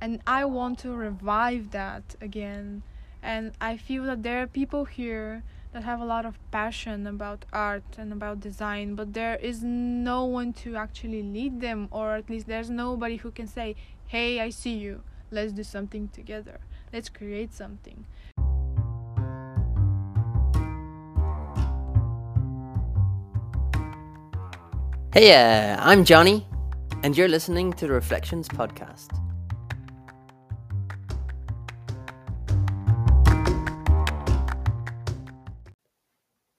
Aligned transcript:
and 0.00 0.20
I 0.26 0.44
want 0.46 0.78
to 0.80 0.92
revive 0.92 1.70
that 1.72 2.16
again. 2.20 2.82
And 3.22 3.52
I 3.60 3.76
feel 3.76 4.04
that 4.04 4.22
there 4.22 4.42
are 4.42 4.46
people 4.46 4.86
here 4.86 5.42
that 5.72 5.84
have 5.84 6.00
a 6.00 6.04
lot 6.04 6.24
of 6.24 6.38
passion 6.50 7.06
about 7.06 7.44
art 7.52 7.84
and 7.98 8.12
about 8.12 8.40
design, 8.40 8.94
but 8.94 9.12
there 9.12 9.36
is 9.36 9.62
no 9.62 10.24
one 10.24 10.52
to 10.54 10.76
actually 10.76 11.22
lead 11.22 11.60
them, 11.60 11.86
or 11.90 12.16
at 12.16 12.30
least 12.30 12.46
there's 12.46 12.70
nobody 12.70 13.16
who 13.16 13.30
can 13.30 13.46
say, 13.46 13.76
Hey, 14.06 14.40
I 14.40 14.50
see 14.50 14.74
you, 14.74 15.02
let's 15.30 15.52
do 15.52 15.62
something 15.62 16.08
together, 16.08 16.60
let's 16.92 17.08
create 17.08 17.52
something. 17.52 18.06
Hey, 25.12 25.34
uh, 25.34 25.76
I'm 25.80 26.04
Johnny, 26.04 26.46
and 27.02 27.16
you're 27.16 27.28
listening 27.28 27.72
to 27.74 27.86
the 27.86 27.92
Reflections 27.92 28.48
Podcast. 28.48 29.29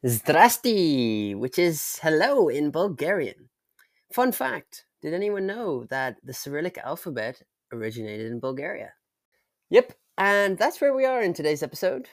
Zdrasti, 0.04 1.36
which 1.36 1.60
is 1.60 2.00
hello 2.02 2.48
in 2.48 2.72
Bulgarian. 2.72 3.50
Fun 4.12 4.32
fact 4.32 4.86
did 5.00 5.14
anyone 5.14 5.46
know 5.46 5.84
that 5.86 6.18
the 6.24 6.34
Cyrillic 6.34 6.80
alphabet 6.80 7.44
originated 7.72 8.32
in 8.32 8.40
Bulgaria? 8.40 8.94
Yep, 9.70 9.94
and 10.18 10.58
that's 10.58 10.82
where 10.82 10.96
we 10.96 11.06
are 11.06 11.22
in 11.22 11.34
today's 11.34 11.62
episode. 11.62 12.08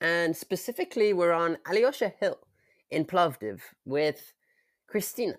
And 0.00 0.36
specifically, 0.36 1.12
we're 1.12 1.32
on 1.32 1.58
Alyosha 1.64 2.12
Hill 2.20 2.38
in 2.90 3.04
Plovdiv 3.04 3.60
with 3.84 4.32
Hristina. 4.86 5.38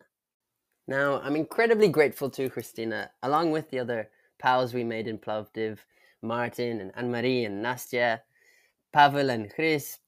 Now, 0.87 1.19
I'm 1.19 1.35
incredibly 1.35 1.89
grateful 1.89 2.29
to 2.29 2.47
Hristina, 2.47 3.11
along 3.23 3.51
with 3.51 3.69
the 3.71 3.79
other 3.79 4.09
pals 4.39 4.73
we 4.73 4.85
made 4.85 5.07
in 5.07 5.17
Plovdiv 5.17 5.79
Martin 6.21 6.79
and 6.79 6.91
Anne 6.95 7.11
Marie 7.11 7.43
and 7.43 7.63
Nastya, 7.63 8.21
Pavel 8.93 9.29
and 9.29 9.53
Chris, 9.53 9.99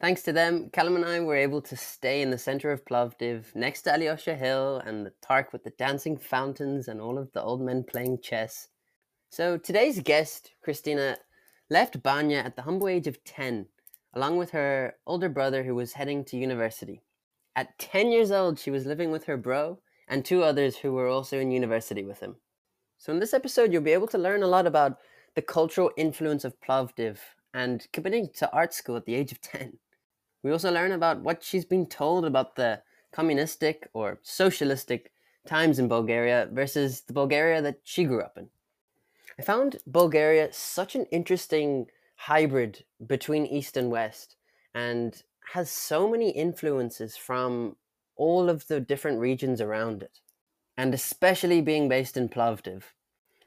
Thanks 0.00 0.22
to 0.22 0.32
them, 0.32 0.70
Callum 0.70 0.96
and 0.96 1.04
I 1.04 1.20
were 1.20 1.36
able 1.36 1.60
to 1.60 1.76
stay 1.76 2.22
in 2.22 2.30
the 2.30 2.38
center 2.38 2.72
of 2.72 2.86
Plovdiv, 2.86 3.54
next 3.54 3.82
to 3.82 3.94
Alyosha 3.94 4.34
Hill 4.34 4.80
and 4.86 5.04
the 5.04 5.12
park 5.20 5.52
with 5.52 5.62
the 5.62 5.74
dancing 5.76 6.16
fountains 6.16 6.88
and 6.88 7.02
all 7.02 7.18
of 7.18 7.30
the 7.32 7.42
old 7.42 7.60
men 7.60 7.84
playing 7.84 8.20
chess. 8.22 8.68
So 9.28 9.58
today's 9.58 10.00
guest, 10.00 10.52
Hristina, 10.62 11.18
left 11.68 12.02
Banya 12.02 12.38
at 12.38 12.56
the 12.56 12.62
humble 12.62 12.88
age 12.88 13.06
of 13.08 13.22
10, 13.24 13.66
along 14.14 14.38
with 14.38 14.52
her 14.52 14.94
older 15.06 15.28
brother 15.28 15.64
who 15.64 15.74
was 15.74 15.92
heading 15.92 16.24
to 16.24 16.38
university. 16.38 17.02
At 17.54 17.78
10 17.78 18.10
years 18.10 18.30
old, 18.30 18.58
she 18.58 18.70
was 18.70 18.86
living 18.86 19.10
with 19.10 19.24
her 19.24 19.36
bro 19.36 19.80
and 20.08 20.24
two 20.24 20.42
others 20.42 20.78
who 20.78 20.92
were 20.92 21.08
also 21.08 21.38
in 21.38 21.50
university 21.50 22.06
with 22.06 22.20
him. 22.20 22.36
So 22.96 23.12
in 23.12 23.18
this 23.18 23.34
episode, 23.34 23.70
you'll 23.70 23.82
be 23.82 23.92
able 23.92 24.08
to 24.08 24.18
learn 24.18 24.42
a 24.42 24.48
lot 24.48 24.66
about 24.66 24.96
the 25.34 25.42
cultural 25.42 25.90
influence 25.98 26.46
of 26.46 26.58
Plovdiv 26.58 27.18
and 27.52 27.86
committing 27.92 28.30
to 28.38 28.50
art 28.50 28.72
school 28.72 28.96
at 28.96 29.04
the 29.04 29.14
age 29.14 29.30
of 29.30 29.42
10. 29.42 29.74
We 30.42 30.52
also 30.52 30.72
learn 30.72 30.92
about 30.92 31.20
what 31.20 31.42
she's 31.42 31.64
been 31.64 31.86
told 31.86 32.24
about 32.24 32.56
the 32.56 32.82
communistic 33.12 33.88
or 33.92 34.18
socialistic 34.22 35.12
times 35.46 35.78
in 35.78 35.88
Bulgaria 35.88 36.48
versus 36.52 37.02
the 37.02 37.12
Bulgaria 37.12 37.60
that 37.62 37.80
she 37.84 38.04
grew 38.04 38.22
up 38.22 38.38
in. 38.38 38.48
I 39.38 39.42
found 39.42 39.78
Bulgaria 39.86 40.52
such 40.52 40.94
an 40.94 41.06
interesting 41.06 41.86
hybrid 42.16 42.84
between 43.06 43.46
East 43.46 43.76
and 43.76 43.90
West 43.90 44.36
and 44.74 45.22
has 45.52 45.70
so 45.70 46.08
many 46.08 46.30
influences 46.30 47.16
from 47.16 47.76
all 48.16 48.50
of 48.50 48.66
the 48.68 48.80
different 48.80 49.18
regions 49.18 49.60
around 49.60 50.02
it, 50.02 50.20
and 50.76 50.92
especially 50.94 51.60
being 51.62 51.88
based 51.88 52.16
in 52.16 52.28
Plovdiv. 52.28 52.84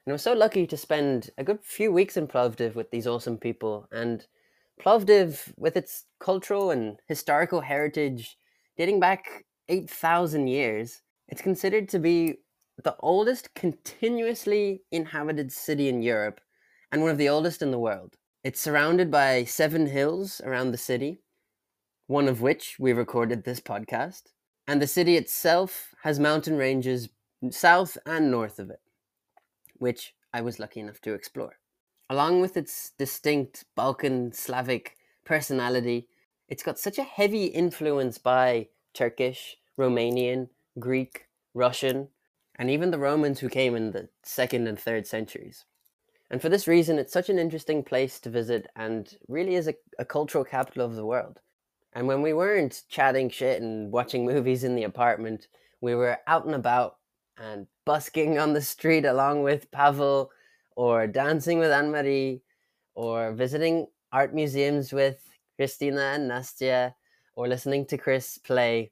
And 0.05 0.09
I 0.09 0.13
was 0.13 0.23
so 0.23 0.33
lucky 0.33 0.67
to 0.67 0.75
spend 0.75 1.29
a 1.37 1.43
good 1.43 1.63
few 1.63 1.91
weeks 1.91 2.17
in 2.17 2.27
Plovdiv 2.27 2.75
with 2.75 2.89
these 2.91 3.07
awesome 3.07 3.37
people 3.37 3.87
and 3.91 4.25
Plovdiv, 4.81 5.53
with 5.57 5.77
its 5.77 6.05
cultural 6.19 6.71
and 6.71 6.99
historical 7.07 7.61
heritage 7.61 8.37
dating 8.77 8.99
back 8.99 9.45
8,000 9.69 10.47
years, 10.47 11.01
it's 11.27 11.41
considered 11.41 11.87
to 11.89 11.99
be 11.99 12.39
the 12.83 12.95
oldest 12.99 13.53
continuously 13.53 14.81
inhabited 14.91 15.51
city 15.51 15.87
in 15.89 16.01
Europe 16.01 16.41
and 16.91 17.01
one 17.01 17.11
of 17.11 17.17
the 17.17 17.29
oldest 17.29 17.61
in 17.61 17.71
the 17.71 17.79
world. 17.79 18.15
It's 18.43 18.59
surrounded 18.59 19.09
by 19.09 19.45
seven 19.45 19.85
hills 19.85 20.41
around 20.43 20.71
the 20.71 20.77
city, 20.77 21.21
one 22.07 22.27
of 22.27 22.41
which 22.41 22.77
we 22.79 22.93
recorded 22.93 23.43
this 23.43 23.61
podcast. 23.61 24.23
And 24.67 24.81
the 24.81 24.87
city 24.87 25.17
itself 25.17 25.93
has 26.03 26.19
mountain 26.19 26.57
ranges 26.57 27.09
south 27.51 27.97
and 28.05 28.31
north 28.31 28.59
of 28.59 28.69
it, 28.69 28.81
which 29.77 30.13
I 30.33 30.41
was 30.41 30.59
lucky 30.59 30.79
enough 30.79 30.99
to 31.01 31.13
explore. 31.13 31.57
Along 32.09 32.41
with 32.41 32.57
its 32.57 32.91
distinct 32.97 33.65
Balkan 33.75 34.33
Slavic 34.33 34.97
personality, 35.23 36.07
it's 36.47 36.63
got 36.63 36.77
such 36.77 36.97
a 36.97 37.03
heavy 37.03 37.45
influence 37.45 38.17
by 38.17 38.67
Turkish, 38.93 39.57
Romanian, 39.77 40.49
Greek, 40.79 41.27
Russian, 41.53 42.09
and 42.57 42.69
even 42.69 42.91
the 42.91 42.99
Romans 42.99 43.39
who 43.39 43.49
came 43.49 43.75
in 43.75 43.91
the 43.91 44.09
second 44.21 44.67
and 44.67 44.79
third 44.79 45.07
centuries. 45.07 45.65
And 46.29 46.41
for 46.41 46.49
this 46.49 46.67
reason, 46.67 46.99
it's 46.99 47.13
such 47.13 47.29
an 47.29 47.39
interesting 47.39 47.83
place 47.83 48.19
to 48.21 48.29
visit 48.29 48.67
and 48.75 49.17
really 49.27 49.55
is 49.55 49.67
a, 49.67 49.75
a 49.99 50.05
cultural 50.05 50.43
capital 50.43 50.85
of 50.85 50.95
the 50.95 51.05
world. 51.05 51.39
And 51.93 52.07
when 52.07 52.21
we 52.21 52.33
weren't 52.33 52.83
chatting 52.89 53.29
shit 53.29 53.61
and 53.61 53.91
watching 53.91 54.25
movies 54.33 54.63
in 54.63 54.75
the 54.75 54.83
apartment, 54.83 55.47
we 55.81 55.95
were 55.95 56.19
out 56.27 56.45
and 56.45 56.55
about 56.55 56.97
and 57.37 57.67
busking 57.85 58.37
on 58.37 58.53
the 58.53 58.61
street 58.61 59.05
along 59.05 59.43
with 59.43 59.71
Pavel 59.71 60.31
or 60.75 61.07
dancing 61.07 61.59
with 61.59 61.71
Anne 61.71 61.91
Marie, 61.91 62.41
or 62.95 63.33
visiting 63.33 63.87
art 64.11 64.33
museums 64.33 64.93
with 64.93 65.27
Hristina 65.57 66.15
and 66.15 66.29
Nastya, 66.29 66.93
or 67.35 67.47
listening 67.47 67.85
to 67.87 67.97
Chris 67.97 68.37
play. 68.37 68.91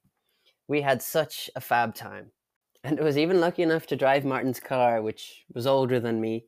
We 0.68 0.82
had 0.82 1.02
such 1.02 1.50
a 1.56 1.62
fab 1.62 1.96
time. 1.96 2.32
And 2.84 3.00
I 3.00 3.04
was 3.04 3.18
even 3.18 3.40
lucky 3.40 3.62
enough 3.62 3.86
to 3.88 3.96
drive 3.96 4.26
Martin's 4.26 4.60
car, 4.60 5.02
which 5.02 5.46
was 5.54 5.68
older 5.68 6.00
than 6.00 6.20
me. 6.20 6.46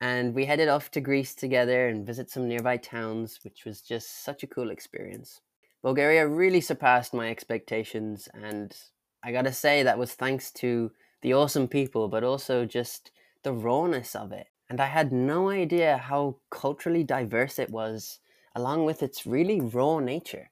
And 0.00 0.34
we 0.34 0.44
headed 0.44 0.68
off 0.68 0.90
to 0.92 1.00
Greece 1.00 1.34
together 1.34 1.88
and 1.88 2.06
visit 2.06 2.28
some 2.28 2.48
nearby 2.48 2.76
towns, 2.76 3.38
which 3.42 3.64
was 3.64 3.80
just 3.80 4.24
such 4.24 4.42
a 4.42 4.48
cool 4.48 4.70
experience. 4.70 5.40
Bulgaria 5.82 6.26
really 6.26 6.60
surpassed 6.60 7.14
my 7.14 7.30
expectations, 7.30 8.28
and 8.34 8.76
I 9.22 9.32
gotta 9.32 9.52
say 9.52 9.82
that 9.82 9.98
was 9.98 10.14
thanks 10.14 10.50
to 10.52 10.90
the 11.22 11.34
awesome 11.34 11.68
people, 11.68 12.08
but 12.08 12.24
also 12.24 12.64
just 12.64 13.10
the 13.44 13.52
rawness 13.52 14.16
of 14.16 14.32
it. 14.32 14.48
And 14.68 14.80
I 14.80 14.86
had 14.86 15.12
no 15.12 15.50
idea 15.50 15.98
how 15.98 16.38
culturally 16.50 17.04
diverse 17.04 17.58
it 17.58 17.70
was, 17.70 18.18
along 18.56 18.84
with 18.84 19.02
its 19.02 19.26
really 19.26 19.60
raw 19.60 20.00
nature. 20.00 20.50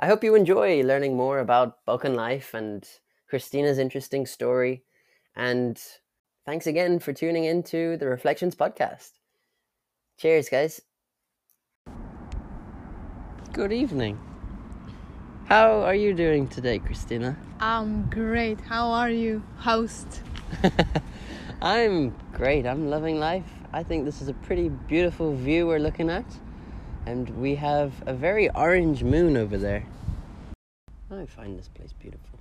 I 0.00 0.06
hope 0.06 0.24
you 0.24 0.34
enjoy 0.34 0.82
learning 0.82 1.16
more 1.16 1.38
about 1.38 1.84
Balkan 1.84 2.14
life 2.14 2.54
and 2.54 2.86
Hristina's 3.26 3.78
interesting 3.78 4.26
story. 4.26 4.82
And 5.36 5.80
thanks 6.44 6.66
again 6.66 6.98
for 6.98 7.12
tuning 7.12 7.44
into 7.44 7.96
the 7.96 8.06
Reflections 8.06 8.54
podcast. 8.54 9.12
Cheers, 10.18 10.48
guys. 10.48 10.80
Good 13.52 13.72
evening. 13.72 14.18
How 15.46 15.82
are 15.82 15.94
you 15.94 16.12
doing 16.12 16.48
today, 16.48 16.78
Hristina? 16.78 17.36
I'm 17.60 18.08
great. 18.10 18.60
How 18.60 18.90
are 18.90 19.10
you, 19.10 19.42
host? 19.58 20.22
I'm 21.62 22.14
great. 22.34 22.66
I'm 22.66 22.90
loving 22.90 23.18
life. 23.18 23.50
I 23.72 23.82
think 23.82 24.04
this 24.04 24.20
is 24.20 24.28
a 24.28 24.34
pretty 24.34 24.68
beautiful 24.68 25.34
view 25.34 25.66
we're 25.66 25.78
looking 25.78 26.10
at. 26.10 26.26
And 27.06 27.30
we 27.40 27.54
have 27.54 27.94
a 28.06 28.12
very 28.12 28.50
orange 28.50 29.02
moon 29.02 29.36
over 29.36 29.56
there. 29.56 29.86
I 31.10 31.24
find 31.24 31.58
this 31.58 31.68
place 31.68 31.94
beautiful. 31.94 32.38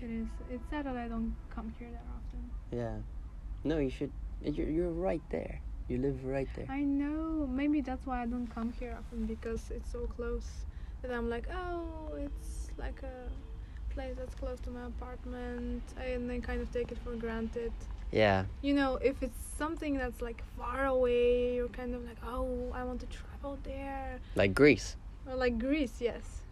It 0.00 0.10
is. 0.10 0.28
It's 0.50 0.62
sad 0.70 0.86
that 0.86 0.96
I 0.96 1.08
don't 1.08 1.34
come 1.52 1.74
here 1.78 1.88
that 1.90 2.04
often. 2.14 2.50
Yeah. 2.70 2.96
No, 3.64 3.78
you 3.78 3.90
should. 3.90 4.12
You're, 4.44 4.68
you're 4.68 4.90
right 4.90 5.22
there. 5.30 5.60
You 5.88 5.98
live 5.98 6.24
right 6.24 6.48
there. 6.54 6.66
I 6.68 6.82
know. 6.82 7.48
Maybe 7.50 7.80
that's 7.80 8.06
why 8.06 8.22
I 8.22 8.26
don't 8.26 8.46
come 8.48 8.72
here 8.78 8.96
often 8.96 9.26
because 9.26 9.70
it's 9.70 9.90
so 9.90 10.06
close. 10.16 10.46
That 11.02 11.10
I'm 11.10 11.28
like, 11.28 11.48
oh, 11.52 12.14
it's 12.16 12.70
like 12.78 13.02
a 13.02 13.92
place 13.92 14.14
that's 14.16 14.34
close 14.34 14.60
to 14.60 14.70
my 14.70 14.86
apartment, 14.86 15.82
and 16.00 16.30
I 16.30 16.38
kind 16.40 16.60
of 16.60 16.70
take 16.72 16.92
it 16.92 16.98
for 17.04 17.14
granted. 17.16 17.72
Yeah. 18.10 18.44
You 18.62 18.74
know, 18.74 18.96
if 18.96 19.22
it's 19.22 19.38
something 19.58 19.96
that's 19.96 20.20
like 20.22 20.42
far 20.56 20.86
away, 20.86 21.54
you're 21.54 21.68
kind 21.68 21.94
of 21.94 22.04
like, 22.04 22.18
oh, 22.24 22.70
I 22.74 22.84
want 22.84 23.00
to 23.00 23.06
travel 23.06 23.58
there. 23.64 24.18
Like 24.34 24.54
Greece. 24.54 24.96
Or 25.28 25.34
like 25.34 25.58
Greece, 25.58 25.96
yes. 26.00 26.42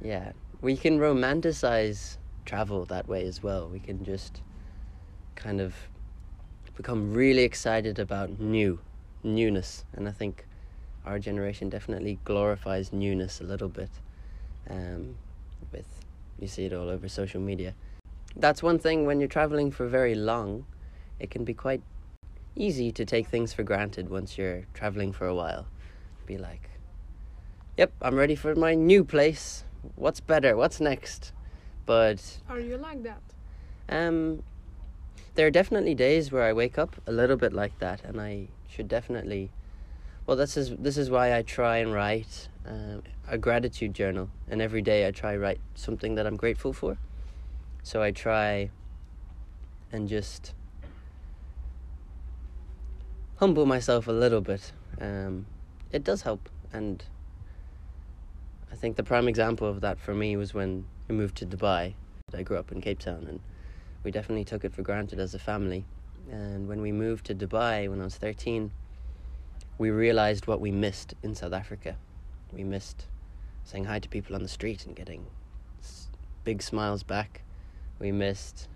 Yeah. 0.00 0.32
We 0.60 0.76
can 0.76 0.98
romanticize 0.98 2.16
travel 2.44 2.84
that 2.86 3.08
way 3.08 3.26
as 3.26 3.42
well. 3.42 3.68
We 3.68 3.80
can 3.80 4.04
just 4.04 4.42
kind 5.34 5.60
of 5.60 5.74
become 6.76 7.12
really 7.12 7.42
excited 7.42 7.98
about 7.98 8.38
new, 8.38 8.80
newness. 9.22 9.84
And 9.92 10.08
I 10.08 10.12
think 10.12 10.46
our 11.04 11.18
generation 11.18 11.68
definitely 11.68 12.18
glorifies 12.24 12.92
newness 12.92 13.40
a 13.40 13.44
little 13.44 13.68
bit. 13.68 13.90
Um, 14.68 15.16
with 15.72 15.86
you 16.38 16.48
see 16.48 16.64
it 16.64 16.72
all 16.72 16.88
over 16.88 17.08
social 17.08 17.40
media. 17.40 17.74
That's 18.34 18.62
one 18.62 18.78
thing 18.78 19.06
when 19.06 19.20
you're 19.20 19.28
traveling 19.28 19.70
for 19.70 19.86
very 19.86 20.14
long 20.14 20.66
it 21.18 21.30
can 21.30 21.44
be 21.44 21.54
quite 21.54 21.82
easy 22.54 22.90
to 22.92 23.04
take 23.04 23.26
things 23.28 23.52
for 23.52 23.62
granted 23.62 24.08
once 24.08 24.38
you're 24.38 24.66
traveling 24.74 25.12
for 25.12 25.26
a 25.26 25.34
while. 25.34 25.66
Be 26.26 26.38
like, 26.38 26.70
"Yep, 27.76 27.92
I'm 28.02 28.14
ready 28.16 28.34
for 28.34 28.54
my 28.54 28.74
new 28.74 29.04
place. 29.04 29.64
What's 29.94 30.20
better? 30.20 30.56
What's 30.56 30.80
next?" 30.80 31.32
But 31.84 32.40
Are 32.48 32.58
you 32.58 32.76
like 32.76 33.02
that? 33.04 33.22
um, 33.88 34.42
there 35.36 35.46
are 35.46 35.50
definitely 35.50 35.94
days 35.94 36.32
where 36.32 36.42
I 36.42 36.52
wake 36.52 36.78
up 36.78 36.96
a 37.06 37.12
little 37.12 37.36
bit 37.36 37.52
like 37.52 37.78
that, 37.78 38.02
and 38.04 38.20
I 38.20 38.48
should 38.68 38.88
definitely. 38.88 39.50
Well, 40.26 40.36
this 40.36 40.56
is 40.56 40.74
this 40.76 40.96
is 40.98 41.10
why 41.10 41.36
I 41.36 41.42
try 41.42 41.76
and 41.76 41.92
write 41.92 42.48
um, 42.66 43.02
a 43.28 43.38
gratitude 43.38 43.94
journal, 43.94 44.30
and 44.48 44.60
every 44.60 44.82
day 44.82 45.06
I 45.06 45.12
try 45.12 45.36
write 45.36 45.60
something 45.74 46.16
that 46.16 46.26
I'm 46.26 46.36
grateful 46.36 46.72
for. 46.72 46.98
So 47.82 48.02
I 48.02 48.10
try 48.10 48.70
and 49.92 50.08
just 50.08 50.54
humble 53.36 53.66
myself 53.66 54.08
a 54.08 54.12
little 54.12 54.40
bit. 54.40 54.72
Um, 55.00 55.46
it 55.92 56.02
does 56.04 56.22
help, 56.22 56.48
and 56.72 57.04
I 58.72 58.76
think 58.76 58.96
the 58.96 59.02
prime 59.02 59.28
example 59.28 59.68
of 59.68 59.80
that 59.82 59.98
for 59.98 60.14
me 60.14 60.36
was 60.36 60.54
when 60.54 60.86
we 61.08 61.14
moved 61.14 61.36
to 61.36 61.46
Dubai. 61.46 61.94
I 62.34 62.42
grew 62.42 62.56
up 62.56 62.72
in 62.72 62.80
Cape 62.80 62.98
Town, 62.98 63.26
and 63.28 63.40
we 64.02 64.10
definitely 64.10 64.44
took 64.44 64.64
it 64.64 64.74
for 64.74 64.82
granted 64.82 65.18
as 65.18 65.34
a 65.34 65.38
family. 65.38 65.84
And 66.30 66.66
when 66.66 66.80
we 66.80 66.92
moved 66.92 67.26
to 67.26 67.34
Dubai 67.34 67.88
when 67.88 68.00
I 68.00 68.04
was 68.04 68.16
13, 68.16 68.70
we 69.78 69.90
realized 69.90 70.46
what 70.46 70.60
we 70.60 70.70
missed 70.70 71.14
in 71.22 71.34
South 71.34 71.52
Africa. 71.52 71.96
We 72.52 72.64
missed 72.64 73.06
saying 73.64 73.84
hi 73.84 73.98
to 73.98 74.08
people 74.08 74.34
on 74.34 74.42
the 74.42 74.48
street 74.48 74.86
and 74.86 74.96
getting 74.96 75.26
big 76.44 76.62
smiles 76.62 77.02
back. 77.02 77.42
We 77.98 78.12
missed 78.12 78.68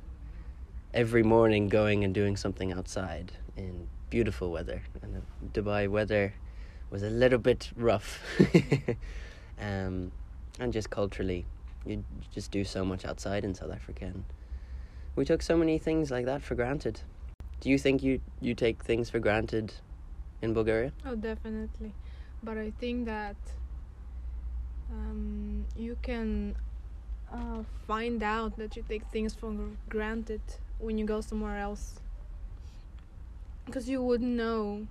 every 0.93 1.23
morning 1.23 1.69
going 1.69 2.05
and 2.05 2.13
doing 2.13 2.37
something 2.37 2.73
outside 2.73 3.33
in 3.57 3.89
beautiful 4.11 4.51
weather. 4.51 4.83
And 5.03 5.23
Dubai 5.53 5.89
weather 5.89 6.35
was 6.91 7.03
a 7.03 7.11
little 7.11 7.39
bit 7.39 7.71
rough. 7.77 8.21
um, 9.61 10.13
and 10.59 10.73
just 10.73 10.91
culturally, 10.91 11.47
you 11.87 11.97
you 11.97 12.05
just 12.35 12.51
do 12.51 12.65
so 12.65 12.85
much 12.85 13.05
outside 13.05 13.45
in 13.45 13.55
South 13.55 13.73
Africa. 13.73 14.07
And 14.07 14.25
we 15.17 15.25
took 15.25 15.43
so 15.43 15.57
many 15.57 15.79
things 15.79 16.11
like 16.11 16.27
that 16.27 16.43
for 16.43 16.55
granted. 16.55 17.01
Do 17.61 17.71
you 17.71 17.79
think 17.79 18.03
you, 18.03 18.21
you 18.41 18.55
take 18.55 18.83
things 18.83 19.11
for 19.11 19.19
granted 19.19 19.73
in 20.43 20.55
Bulgaria? 20.55 20.93
Oh, 21.05 21.15
definitely. 21.15 21.93
But 22.43 22.57
I 22.57 22.73
think 22.81 23.05
that 23.07 23.37
um, 24.91 25.67
you 25.77 25.97
can 26.03 26.57
uh, 27.33 27.63
find 27.87 28.23
out 28.23 28.57
that 28.57 28.77
you 28.77 28.85
take 28.89 29.05
things 29.13 29.35
for 29.35 29.55
granted 29.89 30.41
when 30.79 30.97
you 30.99 31.05
go 31.05 31.21
somewhere 31.21 31.59
else. 31.59 32.01
Because 33.71 33.89
you 33.89 34.03
wouldn't 34.03 34.37
know 34.37 34.89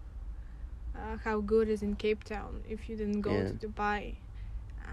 uh, 0.96 1.18
how 1.26 1.42
good 1.42 1.68
is 1.68 1.82
in 1.84 1.96
Cape 1.98 2.24
Town 2.24 2.62
if 2.70 2.88
you 2.88 2.96
didn't 2.96 3.20
go 3.22 3.34
Yeah. 3.34 3.50
to 3.50 3.54
Dubai. 3.68 4.16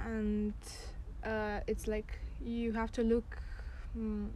And 0.05 0.55
uh, 1.25 1.61
it's 1.69 1.87
like 1.87 2.19
you 2.45 2.73
have 2.73 2.91
to 2.93 3.03
look 3.05 3.39
mm, 3.97 4.27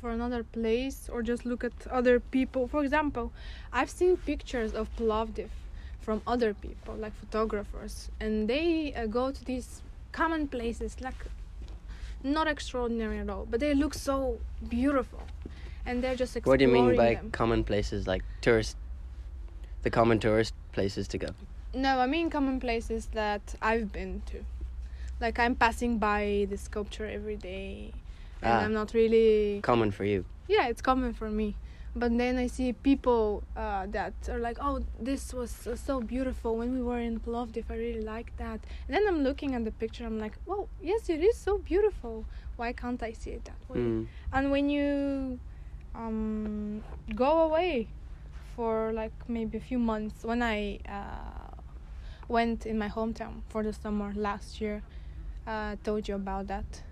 for 0.00 0.10
another 0.10 0.44
place 0.44 1.08
or 1.12 1.22
just 1.22 1.44
look 1.44 1.64
at 1.64 1.72
other 1.90 2.20
people. 2.20 2.68
For 2.68 2.84
example, 2.84 3.32
I've 3.72 3.90
seen 3.90 4.16
pictures 4.16 4.72
of 4.72 4.88
Plovdiv 4.96 5.50
from 6.00 6.22
other 6.26 6.54
people, 6.54 6.94
like 6.94 7.14
photographers, 7.14 8.08
and 8.20 8.48
they 8.48 8.94
uh, 8.94 9.06
go 9.06 9.32
to 9.32 9.44
these 9.44 9.82
common 10.12 10.46
places, 10.48 11.00
like 11.00 11.26
not 12.22 12.46
extraordinary 12.46 13.18
at 13.18 13.28
all, 13.28 13.46
but 13.50 13.60
they 13.60 13.74
look 13.74 13.94
so 13.94 14.38
beautiful, 14.68 15.22
and 15.88 16.02
they're 16.02 16.14
just 16.16 16.36
What 16.44 16.58
do 16.58 16.64
you 16.66 16.72
mean 16.72 16.96
by 16.96 17.14
them. 17.14 17.30
common 17.30 17.64
places 17.64 18.06
like 18.06 18.22
tourist, 18.40 18.76
the 19.82 19.90
common 19.90 20.18
tourist 20.18 20.54
places 20.72 21.08
to 21.08 21.18
go? 21.18 21.28
No, 21.74 21.98
I 21.98 22.06
mean 22.06 22.30
common 22.30 22.60
places 22.60 23.06
that 23.20 23.54
I've 23.60 23.90
been 23.92 24.22
to. 24.26 24.38
Like 25.20 25.38
I'm 25.38 25.54
passing 25.56 25.98
by 25.98 26.46
the 26.50 26.56
sculpture 26.56 27.06
every 27.18 27.36
day, 27.36 27.92
and 28.42 28.52
Ah. 28.52 28.64
I'm 28.64 28.72
not 28.72 28.94
really 28.94 29.60
Common 29.62 29.90
for 29.90 30.04
you. 30.04 30.24
yeah 30.56 30.68
it's 30.70 30.80
common 30.82 31.12
for 31.20 31.28
me 31.40 31.48
but 32.02 32.10
then 32.22 32.34
i 32.44 32.46
see 32.56 32.68
people 32.90 33.42
uh, 33.64 33.84
that 33.96 34.14
are 34.32 34.38
like 34.48 34.58
oh 34.68 34.76
this 35.08 35.22
was 35.34 35.50
so, 35.64 35.74
so 35.88 35.94
beautiful 36.14 36.50
when 36.60 36.70
we 36.76 36.82
were 36.90 37.00
in 37.08 37.14
plovdiv 37.26 37.64
i 37.74 37.76
really 37.86 38.04
like 38.16 38.30
that 38.44 38.58
and 38.84 38.90
then 38.94 39.02
i'm 39.08 39.20
looking 39.28 39.50
at 39.56 39.62
the 39.68 39.74
picture 39.82 40.04
i'm 40.08 40.18
like 40.26 40.36
well 40.48 40.64
yes 40.90 41.02
it 41.16 41.20
is 41.30 41.36
so 41.48 41.52
beautiful 41.72 42.14
why 42.58 42.68
can't 42.82 43.02
i 43.02 43.12
see 43.20 43.32
it 43.38 43.44
that 43.50 43.60
way 43.70 43.80
Mm. 43.80 44.06
and 44.36 44.44
when 44.54 44.64
you 44.76 44.86
um, 45.98 46.82
go 47.14 47.42
away 47.42 47.88
for 48.56 48.92
like 48.92 49.12
maybe 49.28 49.58
a 49.58 49.60
few 49.60 49.78
months 49.78 50.24
when 50.24 50.42
i 50.42 50.78
uh, 50.88 51.52
went 52.28 52.66
in 52.66 52.78
my 52.78 52.88
hometown 52.88 53.40
for 53.48 53.62
the 53.62 53.72
summer 53.72 54.12
last 54.14 54.60
year 54.60 54.82
uh, 55.46 55.76
told 55.84 56.06
you 56.08 56.14
about 56.14 56.46
that 56.46 56.82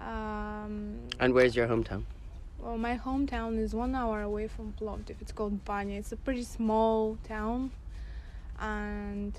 um, 0.00 0.98
And 1.18 1.32
where's 1.34 1.54
your 1.56 1.66
hometown? 1.66 2.02
well, 2.58 2.76
my 2.78 2.96
hometown 2.98 3.58
is 3.58 3.74
one 3.74 3.94
hour 3.94 4.22
away 4.22 4.48
from 4.48 4.72
Plovdiv. 4.80 5.16
It's 5.20 5.30
called 5.32 5.64
Banya. 5.64 5.98
It's 5.98 6.10
a 6.12 6.16
pretty 6.16 6.42
small 6.42 7.16
town, 7.22 7.70
and 8.58 9.32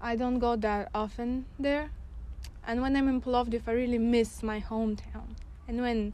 I 0.00 0.16
don't 0.16 0.38
go 0.38 0.56
that 0.56 0.88
often 0.94 1.44
there. 1.58 1.90
And 2.66 2.80
when 2.80 2.96
I'm 2.96 3.08
in 3.08 3.20
Plovdiv, 3.20 3.62
I 3.66 3.72
really 3.72 3.98
miss 3.98 4.42
my 4.42 4.60
hometown. 4.60 5.34
And 5.68 5.80
when 5.82 6.12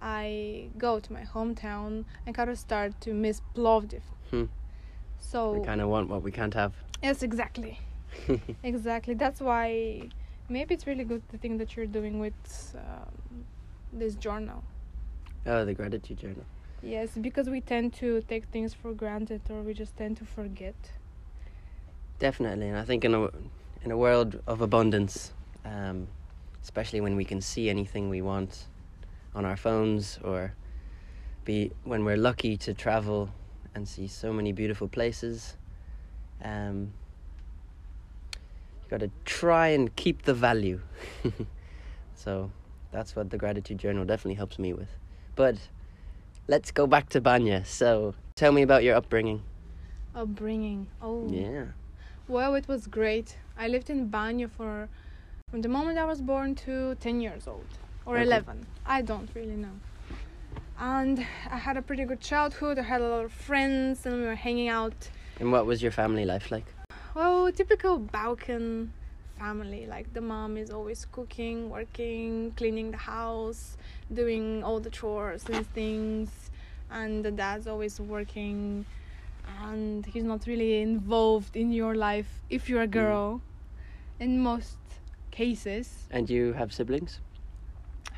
I 0.00 0.68
go 0.78 1.00
to 1.00 1.12
my 1.12 1.22
hometown, 1.22 2.04
and 2.26 2.34
kind 2.34 2.50
of 2.50 2.58
start 2.58 3.00
to 3.02 3.14
miss 3.14 3.40
Plovdiv. 3.54 4.02
Hmm. 4.30 4.44
So 5.18 5.52
We 5.52 5.64
kind 5.64 5.80
of 5.80 5.88
want 5.88 6.08
what 6.08 6.22
we 6.22 6.30
can't 6.30 6.54
have. 6.54 6.74
yes, 7.02 7.22
exactly, 7.22 7.80
exactly. 8.62 9.14
That's 9.14 9.40
why 9.40 10.02
maybe 10.48 10.74
it's 10.74 10.86
really 10.86 11.04
good 11.04 11.22
the 11.30 11.38
thing 11.38 11.58
that 11.58 11.76
you're 11.76 11.86
doing 11.86 12.20
with 12.20 12.76
um, 12.76 13.44
this 13.92 14.14
journal. 14.14 14.62
Oh, 15.46 15.64
the 15.64 15.74
gratitude 15.74 16.18
journal. 16.18 16.44
Yes, 16.82 17.10
because 17.20 17.48
we 17.48 17.60
tend 17.60 17.94
to 17.94 18.20
take 18.22 18.44
things 18.46 18.74
for 18.74 18.92
granted 18.92 19.40
or 19.50 19.62
we 19.62 19.72
just 19.74 19.96
tend 19.96 20.16
to 20.18 20.24
forget. 20.24 20.74
Definitely, 22.18 22.68
and 22.68 22.78
I 22.78 22.84
think 22.84 23.04
in 23.04 23.14
a 23.14 23.28
in 23.82 23.90
a 23.90 23.96
world 23.96 24.40
of 24.46 24.60
abundance, 24.60 25.32
um, 25.64 26.06
especially 26.62 27.00
when 27.00 27.16
we 27.16 27.24
can 27.24 27.40
see 27.40 27.68
anything 27.70 28.08
we 28.10 28.20
want 28.22 28.66
on 29.36 29.44
our 29.44 29.56
phones, 29.56 30.18
or 30.24 30.54
be 31.44 31.70
when 31.84 32.04
we're 32.04 32.16
lucky 32.16 32.56
to 32.56 32.74
travel 32.74 33.28
and 33.74 33.86
see 33.86 34.08
so 34.08 34.32
many 34.32 34.50
beautiful 34.50 34.88
places, 34.88 35.56
um, 36.42 36.92
you 38.82 38.88
got 38.88 39.00
to 39.00 39.10
try 39.26 39.68
and 39.68 39.94
keep 39.94 40.22
the 40.22 40.34
value. 40.34 40.80
so 42.14 42.50
that's 42.90 43.14
what 43.14 43.28
the 43.30 43.36
gratitude 43.36 43.78
journal 43.78 44.04
definitely 44.06 44.34
helps 44.34 44.58
me 44.58 44.72
with. 44.72 44.88
But 45.34 45.56
let's 46.48 46.70
go 46.70 46.86
back 46.86 47.10
to 47.10 47.20
Banya. 47.20 47.64
So 47.66 48.14
tell 48.34 48.52
me 48.52 48.62
about 48.62 48.84
your 48.84 48.96
upbringing. 48.96 49.42
Upbringing. 50.14 50.86
Oh. 51.02 51.28
Yeah. 51.30 51.66
Well, 52.26 52.54
it 52.54 52.66
was 52.66 52.86
great. 52.86 53.36
I 53.58 53.68
lived 53.68 53.90
in 53.90 54.08
Banya 54.08 54.48
for 54.48 54.88
from 55.50 55.60
the 55.60 55.68
moment 55.68 55.98
I 55.98 56.04
was 56.04 56.20
born 56.20 56.54
to 56.56 56.96
10 56.96 57.20
years 57.20 57.46
old 57.46 57.66
or 58.06 58.16
Okay. 58.16 58.24
11. 58.24 58.66
I 58.86 59.02
don't 59.02 59.28
really 59.34 59.56
know. 59.56 59.76
And 60.78 61.18
I 61.50 61.56
had 61.56 61.76
a 61.76 61.82
pretty 61.82 62.04
good 62.04 62.20
childhood. 62.20 62.78
I 62.78 62.82
had 62.82 63.00
a 63.00 63.08
lot 63.08 63.24
of 63.24 63.32
friends 63.32 64.06
and 64.06 64.20
we 64.20 64.26
were 64.26 64.34
hanging 64.34 64.68
out. 64.68 65.10
And 65.40 65.52
what 65.52 65.66
was 65.66 65.82
your 65.82 65.92
family 65.92 66.24
life 66.24 66.50
like? 66.50 66.66
Well, 67.14 67.50
typical 67.50 67.98
Balkan 67.98 68.92
family. 69.38 69.86
Like 69.86 70.12
the 70.12 70.20
mom 70.20 70.56
is 70.56 70.70
always 70.70 71.06
cooking, 71.12 71.70
working, 71.70 72.52
cleaning 72.56 72.90
the 72.90 72.96
house, 72.96 73.76
doing 74.12 74.62
all 74.62 74.80
the 74.80 74.90
chores 74.90 75.44
and 75.48 75.66
things, 75.72 76.50
and 76.90 77.24
the 77.24 77.30
dad's 77.30 77.66
always 77.66 78.00
working, 78.00 78.84
and 79.62 80.04
he's 80.06 80.24
not 80.24 80.46
really 80.46 80.80
involved 80.80 81.56
in 81.56 81.72
your 81.72 81.94
life 81.94 82.42
if 82.50 82.68
you're 82.68 82.82
a 82.82 82.88
mm. 82.88 83.02
girl. 83.02 83.40
In 84.18 84.40
most 84.40 84.78
cases, 85.30 86.08
And 86.10 86.30
you 86.30 86.54
have 86.54 86.72
siblings? 86.72 87.20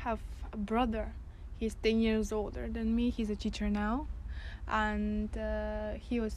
Have 0.03 0.19
a 0.53 0.57
brother. 0.57 1.13
He's 1.57 1.75
10 1.83 1.99
years 1.99 2.31
older 2.31 2.67
than 2.67 2.95
me. 2.95 3.09
He's 3.09 3.29
a 3.29 3.35
teacher 3.35 3.69
now. 3.69 4.07
And 4.67 5.35
uh, 5.37 5.93
he 5.93 6.19
was, 6.19 6.35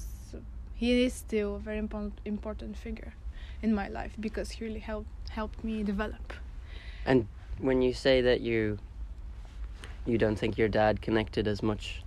he 0.74 1.04
is 1.04 1.12
still 1.12 1.56
a 1.56 1.58
very 1.58 1.78
important, 1.78 2.18
important 2.24 2.76
figure 2.76 3.12
in 3.62 3.74
my 3.74 3.88
life 3.88 4.12
because 4.18 4.50
he 4.50 4.64
really 4.64 4.80
helped, 4.80 5.28
helped 5.30 5.62
me 5.62 5.82
develop. 5.82 6.32
And 7.06 7.26
when 7.58 7.82
you 7.82 7.92
say 7.92 8.20
that 8.22 8.40
you 8.40 8.78
you 10.04 10.18
don't 10.18 10.36
think 10.36 10.58
your 10.58 10.68
dad 10.68 11.00
connected 11.00 11.46
as 11.46 11.62
much 11.62 12.02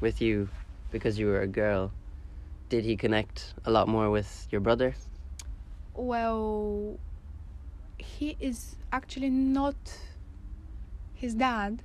with 0.00 0.20
you 0.20 0.48
because 0.90 1.18
you 1.18 1.26
were 1.26 1.40
a 1.40 1.46
girl, 1.46 1.90
did 2.68 2.84
he 2.84 2.96
connect 2.96 3.54
a 3.64 3.70
lot 3.70 3.88
more 3.88 4.10
with 4.10 4.46
your 4.50 4.60
brother? 4.60 4.94
Well, 5.94 6.98
he 7.96 8.36
is 8.38 8.76
actually 8.92 9.30
not 9.30 9.76
his 11.18 11.34
dad. 11.34 11.82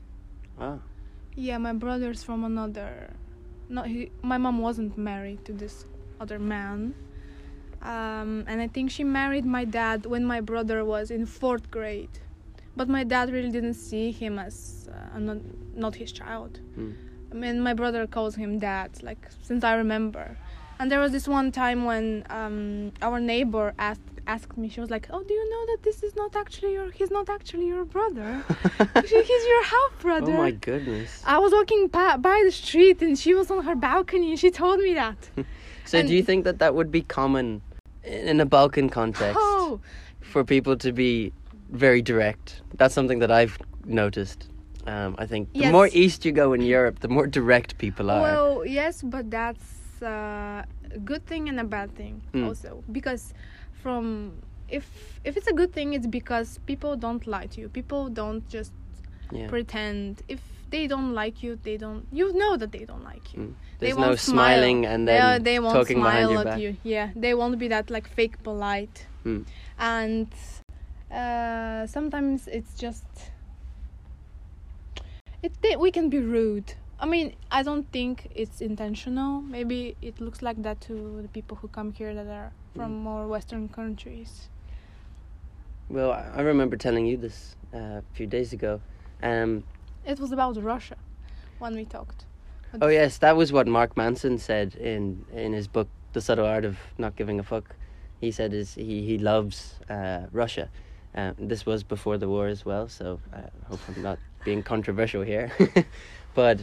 Ah, 0.60 0.78
Yeah, 1.36 1.58
my 1.58 1.74
brother's 1.74 2.24
from 2.24 2.44
another. 2.44 3.10
Not 3.70 3.88
he, 3.88 4.12
my 4.22 4.38
mom 4.38 4.60
wasn't 4.60 4.98
married 4.98 5.44
to 5.46 5.54
this 5.54 5.86
other 6.20 6.38
man, 6.38 6.94
um, 7.82 8.46
and 8.48 8.62
I 8.62 8.68
think 8.68 8.92
she 8.92 9.04
married 9.04 9.46
my 9.46 9.66
dad 9.66 10.06
when 10.06 10.24
my 10.26 10.42
brother 10.42 10.86
was 10.86 11.10
in 11.10 11.26
fourth 11.26 11.72
grade. 11.72 12.16
But 12.76 12.88
my 12.90 13.04
dad 13.04 13.32
really 13.32 13.52
didn't 13.52 13.76
see 13.90 14.12
him 14.12 14.38
as 14.40 14.90
uh, 14.92 15.20
not, 15.20 15.38
not 15.76 15.96
his 15.96 16.12
child. 16.12 16.60
Mm. 16.78 16.96
I 17.32 17.36
mean, 17.36 17.62
my 17.62 17.74
brother 17.74 18.06
calls 18.08 18.36
him 18.36 18.60
dad, 18.60 18.90
like 19.02 19.28
since 19.42 19.64
I 19.64 19.74
remember. 19.76 20.38
And 20.80 20.92
there 20.92 21.00
was 21.00 21.12
this 21.12 21.28
one 21.28 21.52
time 21.52 21.86
when 21.86 22.26
um, 22.30 22.92
our 23.02 23.20
neighbor 23.20 23.74
asked 23.80 24.13
asked 24.28 24.58
me. 24.58 24.70
She 24.70 24.80
was 24.80 24.90
like, 24.90 25.08
"Oh, 25.12 25.24
do 25.24 25.34
you 25.34 25.50
know 25.50 25.66
that 25.76 25.84
this 25.84 26.04
is 26.04 26.16
not 26.16 26.36
actually 26.36 26.74
your? 26.74 26.92
He's 26.92 27.12
not 27.12 27.30
actually 27.30 27.68
your 27.68 27.86
brother. 27.86 28.44
he's 29.02 29.46
your 29.54 29.64
half 29.64 30.00
brother." 30.00 30.34
Oh 30.34 30.38
my 30.38 30.52
goodness. 30.52 31.22
I 31.26 31.38
was 31.40 31.52
walking 31.52 31.90
pa- 31.90 32.18
by 32.18 32.42
the 32.46 32.52
street 32.52 33.02
and 33.02 33.18
she 33.18 33.34
was 33.34 33.52
on 33.52 33.64
her 33.64 33.76
balcony 33.76 34.32
and 34.32 34.40
she 34.40 34.52
told 34.52 34.80
me 34.80 34.94
that. 34.94 35.30
So 35.86 35.98
and- 36.00 36.08
do 36.08 36.16
you 36.16 36.24
think 36.24 36.46
that 36.46 36.60
that 36.60 36.76
would 36.76 36.92
be 36.92 37.02
common 37.02 37.62
in 38.06 38.40
a 38.40 38.46
Balkan 38.46 38.90
context 38.90 39.38
Oh, 39.38 39.82
for 40.22 40.46
people 40.46 40.78
to 40.78 40.94
be 40.94 41.34
very 41.72 42.02
direct? 42.02 42.62
That's 42.78 42.94
something 42.96 43.20
that 43.20 43.32
I've 43.32 43.58
noticed. 43.86 44.48
Um, 44.88 45.16
I 45.20 45.26
think 45.26 45.52
the 45.52 45.60
Yes. 45.60 45.72
more 45.74 45.90
east 45.92 46.24
you 46.24 46.32
go 46.32 46.54
in 46.54 46.62
Europe, 46.62 47.00
the 47.00 47.10
more 47.10 47.28
direct 47.28 47.78
people 47.78 48.10
are. 48.10 48.22
well, 48.22 48.66
yes, 48.66 49.02
but 49.02 49.30
that's 49.30 50.02
uh, 50.02 50.64
a 50.96 51.00
good 51.04 51.26
thing 51.26 51.50
and 51.50 51.60
a 51.60 51.64
bad 51.66 51.94
thing 51.96 52.22
Mm. 52.34 52.48
also 52.48 52.82
because 52.92 53.34
from 53.84 54.06
if 54.70 54.86
if 55.24 55.38
it's 55.38 55.48
a 55.48 55.54
good 55.54 55.72
thing, 55.78 55.94
it's 55.98 56.08
because 56.20 56.60
people 56.66 56.96
don't 57.06 57.24
lie 57.28 57.48
to 57.54 57.58
you. 57.62 57.68
People 57.70 58.04
don't 58.22 58.44
just 58.50 58.72
yeah. 59.32 59.48
pretend. 59.50 60.22
If 60.28 60.42
they 60.74 60.88
don't 60.88 61.14
like 61.14 61.44
you, 61.44 61.60
they 61.68 61.78
don't. 61.78 62.04
You 62.12 62.34
know 62.42 62.54
that 62.62 62.72
they 62.72 62.86
don't 62.92 63.04
like 63.04 63.26
you. 63.34 63.40
Mm. 63.42 63.54
They 63.80 63.88
There's 63.88 63.98
no 63.98 64.08
won't 64.08 64.20
smile. 64.20 64.36
smiling 64.36 64.80
and 64.92 65.08
They, 65.08 65.14
then 65.18 65.26
are- 65.36 65.40
they 65.40 65.60
won't 65.60 65.76
talking 65.76 65.98
behind 66.02 66.24
smile 66.26 66.32
your 66.32 66.40
at 66.40 66.46
back. 66.46 66.60
you. 66.64 66.78
Yeah, 66.96 67.08
they 67.24 67.34
won't 67.40 67.58
be 67.60 67.68
that 67.76 67.90
like 67.90 68.08
fake 68.08 68.42
polite. 68.44 69.06
Mm. 69.26 69.46
And 69.78 70.28
uh, 71.12 71.86
sometimes 71.96 72.48
it's 72.48 72.74
just 72.86 73.06
it 75.44 75.52
they, 75.62 75.76
we 75.76 75.92
can 75.92 76.10
be 76.10 76.20
rude. 76.20 76.74
I 77.00 77.06
mean, 77.06 77.36
I 77.52 77.64
don't 77.64 77.88
think 77.92 78.30
it's 78.34 78.62
intentional. 78.62 79.42
Maybe 79.42 79.96
it 80.02 80.22
looks 80.22 80.42
like 80.42 80.62
that 80.64 80.80
to 80.88 81.22
the 81.22 81.28
people 81.28 81.58
who 81.62 81.68
come 81.68 81.92
here 81.92 82.14
that 82.16 82.28
are 82.28 82.52
from 82.76 82.92
Mm. 82.92 83.04
more 83.04 83.28
Western 83.28 83.70
countries. 83.70 84.50
Well, 85.90 86.12
I 86.12 86.40
I 86.40 86.42
remember 86.42 86.78
telling 86.78 87.06
you 87.06 87.18
this 87.18 87.56
uh, 87.74 87.78
a 87.78 88.04
few 88.14 88.28
days 88.28 88.54
ago. 88.54 88.82
Um, 89.22 89.64
It 90.06 90.20
was 90.20 90.32
about 90.32 90.58
Russia 90.58 90.96
when 91.60 91.76
we 91.76 91.86
talked. 91.86 92.26
But 92.72 92.84
oh 92.84 92.88
yes, 92.90 93.18
that 93.20 93.36
was 93.38 93.52
what 93.52 93.68
Mark 93.68 93.96
Manson 93.98 94.38
said 94.38 94.76
in 94.76 95.26
in 95.34 95.54
his 95.54 95.68
book, 95.68 95.88
The 96.14 96.22
Subtle 96.22 96.46
Art 96.46 96.66
of 96.66 96.78
Not 96.98 97.16
Giving 97.16 97.40
a 97.40 97.44
Fuck. 97.44 97.76
He 98.22 98.32
said 98.32 98.54
is 98.54 98.76
he 98.76 99.04
he 99.06 99.18
loves 99.18 99.80
uh, 99.90 100.28
Russia. 100.32 100.70
Um, 101.16 101.36
this 101.48 101.66
was 101.66 101.84
before 101.84 102.18
the 102.18 102.28
war 102.28 102.48
as 102.48 102.66
well, 102.66 102.88
so 102.88 103.20
I 103.32 103.42
hope 103.70 103.80
I'm 103.88 104.02
not 104.02 104.18
being 104.46 104.64
controversial 104.64 105.22
here. 105.22 105.52
but 106.34 106.60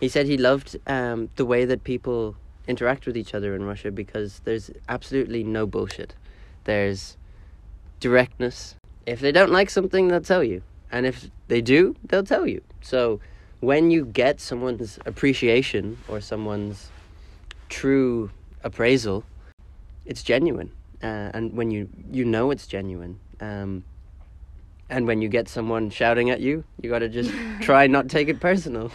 he 0.00 0.08
said 0.08 0.26
he 0.26 0.36
loved 0.36 0.76
um, 0.86 1.28
the 1.36 1.44
way 1.44 1.64
that 1.66 1.82
people 1.82 2.36
interact 2.68 3.06
with 3.06 3.16
each 3.16 3.34
other 3.34 3.54
in 3.56 3.64
Russia 3.64 3.90
because 3.90 4.40
there's 4.44 4.70
absolutely 4.88 5.42
no 5.42 5.66
bullshit. 5.66 6.14
There's 6.64 7.16
directness. 7.98 8.76
If 9.06 9.20
they 9.20 9.32
don't 9.32 9.50
like 9.50 9.70
something, 9.70 10.08
they'll 10.08 10.20
tell 10.20 10.44
you. 10.44 10.62
And 10.92 11.06
if 11.06 11.30
they 11.48 11.60
do, 11.60 11.96
they'll 12.04 12.22
tell 12.22 12.46
you. 12.46 12.62
So 12.82 13.20
when 13.60 13.90
you 13.90 14.04
get 14.04 14.40
someone's 14.40 14.98
appreciation 15.06 15.98
or 16.08 16.20
someone's 16.20 16.90
true 17.68 18.30
appraisal, 18.62 19.24
it's 20.04 20.22
genuine. 20.22 20.70
Uh, 21.02 21.30
and 21.34 21.54
when 21.54 21.70
you, 21.70 21.88
you 22.10 22.24
know 22.24 22.50
it's 22.50 22.66
genuine. 22.66 23.18
Um, 23.40 23.84
and 24.90 25.06
when 25.06 25.22
you 25.22 25.28
get 25.28 25.48
someone 25.48 25.90
shouting 25.90 26.30
at 26.30 26.40
you, 26.40 26.64
you 26.80 26.90
got 26.90 27.00
to 27.00 27.08
just 27.08 27.32
try 27.60 27.86
not 27.86 28.08
take 28.08 28.28
it 28.28 28.40
personal. 28.40 28.92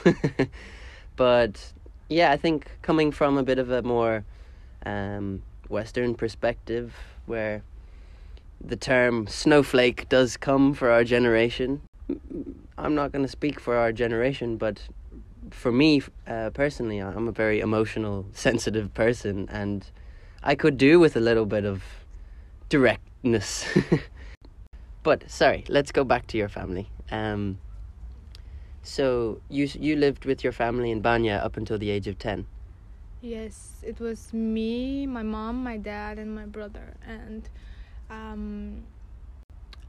but 1.15 1.73
yeah, 2.13 2.31
I 2.31 2.37
think 2.37 2.69
coming 2.81 3.11
from 3.11 3.37
a 3.37 3.43
bit 3.43 3.57
of 3.57 3.71
a 3.71 3.81
more 3.81 4.23
um, 4.85 5.41
Western 5.67 6.13
perspective, 6.15 6.93
where 7.25 7.63
the 8.61 8.75
term 8.75 9.27
snowflake 9.27 10.07
does 10.09 10.37
come 10.37 10.73
for 10.73 10.91
our 10.91 11.03
generation. 11.03 11.81
I'm 12.77 12.95
not 12.95 13.11
going 13.11 13.25
to 13.25 13.31
speak 13.31 13.59
for 13.59 13.75
our 13.75 13.91
generation, 13.91 14.57
but 14.57 14.79
for 15.49 15.71
me 15.71 16.01
uh, 16.27 16.51
personally, 16.51 16.99
I'm 16.99 17.27
a 17.27 17.31
very 17.31 17.59
emotional, 17.59 18.25
sensitive 18.33 18.93
person, 18.93 19.49
and 19.51 19.85
I 20.43 20.55
could 20.55 20.77
do 20.77 20.99
with 20.99 21.15
a 21.15 21.19
little 21.19 21.45
bit 21.45 21.65
of 21.65 21.83
directness. 22.69 23.65
but 25.03 25.29
sorry, 25.29 25.65
let's 25.67 25.91
go 25.91 26.03
back 26.03 26.27
to 26.27 26.37
your 26.37 26.49
family. 26.49 26.89
Um, 27.11 27.57
so 28.83 29.39
you 29.49 29.67
you 29.79 29.95
lived 29.95 30.25
with 30.25 30.43
your 30.43 30.53
family 30.53 30.91
in 30.91 31.01
Banya 31.01 31.41
up 31.43 31.57
until 31.57 31.77
the 31.77 31.89
age 31.89 32.07
of 32.07 32.17
ten. 32.19 32.45
Yes, 33.21 33.83
it 33.83 33.99
was 34.01 34.33
me, 34.33 35.07
my 35.07 35.23
mom, 35.23 35.63
my 35.63 35.77
dad, 35.77 36.19
and 36.19 36.35
my 36.35 36.45
brother. 36.45 36.93
And 37.07 37.47
um, 38.09 38.83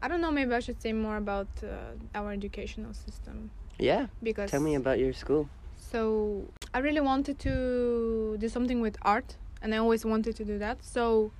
I 0.00 0.06
don't 0.08 0.20
know, 0.20 0.30
maybe 0.30 0.54
I 0.54 0.60
should 0.60 0.80
say 0.80 0.92
more 0.92 1.16
about 1.16 1.48
uh, 1.62 1.96
our 2.14 2.30
educational 2.32 2.94
system 2.94 3.50
Yeah, 3.78 4.06
because 4.22 4.50
tell 4.50 4.60
me 4.60 4.76
about 4.76 4.98
your 5.00 5.12
school. 5.12 5.48
so 5.76 6.44
I 6.72 6.78
really 6.78 7.00
wanted 7.00 7.38
to 7.40 8.36
do 8.38 8.48
something 8.48 8.80
with 8.80 8.96
art, 9.02 9.36
and 9.62 9.74
I 9.74 9.78
always 9.78 10.04
wanted 10.04 10.36
to 10.36 10.44
do 10.44 10.58
that. 10.58 10.78
So 10.84 11.32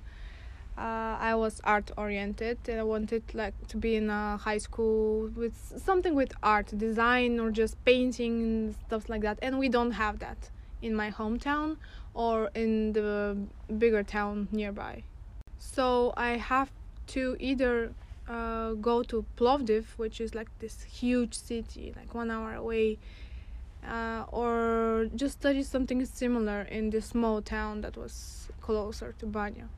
uh, 0.77 1.17
I 1.19 1.35
was 1.35 1.61
art 1.63 1.91
oriented, 1.97 2.57
and 2.67 2.79
I 2.79 2.83
wanted 2.83 3.23
like 3.33 3.53
to 3.67 3.77
be 3.77 3.95
in 3.95 4.09
a 4.09 4.37
high 4.37 4.57
school 4.57 5.29
with 5.35 5.55
something 5.77 6.13
with 6.13 6.33
art, 6.43 6.77
design, 6.77 7.39
or 7.39 7.49
just 7.49 7.83
painting 7.85 8.41
and 8.41 8.75
stuff 8.87 9.07
like 9.07 9.21
that. 9.21 9.39
And 9.41 9.57
we 9.57 9.69
don't 9.69 9.91
have 9.91 10.19
that 10.19 10.49
in 10.81 10.93
my 10.93 11.11
hometown 11.11 11.77
or 12.13 12.49
in 12.55 12.93
the 12.93 13.37
bigger 13.77 14.03
town 14.03 14.47
nearby. 14.51 15.03
So 15.57 16.13
I 16.17 16.31
have 16.31 16.71
to 17.07 17.37
either 17.39 17.93
uh, 18.27 18.73
go 18.73 19.03
to 19.03 19.25
Plovdiv, 19.37 19.85
which 19.97 20.19
is 20.19 20.35
like 20.35 20.49
this 20.59 20.83
huge 20.83 21.33
city, 21.33 21.93
like 21.95 22.13
one 22.13 22.31
hour 22.31 22.53
away, 22.53 22.97
uh, 23.87 24.25
or 24.31 25.07
just 25.15 25.39
study 25.39 25.63
something 25.63 26.03
similar 26.05 26.63
in 26.63 26.89
this 26.89 27.05
small 27.05 27.41
town 27.41 27.81
that 27.81 27.95
was 27.95 28.49
closer 28.59 29.13
to 29.19 29.25
Banya. 29.25 29.69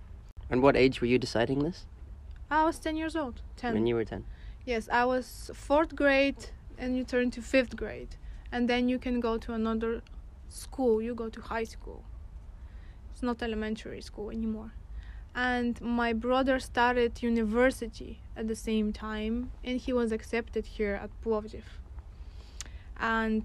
And 0.49 0.61
what 0.61 0.75
age 0.75 1.01
were 1.01 1.07
you 1.07 1.17
deciding 1.17 1.59
this? 1.63 1.85
I 2.49 2.63
was 2.63 2.79
10 2.79 2.95
years 2.95 3.15
old. 3.15 3.41
10. 3.57 3.73
When 3.73 3.87
you 3.87 3.95
were 3.95 4.05
ten. 4.05 4.23
Yes, 4.65 4.87
I 4.91 5.05
was 5.05 5.51
fourth 5.53 5.95
grade 5.95 6.47
and 6.77 6.95
you 6.97 7.03
turn 7.03 7.31
to 7.31 7.41
fifth 7.41 7.75
grade. 7.75 8.15
And 8.51 8.69
then 8.69 8.87
you 8.87 8.99
can 8.99 9.19
go 9.19 9.37
to 9.37 9.53
another 9.53 10.01
school. 10.49 11.01
You 11.01 11.13
go 11.15 11.29
to 11.29 11.41
high 11.41 11.65
school. 11.65 12.03
It's 13.11 13.23
not 13.23 13.41
elementary 13.41 14.01
school 14.01 14.29
anymore. 14.29 14.71
And 15.35 15.79
my 15.81 16.13
brother 16.13 16.59
started 16.59 17.21
university 17.21 18.19
at 18.35 18.47
the 18.47 18.55
same 18.55 18.93
time 18.93 19.51
and 19.63 19.79
he 19.79 19.93
was 19.93 20.11
accepted 20.11 20.65
here 20.65 20.95
at 20.95 21.09
Plovdiv. 21.23 21.63
And 22.99 23.43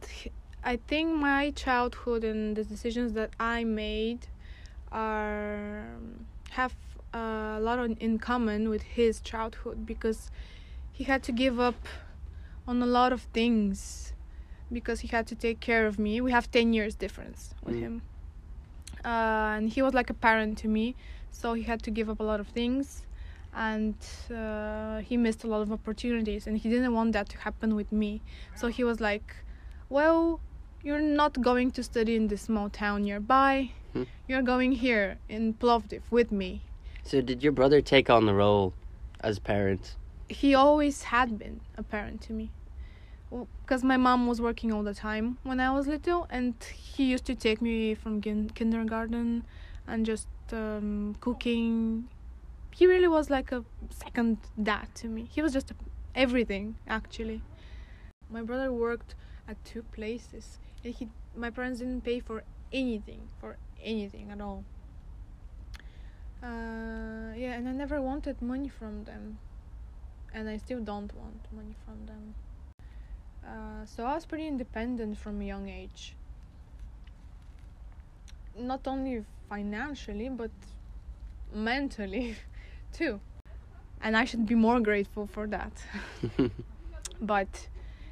I 0.64 0.76
think 0.76 1.16
my 1.16 1.50
childhood 1.50 2.25
and 2.25 2.56
the 2.56 2.64
decisions 2.64 3.12
that 3.14 3.30
I 3.40 3.64
made 3.64 4.26
are 4.90 5.87
um, 5.97 6.26
have 6.50 6.75
a 7.12 7.59
lot 7.61 7.78
on, 7.78 7.97
in 8.00 8.19
common 8.19 8.69
with 8.69 8.83
his 8.83 9.21
childhood 9.21 9.87
because 9.87 10.31
he 10.92 11.04
had 11.04 11.23
to 11.25 11.33
give 11.33 11.59
up 11.61 11.87
on 12.66 12.83
a 12.83 12.87
lot 12.87 13.12
of 13.12 13.23
things 13.35 14.12
because 14.73 15.00
he 15.00 15.09
had 15.09 15.26
to 15.26 15.35
take 15.35 15.61
care 15.61 15.87
of 15.87 15.99
me. 15.99 16.21
We 16.21 16.33
have 16.33 16.50
10 16.50 16.73
years 16.73 16.95
difference 16.95 17.54
with 17.64 17.76
Mm. 17.76 17.81
him. 17.81 18.02
Uh, 19.04 19.57
and 19.57 19.69
he 19.71 19.83
was 19.83 19.95
like 19.95 20.11
a 20.11 20.14
parent 20.14 20.59
to 20.59 20.69
me, 20.69 20.95
so 21.31 21.54
he 21.54 21.62
had 21.64 21.83
to 21.83 21.90
give 21.90 22.09
up 22.09 22.21
a 22.21 22.23
lot 22.23 22.40
of 22.40 22.49
things 22.49 23.04
and 23.54 23.95
uh, 24.35 25.00
he 25.00 25.16
missed 25.16 25.45
a 25.45 25.47
lot 25.47 25.61
of 25.61 25.71
opportunities 25.73 26.47
and 26.47 26.57
he 26.59 26.69
didn't 26.71 26.95
want 26.95 27.12
that 27.12 27.28
to 27.28 27.38
happen 27.38 27.75
with 27.75 27.92
me. 27.92 28.23
So 28.54 28.69
he 28.69 28.83
was 28.85 29.00
like, 29.00 29.35
"Well, 29.90 30.40
you're 30.83 31.00
not 31.00 31.40
going 31.42 31.71
to 31.73 31.83
study 31.83 32.16
in 32.16 32.28
this 32.28 32.42
small 32.42 32.71
town 32.71 33.02
nearby. 33.02 33.71
Hmm. 33.92 34.04
You're 34.28 34.42
going 34.42 34.73
here 34.73 35.19
in 35.28 35.54
Plovdiv 35.54 36.02
with 36.11 36.33
me." 36.33 36.62
So 37.04 37.21
did 37.21 37.42
your 37.42 37.52
brother 37.52 37.80
take 37.80 38.09
on 38.11 38.26
the 38.26 38.35
role 38.35 38.73
as 39.21 39.38
parent? 39.38 39.97
he 40.28 40.54
always 40.54 41.02
had 41.02 41.38
been 41.38 41.61
a 41.76 41.82
parent 41.82 42.23
to 42.23 42.32
me 42.32 42.50
because 43.61 43.85
my 43.85 43.99
mom 43.99 44.26
was 44.26 44.40
working 44.40 44.73
all 44.73 44.82
the 44.82 44.94
time 44.94 45.37
when 45.42 45.61
i 45.61 45.71
was 45.71 45.87
little 45.87 46.26
and 46.30 46.54
he 46.73 47.04
used 47.04 47.26
to 47.26 47.35
take 47.35 47.61
me 47.61 47.94
from 47.94 48.18
kin- 48.21 48.49
kindergarten 48.54 49.44
and 49.87 50.06
just 50.06 50.28
um, 50.52 51.14
cooking 51.21 52.09
he 52.71 52.87
really 52.87 53.09
was 53.09 53.28
like 53.28 53.52
a 53.52 53.62
second 53.90 54.38
dad 54.62 54.87
to 54.94 55.06
me 55.06 55.28
he 55.30 55.42
was 55.42 55.52
just 55.52 55.73
everything 56.14 56.76
actually 56.88 57.42
my 58.30 58.42
brother 58.42 58.73
worked 58.73 59.14
at 59.47 59.62
two 59.64 59.82
places, 59.82 60.59
and 60.82 60.94
he 60.94 61.09
my 61.37 61.50
parents 61.50 61.80
didn't 61.80 62.02
pay 62.02 62.21
for 62.21 62.42
anything 62.73 63.28
for 63.38 63.56
anything 63.82 64.30
at 64.30 64.40
all. 64.40 64.64
Uh, 66.42 67.32
yeah, 67.37 67.54
and 67.54 67.68
I 67.68 67.72
never 67.72 68.00
wanted 68.00 68.42
money 68.42 68.68
from 68.68 69.04
them, 69.04 69.38
and 70.34 70.49
I 70.49 70.56
still 70.56 70.80
don't 70.80 71.14
want 71.14 71.46
money 71.52 71.76
from 71.84 72.06
them. 72.06 72.34
Uh, 73.46 73.87
so 73.87 74.04
I 74.04 74.14
was 74.14 74.26
pretty 74.26 74.49
independent 74.49 75.18
from 75.18 75.40
a 75.40 75.44
young 75.44 75.68
age. 75.68 76.16
Not 78.58 78.87
only 78.87 79.25
financially, 79.49 80.28
but 80.28 80.50
mentally 81.54 82.37
too. 82.92 83.20
And 84.00 84.16
I 84.16 84.25
should 84.25 84.46
be 84.46 84.56
more 84.56 84.80
grateful 84.80 85.28
for 85.28 85.46
that. 85.46 85.72
but 87.20 87.68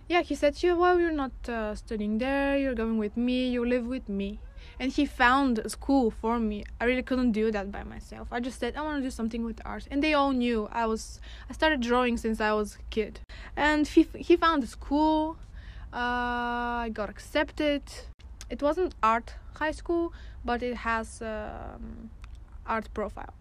yeah, 0.09 0.23
he 0.23 0.37
said, 0.37 0.63
"You 0.63 0.79
well, 0.79 1.01
you're 1.01 1.13
not 1.13 1.33
uh, 1.49 1.75
studying 1.75 2.19
there. 2.19 2.57
You're 2.57 2.75
going 2.75 2.99
with 2.99 3.17
me. 3.17 3.51
You 3.51 3.67
live 3.67 3.87
with 3.87 4.09
me." 4.09 4.39
And 4.81 4.91
he 4.91 5.05
found 5.05 5.59
a 5.59 5.69
school 5.69 6.11
for 6.11 6.39
me. 6.51 6.65
I 6.81 6.85
really 6.87 7.03
couldn't 7.03 7.33
do 7.33 7.47
that 7.57 7.67
by 7.71 7.83
myself. 7.95 8.27
I 8.33 8.41
just 8.41 8.59
said 8.61 8.71
I 8.77 8.83
want 8.87 8.97
to 9.01 9.03
do 9.09 9.11
something 9.21 9.45
with 9.45 9.59
art, 9.65 9.85
and 9.91 10.03
they 10.03 10.15
all 10.15 10.33
knew 10.43 10.69
I 10.73 10.87
was. 10.93 11.21
I 11.51 11.53
started 11.53 11.81
drawing 11.91 12.17
since 12.17 12.41
I 12.41 12.53
was 12.61 12.69
a 12.77 12.85
kid, 12.97 13.21
and 13.57 13.87
he 13.95 14.03
he 14.29 14.35
found 14.37 14.65
a 14.65 14.67
school. 14.79 15.37
Uh, 15.93 16.87
I 16.87 16.91
got 17.01 17.09
accepted. 17.11 17.83
It 18.49 18.63
wasn't 18.63 18.95
art 19.03 19.29
high 19.63 19.75
school, 19.83 20.05
but 20.45 20.63
it 20.63 20.77
has 20.77 21.21
um, 21.21 22.11
art 22.67 22.89
profile. 22.95 23.35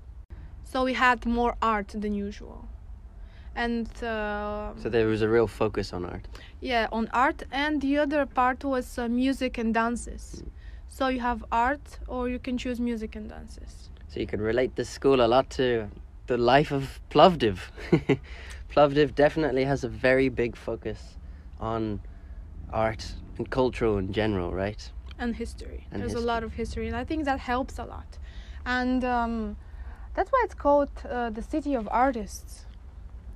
So 0.72 0.84
we 0.84 0.94
had 0.94 1.26
more 1.26 1.54
art 1.62 1.90
than 2.04 2.14
usual. 2.14 2.68
And 3.56 3.88
uh, 4.04 4.74
So 4.84 4.90
there 4.90 5.08
was 5.08 5.22
a 5.22 5.30
real 5.30 5.48
focus 5.48 5.94
on 5.94 6.06
art. 6.06 6.28
yeah, 6.62 6.88
on 6.92 7.08
art, 7.14 7.44
and 7.52 7.82
the 7.82 7.98
other 7.98 8.26
part 8.26 8.64
was 8.64 8.98
uh, 8.98 9.08
music 9.08 9.58
and 9.58 9.74
dances. 9.74 10.44
So 10.90 11.08
you 11.08 11.20
have 11.22 11.46
art, 11.52 12.00
or 12.08 12.28
you 12.28 12.40
can 12.40 12.58
choose 12.58 12.80
music 12.80 13.16
and 13.16 13.30
dances. 13.30 13.90
So 14.10 14.20
you 14.20 14.28
can 14.28 14.42
relate 14.42 14.76
this 14.76 14.90
school 14.90 15.22
a 15.24 15.28
lot 15.28 15.50
to 15.52 15.88
the 16.28 16.38
life 16.38 16.72
of 16.72 17.00
Plovdiv. 17.10 17.60
Plovdiv 18.70 19.16
definitely 19.16 19.64
has 19.66 19.84
a 19.84 19.88
very 19.90 20.30
big 20.30 20.56
focus 20.56 21.16
on 21.60 22.02
art 22.74 23.14
and 23.38 23.50
cultural 23.50 23.98
in 23.98 24.12
general, 24.14 24.52
right? 24.54 24.92
and 25.18 25.36
history. 25.36 25.86
And 25.92 26.02
There's 26.02 26.14
history. 26.14 26.24
a 26.24 26.34
lot 26.34 26.44
of 26.44 26.54
history, 26.54 26.88
and 26.88 26.96
I 26.96 27.04
think 27.04 27.26
that 27.26 27.40
helps 27.40 27.78
a 27.78 27.84
lot. 27.84 28.18
And 28.66 29.04
um, 29.04 29.58
that's 30.16 30.32
why 30.32 30.42
it's 30.46 30.56
called 30.56 30.90
uh, 31.10 31.30
the 31.30 31.42
city 31.42 31.74
of 31.76 31.88
artists, 31.92 32.66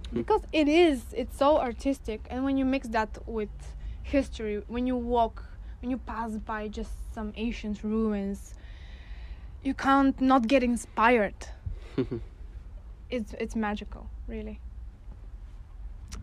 Hmm. 0.09 0.17
because 0.21 0.41
it 0.53 0.67
is. 0.67 1.01
It's 1.13 1.37
so 1.37 1.59
artistic, 1.59 2.21
and 2.29 2.43
when 2.45 2.57
you 2.57 2.65
mix 2.65 2.87
that 2.89 3.09
with 3.25 3.49
history, 4.01 4.61
when 4.67 4.87
you 4.87 4.95
walk, 4.95 5.43
when 5.83 5.91
you 5.91 5.97
pass 5.97 6.31
by 6.37 6.69
just 6.69 6.93
some 7.13 7.33
ancient 7.35 7.83
ruins, 7.83 8.55
you 9.63 9.73
can't 9.73 10.19
not 10.21 10.47
get 10.47 10.63
inspired. 10.63 11.35
it's 13.09 13.33
it's 13.37 13.53
magical, 13.53 14.07
really. 14.25 14.61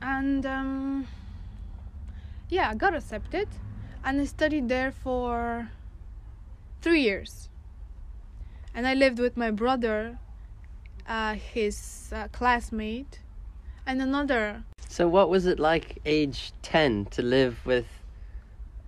And 0.01 0.47
um, 0.47 1.07
yeah, 2.49 2.71
I 2.71 2.75
got 2.75 2.95
accepted, 2.95 3.49
and 4.03 4.19
I 4.19 4.25
studied 4.25 4.71
there 4.71 4.91
for 4.91 5.69
three 6.81 7.03
years. 7.03 7.51
And 8.75 8.87
I 8.87 8.95
lived 8.95 9.19
with 9.19 9.37
my 9.37 9.51
brother, 9.51 10.19
uh, 11.07 11.35
his 11.35 12.11
uh, 12.15 12.29
classmate, 12.29 13.21
and 13.87 14.01
another. 14.01 14.65
so 14.89 15.07
what 15.07 15.29
was 15.29 15.45
it 15.45 15.59
like 15.59 15.99
age 16.07 16.53
10 16.63 17.07
to 17.07 17.23
live 17.23 17.61
with 17.67 18.00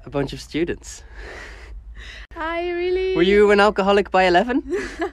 a 0.05 0.11
bunch 0.11 0.33
of 0.33 0.41
students? 0.41 1.03
I 2.37 2.71
really. 2.71 3.15
Were 3.17 3.23
you 3.23 3.51
an 3.51 3.61
alcoholic 3.61 4.11
by 4.11 4.25
11? 4.25 4.63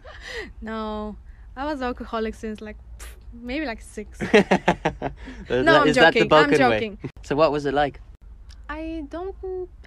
No, 0.62 1.16
I 1.56 1.66
was 1.66 1.82
alcoholic 1.82 2.36
since 2.36 2.62
like 2.62 2.78
maybe 3.34 3.66
like 3.66 3.82
six. 3.82 4.20
no, 4.22 4.30
that, 5.48 5.68
I'm 5.82 5.88
is 5.88 5.96
that 5.96 6.14
the 6.14 6.20
joking. 6.20 6.24
I'm 6.24 6.28
Balkan 6.30 6.70
way? 6.70 6.80
joking. 6.80 6.98
So 7.24 7.36
what 7.36 7.52
was 7.52 7.66
it 7.66 7.74
like? 7.74 8.00
I 8.70 9.04
don't 9.10 9.36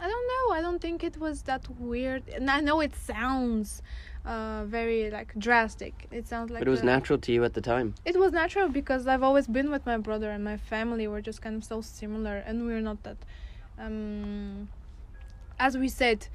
I 0.00 0.08
don't 0.08 0.28
know. 0.32 0.54
I 0.54 0.60
don't 0.60 0.80
think 0.80 1.04
it 1.04 1.16
was 1.18 1.42
that 1.42 1.68
weird. 1.78 2.22
And 2.34 2.50
I 2.50 2.60
know 2.60 2.80
it 2.80 2.94
sounds 2.96 3.82
uh 4.26 4.64
very 4.66 5.10
like 5.10 5.34
drastic. 5.38 5.94
It 6.10 6.26
sounds 6.26 6.50
like 6.50 6.60
but 6.60 6.68
it 6.68 6.70
was 6.70 6.80
a- 6.82 6.86
natural 6.86 7.18
to 7.20 7.32
you 7.32 7.44
at 7.44 7.54
the 7.54 7.60
time. 7.60 7.94
It 8.04 8.16
was 8.18 8.32
natural 8.32 8.68
because 8.68 9.06
I've 9.06 9.22
always 9.22 9.46
been 9.46 9.70
with 9.70 9.84
my 9.86 9.98
brother 9.98 10.30
and 10.30 10.42
my 10.44 10.56
family 10.56 11.06
were 11.06 11.20
just 11.20 11.40
kind 11.42 11.56
of 11.56 11.64
so 11.64 11.80
similar 11.80 12.36
and 12.46 12.66
we're 12.66 12.80
not 12.80 13.02
that 13.04 13.18
um 13.78 14.68
as 15.62 15.78
we 15.78 15.88
said 15.88 16.26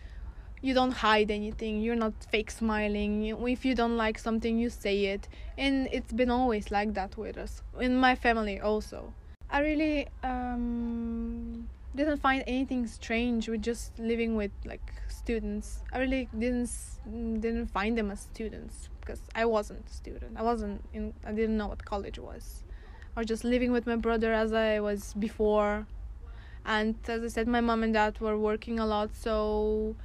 you 0.61 0.73
don't 0.73 0.95
hide 1.05 1.29
anything 1.29 1.81
you're 1.81 2.01
not 2.05 2.13
fake 2.31 2.49
smiling 2.49 3.25
if 3.55 3.65
you 3.65 3.75
don't 3.75 3.97
like 3.97 4.17
something 4.17 4.57
you 4.57 4.69
say 4.69 5.05
it. 5.13 5.27
And 5.57 5.87
it's 5.91 6.13
been 6.13 6.31
always 6.31 6.71
like 6.71 6.93
that 6.93 7.17
with 7.17 7.37
us 7.37 7.61
in 7.79 7.97
my 7.97 8.15
family 8.15 8.59
also. 8.59 9.13
I 9.49 9.59
really 9.69 10.07
um 10.23 11.67
didn't 11.95 12.19
find 12.27 12.43
anything 12.47 12.87
strange 12.87 13.49
with 13.49 13.61
just 13.61 13.99
living 13.99 14.35
with 14.35 14.51
like 14.65 14.87
students. 15.09 15.79
I 15.93 15.99
really 15.99 16.29
didn't 16.43 16.71
didn't 17.45 17.67
find 17.67 17.97
them 17.97 18.09
as 18.11 18.21
students 18.21 18.89
because 19.01 19.21
i 19.35 19.43
wasn't 19.45 19.83
a 19.89 19.93
student. 19.93 20.31
I 20.37 20.43
wasn't 20.51 20.79
in 20.93 21.13
i 21.25 21.31
didn't 21.33 21.57
know 21.57 21.67
what 21.67 21.83
college 21.83 22.17
was. 22.17 22.63
Was 23.15 23.25
just 23.25 23.43
living 23.43 23.71
with 23.71 23.85
my 23.87 23.97
brother 24.07 24.31
as 24.31 24.53
i 24.53 24.79
was 24.79 25.13
before 25.27 25.85
and 26.67 26.95
as 27.07 27.23
i 27.23 27.27
said 27.27 27.47
my 27.47 27.61
mom 27.61 27.81
and 27.83 27.93
dad 27.93 28.19
were 28.19 28.37
working 28.37 28.77
a 28.79 28.85
lot 28.85 29.09
so 29.15 29.95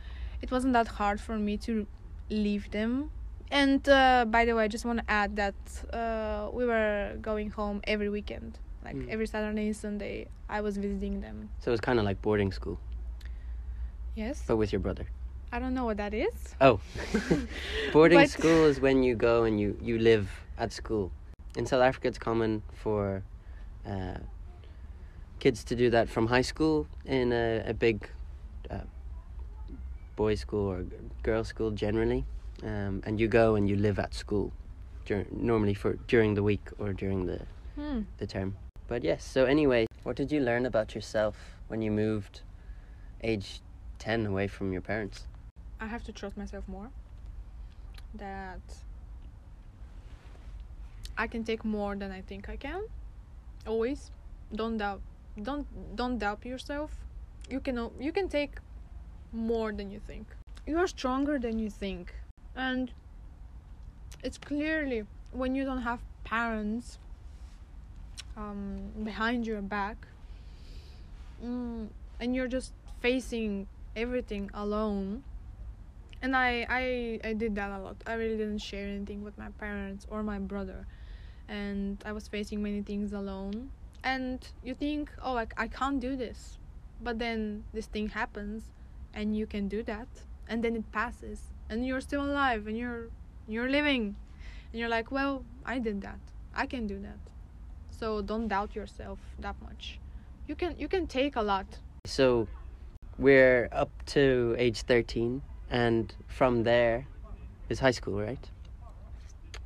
it 0.41 0.51
wasn't 0.51 0.73
that 0.73 0.89
hard 0.99 1.21
for 1.21 1.37
me 1.39 1.57
to 1.57 1.87
leave 2.31 2.71
them 2.71 3.11
and 3.51 3.89
uh, 3.89 4.25
by 4.37 4.45
the 4.47 4.55
way 4.57 4.65
i 4.65 4.69
just 4.69 4.85
want 4.85 4.99
to 4.99 5.05
add 5.11 5.37
that 5.37 5.55
uh, 5.93 6.49
we 6.59 6.65
were 6.65 7.17
going 7.21 7.51
home 7.51 7.81
every 7.95 8.09
weekend 8.09 8.59
like 8.85 8.97
Mm. 8.97 9.09
every 9.15 9.27
saturday 9.27 9.67
and 9.67 9.77
sunday 9.77 10.27
i 10.49 10.61
was 10.61 10.75
visiting 10.77 11.21
them 11.21 11.37
So 11.61 11.71
it 11.71 11.75
was 11.77 11.81
kind 11.89 11.99
of 12.01 12.05
like 12.05 12.19
boarding 12.23 12.51
school, 12.53 12.79
yes 14.15 14.43
but 14.47 14.57
with 14.57 14.73
your 14.73 14.81
brother. 14.81 15.07
i 15.53 15.59
don't 15.59 15.75
know 15.75 15.85
what 15.85 15.97
that 15.99 16.15
is 16.15 16.55
Oh, 16.61 16.81
boarding 17.93 18.21
But- 18.21 18.31
school 18.31 18.65
is 18.67 18.81
when 18.81 19.03
you 19.03 19.15
go 19.15 19.45
and 19.45 19.61
you, 19.61 19.77
you 19.83 19.99
live 19.99 20.27
at 20.59 20.73
school. 20.73 21.11
In 21.57 21.67
South 21.67 21.83
Africa, 21.83 22.09
it's 22.09 22.19
common 22.19 22.63
for 22.83 23.23
uh, 23.87 24.19
kids 25.43 25.65
to 25.65 25.75
do 25.75 25.91
that 25.91 26.09
from 26.09 26.29
high 26.29 26.47
school 26.53 26.87
in 27.05 27.33
a, 27.33 27.65
a 27.67 27.75
big 27.75 28.09
uh, 28.71 28.87
boys' 30.15 30.39
school 30.39 30.71
or 30.71 30.87
girls' 31.25 31.49
school 31.49 31.73
generally, 31.73 32.25
um, 32.63 33.03
and 33.05 33.19
you 33.19 33.27
go 33.27 33.57
and 33.57 33.69
you 33.69 33.75
live 33.75 33.99
at 33.99 34.15
school, 34.15 34.53
dur- 35.05 35.27
normally 35.33 35.75
for 35.75 35.95
during 36.07 36.35
the 36.35 36.45
week 36.45 36.71
or 36.79 36.93
during 36.93 37.27
the, 37.27 37.41
hmm. 37.75 38.03
the 38.19 38.27
term. 38.27 38.57
But 38.87 39.03
yes, 39.03 39.25
so 39.25 39.45
anyway, 39.45 39.87
what 40.05 40.15
did 40.15 40.31
you 40.31 40.41
learn 40.41 40.65
about 40.65 40.95
yourself 40.95 41.35
when 41.67 41.83
you 41.83 41.91
moved, 41.91 42.43
age 43.25 43.61
ten, 43.99 44.27
away 44.27 44.47
from 44.47 44.73
your 44.73 44.83
parents? 44.83 45.27
I 45.81 45.87
have 45.87 46.05
to 46.05 46.13
trust 46.13 46.37
myself 46.37 46.69
more. 46.69 46.89
That 48.15 48.61
I 51.19 51.27
can 51.27 51.43
take 51.43 51.65
more 51.65 51.97
than 51.97 52.13
I 52.13 52.21
think 52.21 52.49
I 52.49 52.55
can. 52.55 52.83
Always, 53.67 54.13
don't 54.55 54.79
doubt. 54.79 55.01
Don't 55.41 55.67
don't 55.97 56.19
doubt 56.19 56.45
yourself. 56.45 56.91
You 57.49 57.61
can 57.61 57.91
you 57.99 58.13
can 58.13 58.29
take 58.29 58.57
more 59.33 59.73
than 59.73 59.91
you 59.91 60.01
think. 60.07 60.27
You 60.67 60.79
are 60.79 60.87
stronger 60.87 61.39
than 61.39 61.59
you 61.59 61.71
think, 61.71 62.15
and 62.55 62.93
it's 64.23 64.37
clearly 64.37 65.05
when 65.33 65.55
you 65.55 65.65
don't 65.65 65.83
have 65.83 66.01
parents 66.25 66.99
um, 68.37 68.93
behind 69.03 69.47
your 69.47 69.63
back, 69.63 70.07
mm, 71.43 71.89
and 72.21 72.37
you're 72.37 72.49
just 72.49 72.75
facing 73.01 73.67
everything 73.97 74.51
alone. 74.53 75.25
And 76.21 76.37
I, 76.37 76.67
I 76.69 77.21
i 77.25 77.33
did 77.33 77.55
that 77.57 77.71
a 77.71 77.79
lot. 77.79 77.97
I 78.07 78.15
really 78.15 78.37
didn't 78.37 78.61
share 78.61 78.87
anything 78.87 79.25
with 79.25 79.37
my 79.39 79.49
parents 79.59 80.07
or 80.11 80.23
my 80.23 80.39
brother. 80.39 80.87
And 81.49 82.01
i 82.07 82.13
was 82.13 82.29
facing 82.29 82.63
many 82.63 82.83
things 82.83 83.13
alone 83.13 83.71
and 84.05 84.47
you 84.65 84.75
think 84.75 85.11
oh 85.23 85.37
I, 85.37 85.47
I 85.57 85.69
can't 85.69 86.01
do 86.01 86.17
this. 86.17 86.59
But 87.01 87.19
then 87.19 87.65
this 87.73 87.87
thing 87.87 88.09
happens 88.09 88.63
and 89.15 89.37
you 89.37 89.47
can 89.47 89.69
do 89.69 89.83
that 89.85 90.09
and 90.49 90.63
then 90.63 90.77
it 90.77 90.91
passes 90.93 91.53
and 91.69 91.87
you're 91.87 92.01
still 92.01 92.25
alive 92.25 92.67
and 92.67 92.77
you're 92.77 93.09
you're 93.49 93.69
living. 93.69 94.17
And 94.73 94.81
you're 94.81 94.89
like 94.89 95.11
well 95.11 95.45
i 95.65 95.79
did 95.79 96.01
that. 96.03 96.19
I 96.55 96.67
can 96.67 96.87
do 96.87 96.99
that. 97.01 97.19
So 97.91 98.23
don't 98.23 98.49
doubt 98.49 98.75
yourself 98.75 99.19
that 99.41 99.57
much. 99.63 99.99
You 100.49 100.55
can 100.55 100.75
you 100.79 100.89
can 100.89 101.07
take 101.07 101.37
a 101.37 101.43
lot. 101.43 101.67
So 102.07 102.49
we're 103.19 103.69
up 103.71 103.91
to 104.07 104.57
age 104.59 104.83
13, 104.83 105.41
and 105.71 106.13
from 106.27 106.65
there 106.65 107.07
is 107.69 107.79
high 107.79 107.93
school, 107.93 108.21
right? 108.21 108.51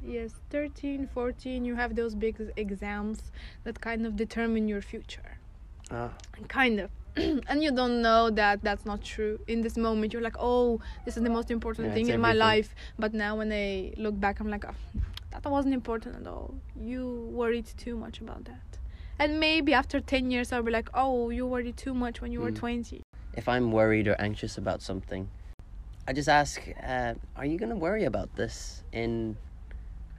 Yes, 0.06 0.32
13, 0.50 1.08
14, 1.12 1.64
you 1.64 1.74
have 1.74 1.96
those 1.96 2.14
big 2.14 2.36
exams 2.56 3.32
that 3.64 3.80
kind 3.80 4.06
of 4.06 4.14
determine 4.14 4.68
your 4.68 4.80
future. 4.80 5.38
Ah, 5.90 6.12
Kind 6.48 6.78
of. 6.80 6.90
and 7.16 7.62
you 7.62 7.72
don't 7.72 8.02
know 8.02 8.30
that 8.30 8.62
that's 8.62 8.84
not 8.84 9.02
true. 9.02 9.40
In 9.48 9.62
this 9.62 9.76
moment 9.76 10.12
you're 10.12 10.22
like 10.22 10.36
oh 10.38 10.80
this 11.04 11.16
is 11.16 11.22
the 11.22 11.30
most 11.30 11.50
important 11.50 11.88
Yeah, 11.88 11.94
thing 11.94 12.08
in 12.10 12.20
my 12.20 12.34
life. 12.34 12.74
But 12.98 13.14
now 13.14 13.36
when 13.36 13.50
i 13.52 13.92
look 13.96 14.20
back 14.20 14.38
i'm 14.40 14.50
like 14.50 14.64
oh, 14.68 14.74
that 15.30 15.44
wasn't 15.50 15.74
important 15.74 16.14
at 16.20 16.26
all. 16.26 16.54
You 16.78 17.28
worried 17.32 17.66
too 17.78 17.96
much 17.96 18.20
about 18.20 18.44
that. 18.44 18.78
And 19.18 19.40
maybe 19.40 19.72
after 19.72 19.98
10 19.98 20.30
years 20.30 20.52
i'll 20.52 20.62
be 20.62 20.70
like 20.70 20.90
oh 20.92 21.30
you 21.30 21.46
worried 21.46 21.76
too 21.78 21.94
much 21.94 22.20
when 22.20 22.32
you 22.32 22.40
were 22.40 22.52
Mm. 22.52 22.56
20 22.56 23.02
If 23.34 23.48
I'm 23.48 23.72
worried 23.72 24.08
or 24.08 24.16
anxious 24.18 24.58
about 24.58 24.82
something, 24.82 25.28
I 26.08 26.12
just 26.12 26.28
ask, 26.28 26.60
uh, 26.82 27.14
"Are 27.36 27.44
you 27.44 27.58
going 27.58 27.70
to 27.70 27.76
worry 27.76 28.04
about 28.04 28.28
this 28.36 28.82
in 28.92 29.36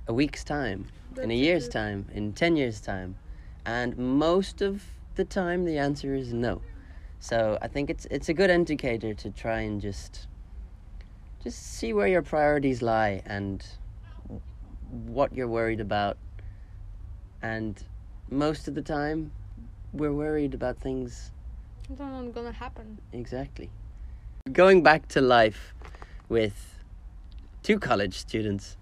a 0.07 0.13
week's 0.13 0.43
time, 0.43 0.87
in 1.21 1.31
a 1.31 1.35
year's 1.35 1.67
time, 1.67 2.05
in 2.13 2.33
ten 2.33 2.55
years' 2.55 2.81
time?" 2.81 3.15
And 3.65 3.97
most 3.97 4.61
of 4.61 4.83
the 5.15 5.25
time, 5.25 5.65
the 5.65 5.77
answer 5.77 6.15
is 6.15 6.33
no. 6.33 6.61
So 7.19 7.57
I 7.61 7.67
think 7.67 7.89
it's 7.89 8.05
it's 8.11 8.29
a 8.29 8.33
good 8.33 8.49
indicator 8.49 9.13
to 9.13 9.29
try 9.31 9.61
and 9.61 9.81
just 9.81 10.27
just 11.43 11.59
see 11.77 11.93
where 11.93 12.07
your 12.07 12.21
priorities 12.21 12.81
lie 12.81 13.21
and 13.25 13.65
what 14.89 15.33
you're 15.33 15.47
worried 15.47 15.79
about. 15.79 16.17
And 17.41 17.81
most 18.29 18.67
of 18.67 18.75
the 18.75 18.81
time, 18.81 19.31
we're 19.93 20.13
worried 20.13 20.53
about 20.53 20.77
things 20.77 21.31
it's 21.89 21.99
not 21.99 22.33
gonna 22.33 22.51
happen 22.51 22.97
Exactly. 23.13 23.69
Going 24.51 24.83
back 24.83 25.07
to 25.09 25.21
life 25.21 25.73
with 26.29 26.79
two 27.63 27.79
college 27.79 28.17
students, 28.17 28.77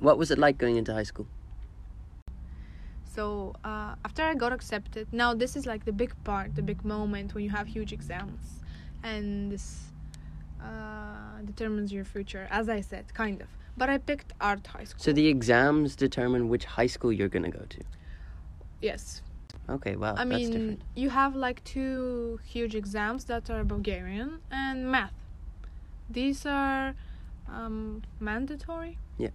what 0.00 0.18
was 0.18 0.30
it 0.30 0.38
like 0.38 0.58
going 0.58 0.76
into 0.76 0.92
high 0.92 1.02
school? 1.04 1.26
So 3.04 3.54
uh, 3.64 3.94
after 4.04 4.22
I 4.22 4.34
got 4.34 4.52
accepted, 4.52 5.08
now 5.12 5.34
this 5.34 5.56
is 5.56 5.66
like 5.66 5.84
the 5.84 5.92
big 5.92 6.12
part, 6.24 6.54
the 6.54 6.62
big 6.62 6.84
moment 6.84 7.34
when 7.34 7.42
you 7.44 7.50
have 7.50 7.66
huge 7.66 7.92
exams, 7.92 8.62
and 9.02 9.50
this 9.50 9.80
uh, 10.62 11.40
determines 11.44 11.92
your 11.92 12.04
future. 12.04 12.46
As 12.50 12.68
I 12.68 12.80
said, 12.80 13.12
kind 13.14 13.40
of. 13.40 13.48
But 13.76 13.88
I 13.88 13.98
picked 13.98 14.32
art 14.40 14.66
high 14.66 14.84
school. 14.84 15.02
So 15.02 15.12
the 15.12 15.26
exams 15.26 15.96
determine 15.96 16.48
which 16.48 16.64
high 16.64 16.86
school 16.88 17.12
you're 17.12 17.28
going 17.28 17.44
to 17.44 17.50
go 17.50 17.64
to. 17.68 17.80
yes, 18.80 19.22
Okay, 19.70 19.96
wow, 19.96 20.14
I 20.16 20.24
mean 20.24 20.50
different. 20.50 20.82
you 20.94 21.10
have 21.10 21.36
like 21.36 21.62
two 21.64 22.40
huge 22.44 22.74
exams 22.74 23.24
that 23.24 23.50
are 23.50 23.64
Bulgarian 23.64 24.40
and 24.50 24.90
math. 24.90 25.12
These 26.08 26.46
are 26.46 26.94
um, 27.48 28.02
mandatory. 28.18 28.96
Yeah. 29.18 29.28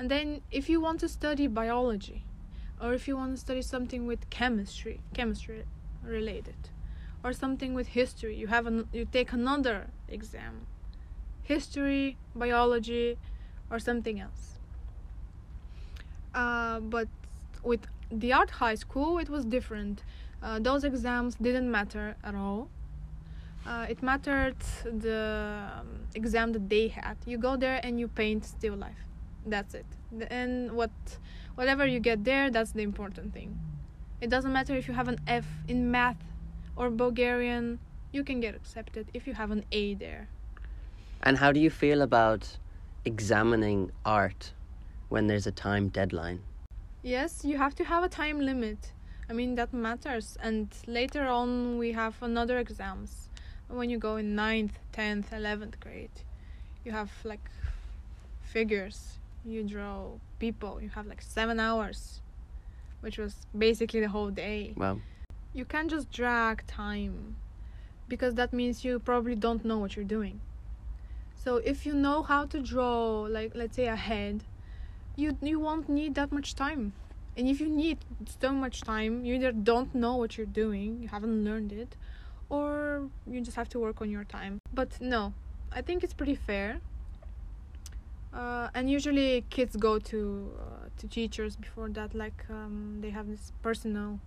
And 0.00 0.10
then 0.10 0.40
if 0.50 0.70
you 0.70 0.80
want 0.80 0.98
to 1.00 1.10
study 1.10 1.46
biology, 1.46 2.24
or 2.80 2.94
if 2.94 3.06
you 3.06 3.18
want 3.18 3.34
to 3.34 3.36
study 3.36 3.60
something 3.60 4.06
with 4.06 4.30
chemistry, 4.30 5.02
chemistry 5.12 5.64
related, 6.02 6.70
or 7.22 7.34
something 7.34 7.74
with 7.74 7.88
history, 7.88 8.34
you 8.34 8.46
have 8.46 8.66
an, 8.66 8.88
you 8.94 9.04
take 9.04 9.34
another 9.34 9.88
exam, 10.08 10.66
history, 11.42 12.16
biology, 12.34 13.18
or 13.70 13.78
something 13.78 14.18
else. 14.18 14.58
Uh, 16.34 16.80
but 16.80 17.08
with 17.62 17.86
the 18.10 18.32
art 18.32 18.52
high 18.52 18.76
school, 18.76 19.18
it 19.18 19.28
was 19.28 19.44
different. 19.44 20.02
Uh, 20.42 20.58
those 20.58 20.82
exams 20.82 21.34
didn't 21.34 21.70
matter 21.70 22.16
at 22.24 22.34
all. 22.34 22.70
Uh, 23.66 23.84
it 23.90 24.02
mattered 24.02 24.56
the 24.82 25.68
um, 25.78 26.06
exam 26.14 26.52
that 26.54 26.70
they 26.70 26.88
had. 26.88 27.18
You 27.26 27.36
go 27.36 27.54
there 27.58 27.80
and 27.82 28.00
you 28.00 28.08
paint 28.08 28.46
still 28.46 28.76
life. 28.76 29.09
That's 29.46 29.74
it. 29.74 29.86
And 30.28 30.72
what, 30.72 30.90
whatever 31.54 31.86
you 31.86 32.00
get 32.00 32.24
there, 32.24 32.50
that's 32.50 32.72
the 32.72 32.82
important 32.82 33.32
thing. 33.32 33.58
It 34.20 34.28
doesn't 34.28 34.52
matter 34.52 34.74
if 34.74 34.86
you 34.86 34.94
have 34.94 35.08
an 35.08 35.18
F 35.26 35.46
in 35.68 35.90
math 35.90 36.22
or 36.76 36.90
Bulgarian. 36.90 37.78
You 38.12 38.22
can 38.24 38.40
get 38.40 38.54
accepted 38.54 39.08
if 39.14 39.26
you 39.26 39.34
have 39.34 39.50
an 39.50 39.64
A 39.72 39.94
there. 39.94 40.28
And 41.22 41.38
how 41.38 41.52
do 41.52 41.60
you 41.60 41.70
feel 41.70 42.02
about 42.02 42.58
examining 43.04 43.92
art 44.04 44.52
when 45.08 45.26
there's 45.26 45.46
a 45.46 45.52
time 45.52 45.88
deadline? 45.88 46.40
Yes, 47.02 47.44
you 47.44 47.56
have 47.56 47.74
to 47.76 47.84
have 47.84 48.04
a 48.04 48.08
time 48.08 48.40
limit. 48.40 48.92
I 49.28 49.32
mean 49.32 49.54
that 49.54 49.72
matters. 49.72 50.36
And 50.42 50.68
later 50.86 51.26
on, 51.26 51.78
we 51.78 51.92
have 51.92 52.22
another 52.22 52.58
exams. 52.58 53.28
When 53.68 53.88
you 53.88 53.98
go 53.98 54.16
in 54.16 54.34
ninth, 54.34 54.78
tenth, 54.92 55.32
eleventh 55.32 55.78
grade, 55.78 56.10
you 56.84 56.92
have 56.92 57.10
like 57.24 57.48
figures. 58.42 59.19
You 59.44 59.62
draw 59.64 60.18
people. 60.38 60.80
You 60.82 60.90
have 60.90 61.06
like 61.06 61.22
seven 61.22 61.58
hours, 61.58 62.20
which 63.00 63.18
was 63.18 63.46
basically 63.56 64.00
the 64.00 64.08
whole 64.08 64.30
day. 64.30 64.74
Well, 64.76 65.00
You 65.52 65.64
can't 65.64 65.90
just 65.90 66.12
drag 66.12 66.64
time, 66.66 67.36
because 68.08 68.34
that 68.34 68.52
means 68.52 68.84
you 68.84 68.98
probably 69.00 69.34
don't 69.34 69.64
know 69.64 69.78
what 69.78 69.96
you're 69.96 70.04
doing. 70.04 70.40
So 71.34 71.56
if 71.56 71.86
you 71.86 71.94
know 71.94 72.22
how 72.22 72.44
to 72.46 72.60
draw, 72.60 73.22
like 73.22 73.52
let's 73.54 73.76
say 73.76 73.86
a 73.86 73.96
head, 73.96 74.44
you 75.16 75.36
you 75.42 75.58
won't 75.58 75.88
need 75.88 76.14
that 76.14 76.30
much 76.30 76.54
time. 76.54 76.92
And 77.36 77.48
if 77.48 77.60
you 77.60 77.68
need 77.68 77.98
so 78.40 78.52
much 78.52 78.82
time, 78.82 79.24
you 79.24 79.34
either 79.34 79.52
don't 79.52 79.94
know 79.94 80.16
what 80.16 80.36
you're 80.36 80.54
doing, 80.64 80.98
you 81.02 81.08
haven't 81.08 81.44
learned 81.44 81.72
it, 81.72 81.96
or 82.48 83.08
you 83.26 83.40
just 83.40 83.56
have 83.56 83.68
to 83.70 83.78
work 83.78 84.00
on 84.02 84.10
your 84.10 84.24
time. 84.24 84.58
But 84.74 85.00
no, 85.00 85.32
I 85.72 85.80
think 85.82 86.04
it's 86.04 86.12
pretty 86.12 86.34
fair. 86.34 86.80
Uh, 88.32 88.68
and 88.74 88.88
usually 88.88 89.44
kids 89.50 89.76
go 89.76 89.98
to 89.98 90.52
uh, 90.60 90.88
to 90.98 91.08
teachers 91.08 91.56
before 91.56 91.88
that, 91.88 92.14
like 92.14 92.44
um, 92.48 92.98
they 93.00 93.10
have 93.10 93.26
this 93.28 93.52
personal 93.62 94.20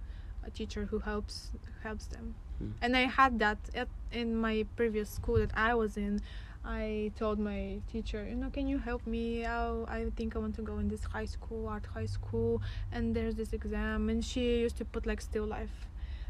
uh, 0.43 0.49
teacher 0.53 0.85
who 0.85 0.99
helps 0.99 1.51
helps 1.83 2.07
them. 2.07 2.35
Hmm. 2.59 2.71
And 2.81 2.97
I 2.97 3.01
had 3.01 3.39
that 3.39 3.57
at, 3.73 3.87
in 4.11 4.35
my 4.35 4.65
previous 4.75 5.09
school 5.09 5.37
that 5.37 5.51
I 5.55 5.73
was 5.73 5.95
in. 5.97 6.21
I 6.65 7.11
told 7.17 7.39
my 7.39 7.79
teacher, 7.91 8.25
you 8.27 8.35
know, 8.35 8.49
can 8.49 8.67
you 8.67 8.77
help 8.77 9.05
me? 9.05 9.45
I, 9.45 9.83
I 9.87 10.05
think 10.15 10.35
I 10.35 10.39
want 10.39 10.55
to 10.55 10.61
go 10.61 10.77
in 10.79 10.87
this 10.87 11.03
high 11.03 11.25
school, 11.25 11.67
art 11.67 11.85
high 11.93 12.05
school, 12.05 12.61
and 12.91 13.13
there's 13.15 13.35
this 13.35 13.51
exam. 13.51 14.09
And 14.09 14.23
she 14.23 14.59
used 14.59 14.77
to 14.77 14.85
put 14.85 15.05
like 15.05 15.21
still 15.21 15.45
life 15.45 15.87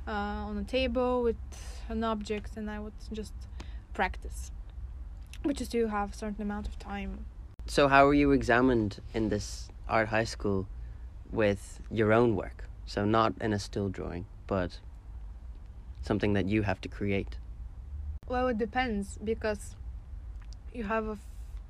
uh, 0.08 0.12
on 0.50 0.58
a 0.58 0.64
table 0.64 1.24
with 1.24 1.38
an 1.90 2.04
object, 2.04 2.58
and 2.58 2.70
I 2.70 2.80
would 2.80 2.94
just 3.12 3.34
practice. 3.94 4.52
But 5.44 5.56
just 5.56 5.72
to 5.74 5.88
have 5.88 6.14
a 6.14 6.16
certain 6.16 6.42
amount 6.42 6.68
of 6.68 6.80
time. 6.80 7.26
So 7.65 7.88
how 7.88 8.06
were 8.06 8.13
you 8.13 8.32
examined 8.32 8.99
in 9.13 9.30
this 9.30 9.69
art 9.88 10.10
high 10.10 10.23
school 10.26 10.67
with 11.32 11.82
your 11.89 12.13
own 12.13 12.36
work? 12.36 12.65
So 12.86 13.06
not 13.06 13.34
in 13.39 13.54
a 13.54 13.60
still 13.60 13.89
drawing, 13.89 14.26
but 14.47 14.80
something 16.02 16.34
that 16.34 16.47
you 16.47 16.63
have 16.63 16.82
to 16.82 16.89
create. 16.89 17.38
Well, 18.28 18.47
it 18.49 18.58
depends 18.58 19.17
because 19.23 19.76
you 20.73 20.84
have 20.84 21.08
a, 21.08 21.12
f- 21.12 21.19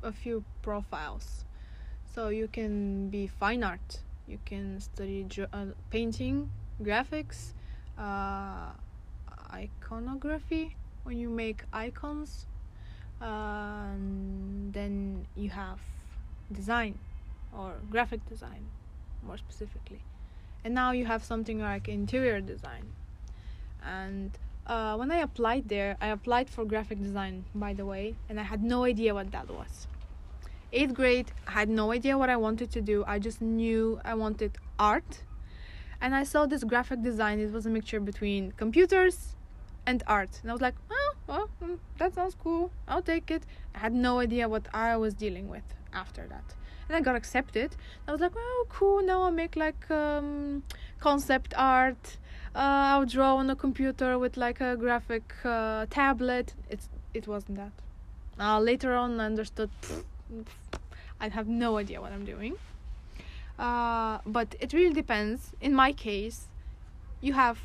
a 0.03 0.12
few 0.12 0.43
profiles. 0.62 1.45
So 2.13 2.29
you 2.29 2.47
can 2.47 3.10
be 3.10 3.27
fine 3.27 3.63
art, 3.63 3.99
you 4.27 4.39
can 4.45 4.79
study 4.79 5.23
dra- 5.27 5.49
uh, 5.53 5.65
painting, 5.89 6.49
graphics, 6.82 7.53
uh, 7.97 8.71
iconography 9.51 10.75
when 11.03 11.17
you 11.17 11.29
make 11.29 11.63
icons. 11.73 12.45
And 13.23 14.73
then 14.73 15.25
you 15.36 15.49
have 15.49 15.79
design 16.51 16.99
or 17.57 17.73
graphic 17.89 18.27
design, 18.27 18.65
more 19.25 19.38
specifically. 19.38 20.01
And 20.65 20.73
now 20.73 20.91
you 20.91 21.05
have 21.05 21.23
something 21.23 21.59
like 21.59 21.88
interior 21.88 22.41
design. 22.41 22.86
And 23.81 24.31
uh, 24.67 24.95
when 24.95 25.09
I 25.12 25.17
applied 25.17 25.69
there, 25.69 25.95
I 26.01 26.07
applied 26.07 26.49
for 26.49 26.65
graphic 26.65 27.01
design, 27.01 27.45
by 27.55 27.73
the 27.73 27.86
way, 27.86 28.15
and 28.27 28.39
I 28.39 28.43
had 28.43 28.62
no 28.62 28.83
idea 28.83 29.13
what 29.13 29.31
that 29.31 29.49
was. 29.49 29.88
Eighth 30.73 30.93
grade, 30.93 31.31
I 31.47 31.51
had 31.51 31.69
no 31.69 31.91
idea 31.91 32.17
what 32.17 32.29
I 32.29 32.36
wanted 32.36 32.71
to 32.71 32.81
do. 32.81 33.03
I 33.07 33.19
just 33.19 33.41
knew 33.41 34.01
I 34.03 34.15
wanted 34.15 34.57
art. 34.79 35.23
And 36.01 36.13
I 36.13 36.23
saw 36.23 36.45
this 36.45 36.63
graphic 36.63 37.01
design. 37.03 37.39
It 37.39 37.51
was 37.53 37.65
a 37.65 37.69
mixture 37.69 37.99
between 37.99 38.51
computers 38.53 39.36
and 39.86 40.03
art. 40.07 40.39
And 40.41 40.49
I 40.49 40.53
was 40.53 40.62
like, 40.62 40.75
well, 41.27 41.49
mm, 41.63 41.77
that 41.97 42.13
sounds 42.13 42.36
cool. 42.43 42.71
I'll 42.88 43.01
take 43.01 43.31
it. 43.31 43.43
I 43.75 43.79
had 43.79 43.93
no 43.93 44.19
idea 44.19 44.47
what 44.47 44.67
I 44.73 44.97
was 44.97 45.13
dealing 45.13 45.49
with 45.49 45.63
after 45.93 46.27
that. 46.27 46.55
And 46.88 46.97
I 46.97 47.01
got 47.01 47.15
accepted. 47.15 47.75
I 48.07 48.12
was 48.12 48.21
like, 48.21 48.33
oh, 48.36 48.65
cool. 48.69 49.01
Now 49.01 49.23
I'll 49.23 49.31
make 49.31 49.55
like 49.55 49.89
um, 49.89 50.63
concept 50.99 51.53
art 51.57 52.17
uh, 52.55 52.93
I'll 52.93 53.05
draw 53.05 53.38
on 53.38 53.49
a 53.49 53.55
computer 53.55 54.19
with 54.19 54.38
like 54.38 54.62
a 54.62 54.77
graphic 54.77 55.23
uh, 55.43 55.88
tablet. 55.89 56.53
It's 56.69 56.88
it 57.13 57.27
wasn't 57.27 57.57
that. 57.57 57.71
Uh, 58.39 58.59
later 58.59 58.93
on, 58.93 59.19
I 59.19 59.25
understood. 59.25 59.71
I 61.19 61.29
have 61.29 61.47
no 61.47 61.77
idea 61.77 61.99
what 61.99 62.12
I'm 62.12 62.25
doing. 62.25 62.55
Uh, 63.57 64.19
but 64.25 64.55
it 64.59 64.73
really 64.73 64.93
depends. 64.93 65.51
In 65.62 65.73
my 65.73 65.93
case, 65.93 66.47
you 67.21 67.33
have 67.33 67.59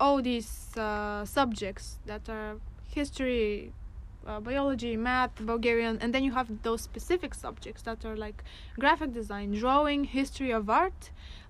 all 0.00 0.20
these 0.20 0.76
uh, 0.76 1.24
subjects 1.24 1.98
that 2.06 2.28
are 2.28 2.56
history, 3.02 3.72
uh, 4.26 4.40
biology, 4.48 4.94
math, 4.96 5.34
Bulgarian, 5.52 5.94
and 6.02 6.08
then 6.14 6.22
you 6.26 6.32
have 6.40 6.48
those 6.68 6.82
specific 6.90 7.32
subjects 7.44 7.82
that 7.88 8.04
are 8.08 8.16
like 8.26 8.38
graphic 8.82 9.10
design, 9.20 9.48
drawing, 9.62 10.00
history 10.20 10.50
of 10.58 10.64
art, 10.82 11.02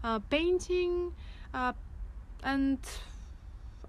uh, 0.05 0.19
painting, 0.37 0.93
uh, 1.55 1.73
and 2.53 2.79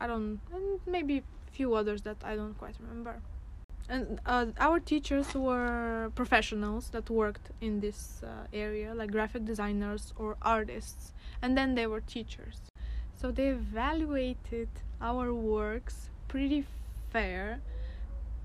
I 0.02 0.06
don't, 0.08 0.40
and 0.56 0.80
maybe 0.96 1.16
few 1.58 1.70
others 1.80 2.02
that 2.08 2.18
I 2.24 2.34
don't 2.40 2.58
quite 2.64 2.76
remember. 2.84 3.16
And 3.96 4.22
uh, 4.26 4.46
our 4.68 4.80
teachers 4.80 5.28
were 5.34 6.12
professionals 6.22 6.84
that 6.96 7.10
worked 7.10 7.48
in 7.60 7.74
this 7.80 8.00
uh, 8.24 8.28
area, 8.66 8.90
like 9.00 9.12
graphic 9.12 9.44
designers 9.46 10.14
or 10.22 10.30
artists, 10.42 11.14
and 11.42 11.58
then 11.58 11.76
they 11.76 11.88
were 11.88 12.02
teachers. 12.02 12.58
So 13.20 13.32
they 13.32 13.48
evaluated 13.48 14.70
our 15.02 15.34
works 15.34 15.96
pretty 16.28 16.62
fair, 17.12 17.62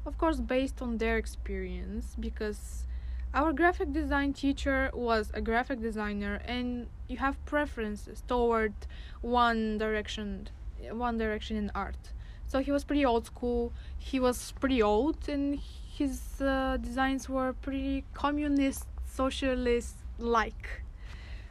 of 0.06 0.18
course, 0.18 0.40
based 0.40 0.82
on 0.82 0.98
their 0.98 1.16
experience, 1.16 2.16
because 2.18 2.84
our 3.32 3.52
graphic 3.52 3.92
design 3.92 4.32
teacher 4.32 4.90
was 4.94 5.30
a 5.34 5.40
graphic 5.40 5.80
designer, 5.80 6.40
and 6.46 6.86
you 7.08 7.16
have 7.18 7.42
preferences 7.46 8.22
toward 8.28 8.74
one 9.22 9.78
direction, 9.78 10.48
one 10.90 11.18
direction 11.18 11.56
in 11.56 11.70
art. 11.74 12.12
So 12.46 12.60
he 12.60 12.70
was 12.70 12.84
pretty 12.84 13.04
old 13.04 13.26
school. 13.26 13.72
He 13.98 14.20
was 14.20 14.52
pretty 14.60 14.82
old, 14.82 15.28
and 15.28 15.58
his 15.98 16.40
uh, 16.40 16.76
designs 16.80 17.28
were 17.28 17.54
pretty 17.54 18.04
communist, 18.12 18.86
socialist 19.06 19.96
like. 20.18 20.82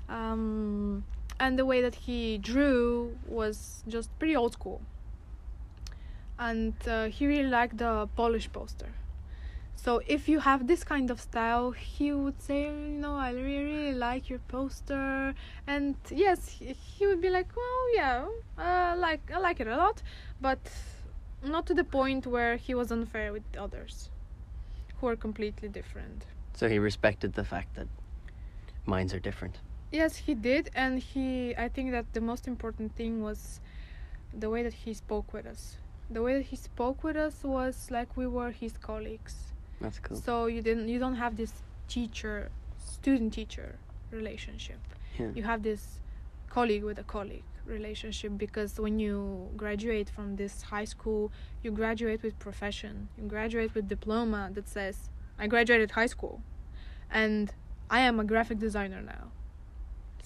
Um, 0.08 1.04
and 1.40 1.58
the 1.58 1.66
way 1.66 1.82
that 1.82 1.96
he 1.96 2.38
drew 2.38 3.18
was 3.28 3.84
just 3.88 4.18
pretty 4.20 4.36
old 4.36 4.54
school. 4.54 4.82
And 6.40 6.74
uh, 6.88 7.06
he 7.06 7.28
really 7.28 7.50
liked 7.50 7.78
the 7.78 8.08
Polish 8.16 8.52
poster. 8.52 8.90
So 9.76 10.02
if 10.08 10.30
you 10.30 10.40
have 10.40 10.68
this 10.68 10.84
kind 10.84 11.12
of 11.12 11.20
style, 11.20 11.72
he 11.72 12.14
would 12.14 12.42
say, 12.42 12.64
you 12.64 13.00
know, 13.00 13.16
I 13.16 13.32
really, 13.32 13.64
really 13.64 13.94
like 13.94 14.30
your 14.30 14.40
poster, 14.48 15.34
and 15.68 15.96
yes, 16.10 16.48
he, 16.48 16.74
he 16.74 17.06
would 17.06 17.20
be 17.20 17.30
like, 17.30 17.50
well, 17.54 17.96
yeah, 17.96 18.26
uh, 18.58 18.96
like 18.98 19.30
I 19.30 19.40
like 19.40 19.60
it 19.60 19.68
a 19.68 19.76
lot, 19.76 20.02
but 20.40 20.60
not 21.44 21.66
to 21.66 21.74
the 21.74 21.84
point 21.84 22.26
where 22.26 22.56
he 22.56 22.74
was 22.74 22.92
unfair 22.92 23.34
with 23.34 23.44
others, 23.58 24.10
who 25.02 25.08
are 25.08 25.18
completely 25.18 25.68
different. 25.68 26.26
So 26.54 26.70
he 26.70 26.80
respected 26.80 27.34
the 27.34 27.44
fact 27.44 27.76
that 27.76 27.88
minds 28.86 29.14
are 29.14 29.20
different. 29.20 29.60
Yes, 29.92 30.16
he 30.16 30.34
did, 30.34 30.72
and 30.76 31.00
he. 31.00 31.56
I 31.58 31.68
think 31.68 31.92
that 31.92 32.06
the 32.14 32.22
most 32.22 32.48
important 32.48 32.96
thing 32.96 33.22
was 33.22 33.60
the 34.34 34.50
way 34.50 34.64
that 34.64 34.74
he 34.74 34.94
spoke 34.94 35.34
with 35.34 35.46
us. 35.46 35.78
The 36.14 36.22
way 36.22 36.34
that 36.38 36.46
he 36.46 36.56
spoke 36.56 37.04
with 37.04 37.16
us 37.16 37.44
was 37.44 37.90
like 37.92 38.16
we 38.16 38.28
were 38.28 38.52
his 38.52 38.74
colleagues. 38.78 39.36
That's 39.82 40.00
cool. 40.00 40.18
So 40.18 40.46
you 40.46 40.62
didn't. 40.62 40.88
You 40.90 41.00
don't 41.00 41.16
have 41.16 41.36
this 41.38 41.54
teacher, 41.88 42.50
student 42.78 43.34
teacher 43.34 43.76
relationship. 44.12 44.80
Yeah. 45.20 45.32
You 45.36 45.44
have 45.44 45.64
this 45.64 46.00
colleague 46.50 46.84
with 46.84 47.00
a 47.00 47.04
colleague 47.04 47.44
relationship 47.66 48.38
because 48.38 48.80
when 48.80 49.00
you 49.00 49.50
graduate 49.58 50.10
from 50.10 50.36
this 50.36 50.62
high 50.64 50.86
school, 50.86 51.32
you 51.64 51.72
graduate 51.72 52.22
with 52.24 52.38
profession. 52.40 53.10
You 53.18 53.24
graduate 53.28 53.74
with 53.74 53.88
diploma 53.88 54.52
that 54.54 54.68
says, 54.68 55.10
"I 55.40 55.48
graduated 55.48 55.92
high 55.92 56.12
school," 56.16 56.42
and 57.10 57.54
I 57.90 58.00
am 58.02 58.20
a 58.20 58.24
graphic 58.24 58.60
designer 58.60 59.02
now 59.02 59.32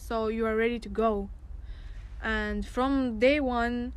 so 0.07 0.29
you 0.29 0.45
are 0.45 0.55
ready 0.55 0.79
to 0.79 0.87
go 0.87 1.29
and 2.23 2.65
from 2.65 3.19
day 3.19 3.39
one 3.41 3.91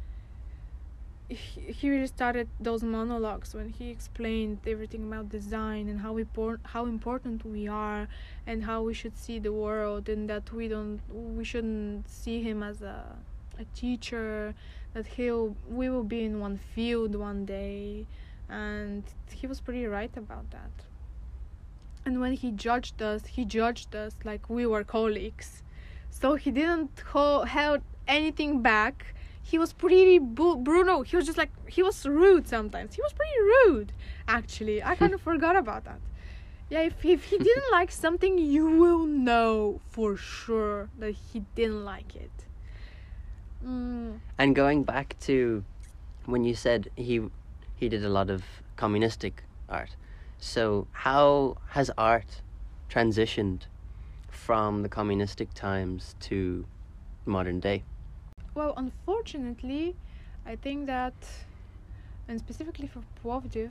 he, 1.30 1.88
really 1.88 2.06
started 2.06 2.48
those 2.58 2.82
monologues 2.82 3.54
when 3.54 3.68
he 3.68 3.90
explained 3.90 4.58
everything 4.66 5.04
about 5.04 5.28
design 5.28 5.88
and 5.88 6.00
how 6.00 6.16
important 6.16 6.66
how 6.66 6.86
important 6.86 7.44
we 7.46 7.68
are 7.68 8.08
and 8.46 8.64
how 8.64 8.82
we 8.82 8.92
should 8.92 9.16
see 9.16 9.38
the 9.38 9.52
world 9.52 10.08
and 10.08 10.28
that 10.28 10.52
we 10.52 10.66
don't 10.66 11.00
we 11.08 11.44
shouldn't 11.44 12.08
see 12.08 12.42
him 12.42 12.62
as 12.62 12.82
a 12.82 13.16
a 13.58 13.64
teacher 13.76 14.54
that 14.94 15.06
he'll 15.06 15.54
we 15.68 15.88
will 15.88 16.04
be 16.04 16.24
in 16.24 16.40
one 16.40 16.58
field 16.74 17.14
one 17.14 17.44
day. 17.44 18.06
And 18.48 19.04
he 19.32 19.46
was 19.46 19.60
pretty 19.60 19.86
right 19.86 20.14
about 20.16 20.50
that. 20.50 20.72
And 22.04 22.20
when 22.20 22.32
he 22.32 22.50
judged 22.50 23.00
us 23.00 23.26
he 23.26 23.44
judged 23.44 23.94
us 23.94 24.14
like 24.24 24.50
we 24.50 24.66
were 24.66 24.82
colleagues. 24.82 25.62
So 26.10 26.34
he 26.34 26.50
didn't 26.50 26.90
hold, 27.12 27.48
held 27.48 27.82
anything 28.08 28.62
back 28.62 29.14
he 29.42 29.59
was 29.59 29.72
pretty 29.72 30.18
bu- 30.18 30.57
brutal 30.57 31.03
he 31.03 31.16
was 31.16 31.26
just 31.26 31.38
like 31.38 31.50
he 31.68 31.83
was 31.83 32.07
rude 32.07 32.46
sometimes 32.46 32.94
he 32.94 33.03
was 33.03 33.12
pretty 33.12 33.40
rude 33.40 33.92
actually 34.29 34.83
i 34.83 34.94
kind 34.94 35.14
of 35.14 35.20
forgot 35.31 35.57
about 35.57 35.85
that 35.85 36.00
yeah 36.68 36.81
if, 36.81 37.05
if 37.05 37.24
he 37.24 37.38
didn't 37.38 37.64
like 37.72 37.90
something 37.90 38.38
you 38.38 38.66
will 38.79 39.07
know 39.07 39.81
for 39.88 40.16
sure 40.16 40.88
that 40.98 41.12
he 41.12 41.40
didn't 41.55 41.85
like 41.85 42.14
it 42.16 42.31
mm, 43.64 44.18
And 44.38 44.55
going 44.55 44.85
back 44.85 45.16
to 45.20 45.64
when 46.26 46.44
you 46.44 46.55
said 46.55 46.90
he 46.96 47.20
he 47.76 47.88
did 47.88 48.05
a 48.05 48.09
lot 48.09 48.31
of 48.31 48.44
communistic 48.76 49.42
art. 49.68 49.96
So 50.38 50.87
how 50.92 51.57
has 51.70 51.90
art 51.96 52.42
transitioned 52.90 53.62
from 54.31 54.83
the 54.83 54.88
communistic 54.88 55.53
times 55.55 56.14
to 56.20 56.66
modern 57.26 57.61
day? 57.61 57.85
Well 58.61 58.75
unfortunately 58.77 59.87
i 60.53 60.55
think 60.64 60.79
that 60.87 61.14
and 62.29 62.38
specifically 62.38 62.88
for 62.94 63.03
Plovdiv 63.18 63.70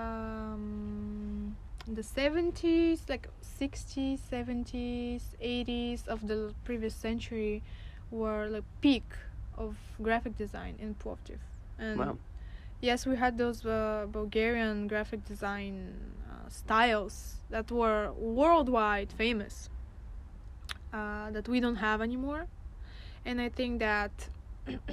um, 0.00 1.56
the 1.86 2.02
70s 2.02 2.98
like 3.08 3.28
60s 3.60 4.18
70s 4.30 5.22
80s 5.40 6.00
of 6.08 6.26
the 6.26 6.52
previous 6.64 6.94
century 6.94 7.62
were 8.10 8.48
like 8.48 8.64
peak 8.80 9.08
of 9.56 9.76
graphic 10.02 10.34
design 10.36 10.74
in 10.84 10.90
Plovdiv 11.02 11.40
and 11.78 11.98
Wow. 12.00 12.16
yes 12.80 13.06
we 13.06 13.14
had 13.24 13.38
those 13.38 13.64
uh, 13.64 14.06
bulgarian 14.18 14.88
graphic 14.92 15.20
design 15.32 15.74
uh, 16.30 16.48
styles 16.48 17.14
that 17.54 17.70
were 17.70 18.12
worldwide 18.38 19.10
famous 19.24 19.54
uh, 20.92 21.30
that 21.30 21.46
we 21.52 21.60
don't 21.60 21.76
have 21.88 22.00
anymore 22.08 22.42
and 23.24 23.40
i 23.40 23.48
think 23.48 23.78
that 23.78 24.10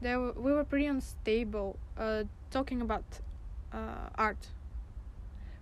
there 0.00 0.20
we 0.20 0.52
were 0.52 0.64
pretty 0.64 0.86
unstable 0.86 1.78
uh, 1.96 2.24
talking 2.50 2.80
about 2.82 3.04
uh, 3.72 4.08
art. 4.16 4.48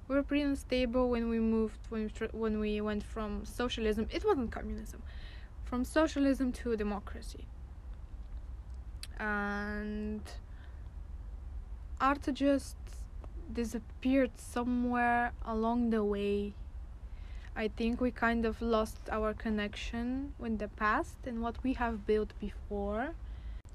We 0.09 0.17
were 0.17 0.23
pretty 0.23 0.43
unstable 0.43 1.09
when 1.09 1.29
we 1.29 1.39
moved 1.39 1.79
when 1.89 2.11
when 2.33 2.59
we 2.59 2.81
went 2.81 3.05
from 3.05 3.45
socialism 3.45 4.09
it 4.11 4.25
wasn't 4.25 4.51
communism 4.51 5.03
from 5.65 5.85
socialism 5.85 6.51
to 6.53 6.77
democracy. 6.77 7.45
And 9.19 10.23
art 12.01 12.27
just 12.33 12.77
disappeared 13.53 14.33
somewhere 14.37 15.33
along 15.45 15.91
the 15.91 16.03
way 16.03 16.55
I 17.61 17.69
think 17.69 18.01
we 18.01 18.11
kind 18.11 18.47
of 18.47 18.63
lost 18.63 19.11
our 19.13 19.35
connection 19.35 20.33
with 20.39 20.59
the 20.59 20.69
past 20.69 21.19
and 21.27 21.43
what 21.43 21.63
we 21.63 21.75
have 21.75 22.07
built 22.07 22.33
before. 22.41 23.11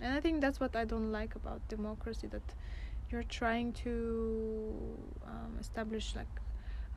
And 0.01 0.11
I 0.11 0.19
think 0.19 0.41
that's 0.41 0.59
what 0.59 0.75
I 0.75 0.85
don't 0.85 1.11
like 1.11 1.35
about 1.35 1.61
democracy 1.67 2.25
that 2.31 2.41
you're 3.11 3.29
trying 3.41 3.73
to 3.85 4.73
um, 5.27 5.57
establish 5.59 6.15
like 6.15 6.33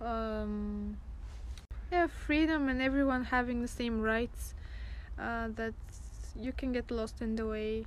um, 0.01 0.97
yeah 1.93 2.07
freedom 2.07 2.71
and 2.71 2.81
everyone 2.81 3.25
having 3.25 3.61
the 3.61 3.69
same 3.69 4.01
rights 4.01 4.55
uh, 5.19 5.49
that 5.57 5.75
you 6.35 6.53
can 6.53 6.73
get 6.73 6.91
lost 6.91 7.21
in 7.21 7.37
the 7.37 7.47
way 7.47 7.85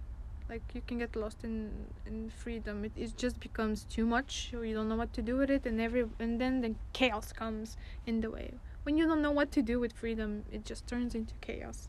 like 0.48 0.62
you 0.76 0.82
can 0.86 1.00
get 1.00 1.16
lost 1.16 1.44
in 1.44 1.72
in 2.06 2.30
freedom. 2.30 2.86
It, 2.86 2.92
it 2.96 3.18
just 3.18 3.40
becomes 3.40 3.86
too 3.96 4.06
much. 4.06 4.54
Or 4.54 4.64
you 4.64 4.76
don't 4.76 4.90
know 4.90 5.00
what 5.04 5.12
to 5.14 5.24
do 5.24 5.38
with 5.38 5.50
it 5.50 5.66
and 5.66 5.82
every 5.82 6.06
and 6.20 6.40
then 6.40 6.62
the 6.62 6.76
chaos 6.94 7.34
comes 7.34 7.78
in 8.06 8.22
the 8.22 8.30
way 8.30 8.52
when 8.84 8.98
you 8.98 9.06
don't 9.08 9.22
know 9.22 9.32
what 9.32 9.52
to 9.52 9.62
do 9.62 9.80
with 9.80 9.94
freedom, 9.94 10.44
it 10.52 10.66
just 10.66 10.88
turns 10.88 11.16
into 11.16 11.34
chaos. 11.42 11.88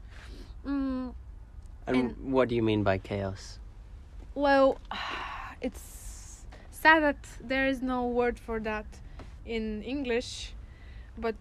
Mm, 0.66 1.14
And, 1.86 1.96
And- 1.96 2.32
what 2.32 2.48
do 2.48 2.54
you 2.54 2.62
mean 2.62 2.82
by 2.84 2.98
chaos? 2.98 3.58
well, 4.34 4.78
it's 5.60 6.44
sad 6.70 7.02
that 7.02 7.26
there 7.40 7.66
is 7.66 7.82
no 7.82 8.06
word 8.06 8.38
for 8.38 8.60
that 8.60 8.86
in 9.44 9.82
English, 9.82 10.52
but 11.18 11.34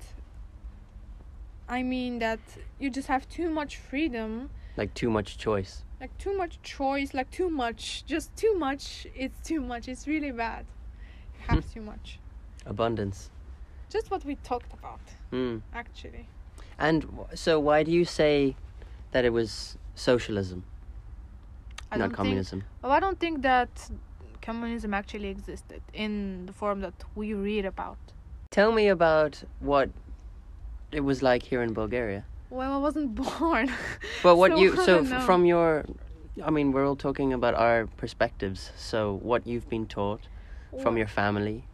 I 1.70 1.84
mean 1.84 2.20
that 2.20 2.40
you 2.80 2.90
just 2.90 3.08
have 3.08 3.28
too 3.30 3.50
much 3.50 3.78
freedom, 3.78 4.50
Like 4.78 4.94
too 4.94 5.10
much 5.10 5.38
choice. 5.38 5.84
like 6.00 6.18
too 6.18 6.36
much 6.36 6.60
choice, 6.64 7.14
like 7.14 7.30
too 7.32 7.50
much, 7.50 8.04
just 8.06 8.36
too 8.36 8.56
much. 8.58 9.06
It's 9.16 9.40
too 9.48 9.62
much. 9.62 9.88
It's 9.88 10.08
really 10.08 10.32
bad. 10.32 10.66
You 11.38 11.46
have 11.56 11.74
too 11.74 11.82
much. 11.82 12.20
Abundance. 12.66 13.30
Just 13.90 14.10
what 14.12 14.26
we 14.26 14.36
talked 14.38 14.74
about, 14.74 15.00
Hmm. 15.32 15.58
actually. 15.74 16.28
And 16.78 17.02
w- 17.02 17.28
so 17.36 17.60
why 17.60 17.84
do 17.84 17.92
you 17.92 18.06
say 18.06 18.56
that 19.12 19.24
it 19.26 19.34
was 19.34 19.78
socialism, 19.96 20.64
I 21.92 21.98
not 21.98 22.04
don't 22.04 22.10
think 22.10 22.18
communism? 22.18 22.64
Well, 22.82 22.92
I 22.92 23.00
don't 23.00 23.20
think 23.20 23.42
that 23.42 23.90
communism 24.42 24.94
actually 24.94 25.30
existed 25.30 25.82
in 25.94 26.46
the 26.48 26.54
form 26.54 26.82
that 26.82 26.94
we 27.16 27.34
read 27.34 27.66
about. 27.66 27.98
Tell 28.50 28.72
me 28.72 28.88
about 28.88 29.44
what 29.60 29.90
it 30.92 31.02
was 31.02 31.22
like 31.22 31.44
here 31.44 31.62
in 31.62 31.74
Bulgaria. 31.74 32.26
Well, 32.50 32.74
I 32.74 32.78
wasn't 32.78 33.16
born. 33.24 33.72
But 34.24 34.36
what 34.36 34.52
So, 34.52 34.58
you 34.58 34.76
so 34.88 35.04
from 35.28 35.46
your 35.46 35.86
I 36.44 36.50
mean, 36.50 36.72
we're 36.72 36.88
all 36.88 36.96
talking 36.96 37.34
about 37.34 37.56
our 37.56 37.88
perspectives. 37.98 38.72
So, 38.78 39.20
what 39.22 39.46
you've 39.46 39.70
been 39.70 39.86
taught 39.86 40.22
from 40.70 40.94
Well, 40.94 40.98
your 41.00 41.08
family. 41.08 41.66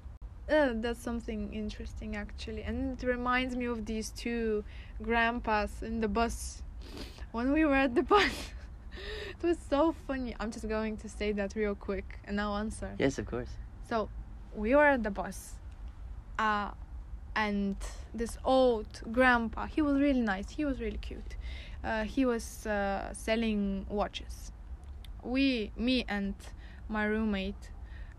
Uh, 0.49 0.69
that's 0.75 1.01
something 1.01 1.53
interesting 1.53 2.15
actually, 2.15 2.63
and 2.63 3.01
it 3.01 3.05
reminds 3.05 3.55
me 3.55 3.65
of 3.65 3.85
these 3.85 4.09
two 4.11 4.63
grandpas 5.01 5.81
in 5.81 5.99
the 6.01 6.07
bus 6.07 6.61
when 7.31 7.51
we 7.51 7.65
were 7.65 7.75
at 7.75 7.95
the 7.95 8.03
bus. 8.13 8.31
it 9.29 9.43
was 9.43 9.57
so 9.69 9.93
funny. 10.07 10.35
I'm 10.39 10.51
just 10.51 10.67
going 10.67 10.97
to 10.97 11.09
say 11.09 11.31
that 11.33 11.55
real 11.55 11.75
quick 11.75 12.19
and 12.25 12.37
now 12.37 12.55
answer. 12.55 12.95
Yes, 12.97 13.19
of 13.19 13.25
course. 13.25 13.49
So 13.89 14.09
we 14.55 14.75
were 14.75 14.85
at 14.85 15.03
the 15.03 15.11
bus, 15.11 15.53
uh, 16.39 16.71
and 17.35 17.75
this 18.13 18.37
old 18.43 19.01
grandpa. 19.11 19.67
He 19.67 19.81
was 19.81 19.99
really 19.99 20.21
nice. 20.21 20.49
He 20.49 20.65
was 20.65 20.81
really 20.81 20.97
cute. 20.97 21.35
Uh, 21.83 22.03
he 22.03 22.25
was 22.25 22.65
uh, 22.65 23.13
selling 23.13 23.85
watches. 23.89 24.51
We, 25.23 25.71
me, 25.77 26.05
and 26.07 26.33
my 26.89 27.05
roommate. 27.05 27.69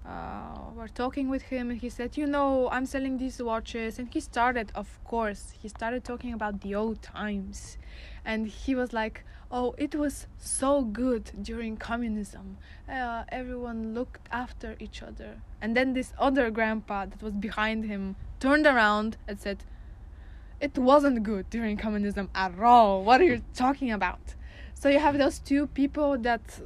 Uh, 0.08 0.58
were 0.74 0.88
talking 0.88 1.28
with 1.28 1.42
him 1.42 1.70
and 1.70 1.80
he 1.80 1.88
said 1.90 2.16
you 2.16 2.24
know 2.24 2.68
i'm 2.70 2.86
selling 2.86 3.18
these 3.18 3.42
watches. 3.42 3.98
And 3.98 4.08
he 4.12 4.20
started 4.20 4.72
of 4.74 4.88
course 5.04 5.52
he 5.60 5.68
started 5.68 6.04
talking 6.04 6.32
about 6.32 6.62
the 6.62 6.74
old 6.74 7.02
times. 7.02 7.76
And 8.24 8.46
he 8.46 8.74
was 8.74 8.92
like 8.92 9.24
oh 9.50 9.74
it 9.76 9.94
was 9.94 10.26
so 10.38 10.82
good 10.82 11.32
during 11.42 11.76
communism. 11.76 12.56
Uh, 12.88 13.24
everyone 13.28 13.92
looked 13.92 14.28
after 14.30 14.76
each 14.78 15.02
other. 15.02 15.42
And 15.60 15.76
then 15.76 15.92
this 15.92 16.12
other 16.18 16.50
grandpa 16.50 17.06
that 17.06 17.22
was 17.22 17.34
behind 17.34 17.84
him 17.84 18.16
turned 18.40 18.66
around 18.66 19.16
and 19.26 19.38
said 19.38 19.64
it 20.60 20.78
wasn't 20.78 21.22
good 21.22 21.50
during 21.50 21.76
communism 21.76 22.30
at 22.34 22.58
all. 22.58 23.04
What 23.04 23.20
are 23.20 23.24
you 23.24 23.42
talking 23.54 23.90
about? 23.90 24.34
So 24.74 24.88
you 24.88 25.00
have 25.00 25.18
those 25.18 25.38
two 25.38 25.66
people 25.66 26.16
that 26.18 26.60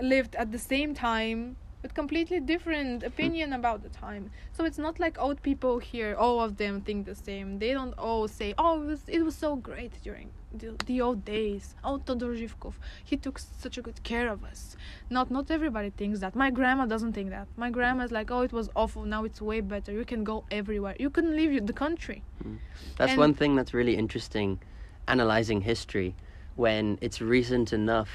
lived 0.00 0.34
at 0.34 0.50
the 0.52 0.58
same 0.58 0.92
time 0.92 1.56
with 1.84 1.94
completely 1.94 2.40
different 2.40 3.02
hmm. 3.02 3.06
opinion 3.06 3.52
about 3.52 3.82
the 3.82 3.90
time. 3.90 4.30
So 4.56 4.64
it's 4.64 4.78
not 4.78 4.98
like 4.98 5.14
old 5.20 5.40
people 5.42 5.78
here 5.78 6.16
all 6.24 6.40
of 6.40 6.56
them 6.56 6.80
think 6.80 7.04
the 7.04 7.14
same. 7.14 7.58
They 7.58 7.72
don't 7.78 7.96
all 7.98 8.26
say 8.26 8.54
oh 8.58 8.82
it 8.82 8.86
was, 8.86 9.02
it 9.06 9.22
was 9.28 9.36
so 9.36 9.50
great 9.56 9.92
during 10.02 10.30
the, 10.60 10.68
the 10.86 11.02
old 11.02 11.24
days. 11.24 11.74
Oh 11.84 11.98
Todor 12.06 12.32
Zhivkov 12.40 12.74
he 13.04 13.16
took 13.24 13.38
such 13.38 13.76
a 13.76 13.82
good 13.82 14.02
care 14.02 14.28
of 14.34 14.42
us. 14.44 14.76
Not 15.10 15.30
not 15.30 15.50
everybody 15.50 15.90
thinks 15.90 16.18
that. 16.20 16.34
My 16.34 16.50
grandma 16.50 16.86
doesn't 16.86 17.12
think 17.12 17.28
that. 17.36 17.48
My 17.64 17.70
grandma's 17.76 18.12
like 18.18 18.30
oh 18.30 18.40
it 18.40 18.52
was 18.52 18.70
awful. 18.74 19.02
Now 19.04 19.24
it's 19.24 19.40
way 19.42 19.60
better. 19.60 19.92
You 19.92 20.06
can 20.06 20.24
go 20.24 20.44
everywhere. 20.50 20.96
You 20.98 21.10
can 21.10 21.36
leave 21.36 21.66
the 21.66 21.78
country. 21.84 22.22
Hmm. 22.42 22.56
That's 22.96 23.12
And- 23.12 23.20
one 23.20 23.34
thing 23.34 23.56
that's 23.56 23.74
really 23.74 23.96
interesting 24.04 24.58
analyzing 25.06 25.60
history 25.60 26.16
when 26.56 26.98
it's 27.02 27.20
recent 27.20 27.74
enough 27.74 28.12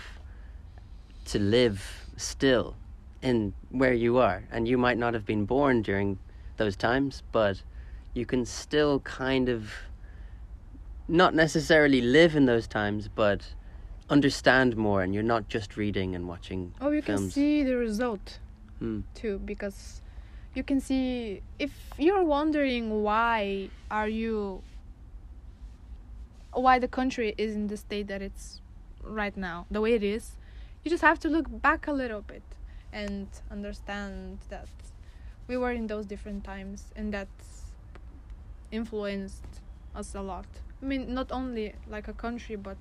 to 1.26 1.38
live 1.38 1.80
still 2.18 2.76
in 3.22 3.54
where 3.70 3.94
you 3.94 4.18
are. 4.18 4.44
And 4.52 4.68
you 4.68 4.78
might 4.78 4.98
not 4.98 5.14
have 5.14 5.26
been 5.26 5.46
born 5.46 5.82
during 5.82 6.20
those 6.58 6.76
times, 6.76 7.24
but 7.32 7.62
you 8.14 8.26
can 8.26 8.46
still 8.46 9.00
kind 9.02 9.50
of 9.50 9.72
not 11.08 11.34
necessarily 11.34 12.02
live 12.02 12.36
in 12.36 12.46
those 12.46 12.68
times, 12.68 13.08
but 13.08 13.54
understand 14.10 14.76
more 14.76 15.04
and 15.04 15.14
you're 15.14 15.22
not 15.22 15.48
just 15.48 15.78
reading 15.78 16.16
and 16.16 16.28
watching 16.28 16.74
oh 16.82 16.90
you 16.90 17.02
can 17.02 17.30
see 17.30 17.62
the 17.62 17.76
result 17.78 18.40
Hmm. 18.80 19.02
too 19.14 19.40
because 19.46 20.02
you 20.56 20.64
can 20.64 20.80
see 20.80 21.44
if 21.60 21.72
you're 22.00 22.24
wondering 22.24 23.04
why 23.04 23.70
are 23.92 24.10
you 24.10 24.64
why 26.54 26.80
the 26.80 26.88
country 26.88 27.36
is 27.38 27.54
in 27.56 27.68
the 27.68 27.78
state 27.78 28.08
that 28.08 28.22
it's 28.22 28.62
right 29.04 29.38
now 29.38 29.68
the 29.70 29.80
way 29.80 29.94
it 29.94 30.02
is 30.04 30.32
you 30.84 30.90
just 30.90 31.04
have 31.04 31.20
to 31.20 31.30
look 31.30 31.46
back 31.62 31.86
a 31.86 31.94
little 31.94 32.22
bit 32.22 32.42
and 32.92 33.28
understand 33.52 34.40
that 34.50 34.70
we 35.48 35.58
were 35.58 35.72
in 35.72 35.88
those 35.88 36.06
different 36.06 36.44
times 36.44 36.92
and 36.96 37.14
that 37.14 37.28
influenced 38.72 39.46
us 39.96 40.14
a 40.16 40.22
lot 40.22 40.46
i 40.82 40.86
mean 40.86 41.14
not 41.14 41.32
only 41.32 41.74
like 41.88 42.08
a 42.08 42.14
country 42.14 42.56
but 42.56 42.78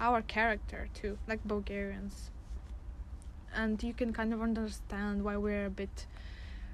our 0.00 0.22
character 0.22 0.88
too 0.94 1.18
like 1.26 1.42
bulgarians 1.44 2.30
and 3.54 3.82
you 3.82 3.94
can 3.94 4.12
kind 4.12 4.32
of 4.32 4.42
understand 4.42 5.24
why 5.24 5.36
we're 5.36 5.66
a 5.66 5.70
bit 5.70 6.06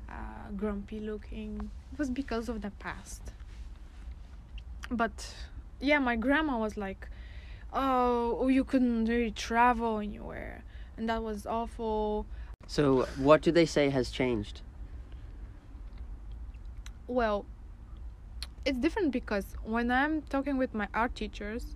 uh, 0.09 0.51
grumpy 0.57 1.01
looking. 1.01 1.71
It 1.93 1.99
was 1.99 2.11
because 2.11 2.49
of 2.49 2.63
the 2.63 2.71
past. 2.73 3.23
But 4.91 5.35
yeah, 5.81 5.99
my 5.99 6.17
grandma 6.17 6.59
was 6.59 6.77
like, 6.77 7.09
"Oh, 7.73 8.39
oh, 8.41 8.49
you 8.49 8.65
couldn't 8.65 9.05
really 9.07 9.31
travel 9.31 9.99
anywhere," 9.99 10.65
and 10.97 11.09
that 11.09 11.23
was 11.23 11.47
awful. 11.47 12.27
So, 12.71 13.09
what 13.17 13.43
do 13.43 13.51
they 13.51 13.67
say 13.67 13.91
has 13.91 14.13
changed? 14.13 14.61
Well, 17.09 17.45
it's 18.65 18.79
different 18.79 19.11
because 19.11 19.57
when 19.65 19.91
I'm 19.91 20.23
talking 20.23 20.57
with 20.57 20.73
my 20.73 20.87
art 20.95 21.17
teachers, 21.17 21.75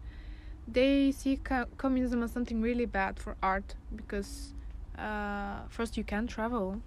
they 0.68 1.10
see 1.10 1.38
co- 1.38 1.66
communism 1.78 2.22
as 2.22 2.30
something 2.30 2.62
really 2.62 2.86
bad 2.86 3.18
for 3.18 3.34
art 3.42 3.74
because 3.96 4.54
uh, 4.96 5.62
first 5.68 5.96
you 5.96 6.04
can't 6.04 6.30
travel. 6.30 6.80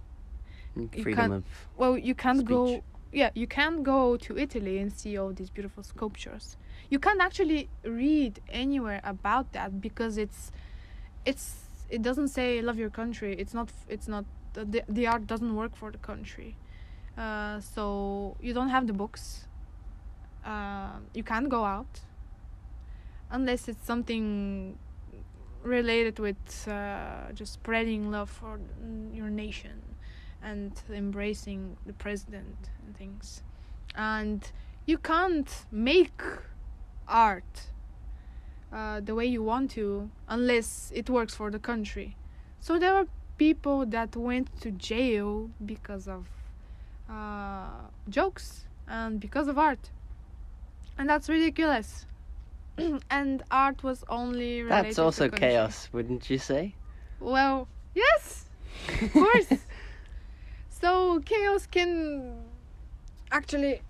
You 0.74 0.88
Freedom 1.04 1.13
can't- 1.17 1.34
of 1.34 1.67
well 1.76 1.98
you 1.98 2.15
can't 2.15 2.46
go 2.46 2.84
yeah 3.12 3.32
you 3.34 3.48
can't 3.48 3.84
go 3.84 4.15
to 4.15 4.38
italy 4.38 4.78
and 4.78 4.93
see 4.93 5.17
all 5.17 5.34
these 5.34 5.50
beautiful 5.50 5.84
sculptures. 5.84 6.56
You 6.89 7.00
can't 7.00 7.20
actually 7.20 7.67
read 7.84 8.39
anywhere 8.48 9.02
about 9.04 9.52
that 9.52 9.82
because 9.82 10.17
it's 10.17 10.54
it's 11.26 11.66
it 11.89 12.02
doesn't 12.02 12.30
say 12.30 12.62
love 12.62 12.78
your 12.78 12.89
country. 12.89 13.36
It's 13.38 13.54
not 13.54 13.71
it's 13.88 14.08
not 14.08 14.26
the, 14.54 14.84
the 14.88 15.08
art 15.08 15.28
doesn't 15.28 15.56
work 15.56 15.76
for 15.76 15.91
the 15.91 15.97
country. 15.97 16.56
Uh, 17.17 17.60
so 17.60 18.36
you 18.41 18.54
don't 18.54 18.69
have 18.69 18.88
the 18.88 18.93
books. 18.93 19.47
Uh, 20.45 20.91
you 21.13 21.23
can't 21.23 21.50
go 21.50 21.63
out 21.63 22.00
unless 23.32 23.67
it's 23.67 23.86
something 23.86 24.78
related 25.63 26.19
with 26.19 26.67
uh, 26.67 27.32
just 27.34 27.54
spreading 27.54 28.12
love 28.12 28.30
for 28.30 28.60
your 29.13 29.30
nation 29.30 29.82
and 30.43 30.82
embracing 30.89 31.76
the 31.86 31.93
president 31.93 32.69
and 32.86 32.95
things. 32.95 33.43
And 33.95 34.50
you 34.86 34.97
can't 34.97 35.52
make 35.71 36.21
art 37.08 37.71
uh, 38.71 38.99
the 38.99 39.15
way 39.15 39.25
you 39.25 39.41
want 39.43 39.71
to 39.71 40.10
unless 40.27 40.91
it 40.93 41.10
works 41.10 41.34
for 41.34 41.49
the 41.51 41.60
country. 41.60 42.15
So 42.60 42.77
there 42.80 42.93
are 42.95 43.06
people 43.38 43.86
that 43.86 44.15
went 44.15 44.60
to 44.62 44.71
jail 44.71 45.49
because 45.65 46.08
of 46.08 46.27
uh, 47.10 47.67
jokes 48.10 48.65
and 48.88 49.19
because 49.19 49.47
of 49.47 49.58
art. 49.58 49.89
And 50.97 51.10
that's 51.10 51.30
ridiculous. 51.30 52.06
and 53.10 53.43
art 53.51 53.84
was 53.84 54.03
only 54.10 54.63
That's 54.63 54.99
also 54.99 55.30
chaos, 55.30 55.89
wouldn't 55.91 56.30
you 56.30 56.38
say? 56.38 56.75
Well, 57.19 57.67
yes, 57.95 58.45
of 59.01 59.13
course. 59.13 59.47
so 60.69 61.19
chaos 61.25 61.65
can 61.67 62.36
actually 63.32 63.82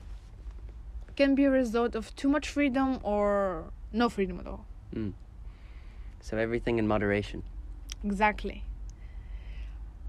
can 1.16 1.36
be 1.36 1.46
a 1.46 1.50
result 1.50 1.96
of 1.96 2.16
too 2.16 2.30
much 2.30 2.48
freedom 2.48 3.00
or 3.04 3.66
no 3.92 4.08
freedom 4.08 4.40
at 4.40 4.48
all. 4.48 4.67
So 6.21 6.38
everything 6.38 6.80
in 6.80 6.88
moderation. 6.88 7.43
Exactly. 8.04 8.63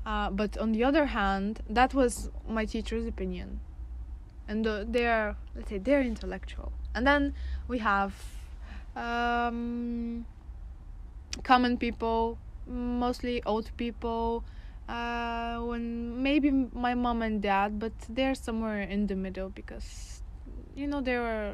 Uh, 0.04 0.30
but 0.30 0.56
on 0.58 0.72
the 0.72 0.82
other 0.84 1.06
hand, 1.06 1.60
that 1.68 1.92
was 1.94 2.30
my 2.48 2.64
teacher's 2.64 3.06
opinion, 3.06 3.60
and 4.48 4.66
uh, 4.66 4.84
they're 4.88 5.36
let's 5.54 5.68
say 5.68 5.78
they're 5.78 6.00
intellectual. 6.00 6.72
And 6.94 7.06
then 7.06 7.34
we 7.68 7.78
have 7.78 8.14
um, 8.96 10.24
common 11.44 11.76
people, 11.76 12.38
mostly 12.66 13.42
old 13.44 13.70
people. 13.76 14.44
Uh, 14.88 15.58
when 15.60 16.22
maybe 16.22 16.50
my 16.72 16.94
mom 16.94 17.20
and 17.20 17.42
dad, 17.42 17.78
but 17.78 17.92
they're 18.08 18.34
somewhere 18.34 18.80
in 18.80 19.06
the 19.06 19.14
middle 19.14 19.50
because 19.50 20.22
you 20.74 20.86
know 20.86 21.02
they 21.02 21.18
were 21.18 21.52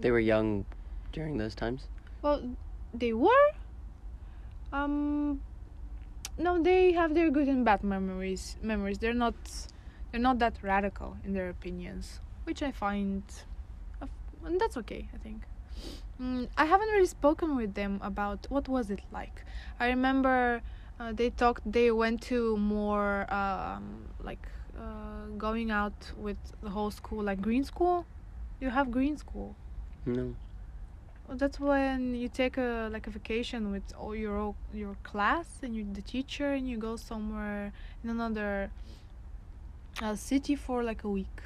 They 0.00 0.10
were 0.10 0.18
young 0.18 0.64
during 1.12 1.38
those 1.38 1.54
times. 1.54 1.86
Well, 2.24 2.40
they 2.94 3.12
were. 3.12 3.48
Um, 4.72 5.42
no, 6.38 6.60
they 6.60 6.92
have 6.92 7.14
their 7.14 7.30
good 7.30 7.48
and 7.48 7.64
bad 7.64 7.84
memories. 7.84 8.56
Memories. 8.62 8.98
They're 8.98 9.20
not. 9.26 9.34
They're 10.10 10.20
not 10.20 10.38
that 10.38 10.54
radical 10.62 11.16
in 11.24 11.34
their 11.34 11.50
opinions, 11.50 12.20
which 12.44 12.62
I 12.62 12.72
find, 12.72 13.22
uh, 14.00 14.06
and 14.44 14.60
that's 14.60 14.76
okay. 14.78 15.06
I 15.12 15.18
think. 15.18 15.42
Mm, 16.20 16.48
I 16.56 16.64
haven't 16.64 16.88
really 16.88 17.06
spoken 17.06 17.56
with 17.56 17.74
them 17.74 18.00
about 18.02 18.46
what 18.48 18.68
was 18.68 18.90
it 18.90 19.00
like. 19.12 19.44
I 19.78 19.88
remember 19.88 20.62
uh, 20.98 21.12
they 21.12 21.28
talked. 21.30 21.70
They 21.70 21.90
went 21.90 22.22
to 22.22 22.56
more 22.56 23.30
um, 23.32 24.06
like 24.22 24.48
uh, 24.78 25.26
going 25.36 25.70
out 25.70 26.12
with 26.16 26.38
the 26.62 26.70
whole 26.70 26.90
school, 26.90 27.22
like 27.22 27.42
green 27.42 27.64
school. 27.64 28.06
You 28.60 28.70
have 28.70 28.90
green 28.90 29.18
school. 29.18 29.56
No. 30.06 30.34
That's 31.30 31.58
when 31.58 32.14
you 32.14 32.28
take 32.28 32.58
a 32.58 32.88
like 32.92 33.06
a 33.06 33.10
vacation 33.10 33.72
with 33.72 33.82
all 33.98 34.14
your 34.14 34.54
your 34.72 34.96
class 35.02 35.46
and 35.62 35.74
you 35.74 35.86
the 35.92 36.02
teacher 36.02 36.52
and 36.52 36.68
you 36.68 36.76
go 36.76 36.96
somewhere 36.96 37.72
in 38.02 38.10
another 38.10 38.70
uh, 40.02 40.14
city 40.14 40.54
for 40.54 40.82
like 40.82 41.04
a 41.04 41.08
week. 41.08 41.40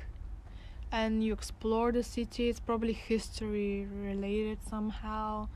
And 0.90 1.22
you 1.22 1.32
explore 1.34 1.92
the 1.92 2.02
city. 2.02 2.48
It's 2.48 2.60
probably 2.60 2.94
history 2.94 3.86
related 4.02 4.58
somehow. 4.68 5.48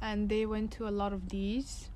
And 0.00 0.28
they 0.28 0.44
went 0.44 0.72
to 0.72 0.88
a 0.88 0.90
lot 0.90 1.12
of 1.12 1.28
these. 1.28 1.88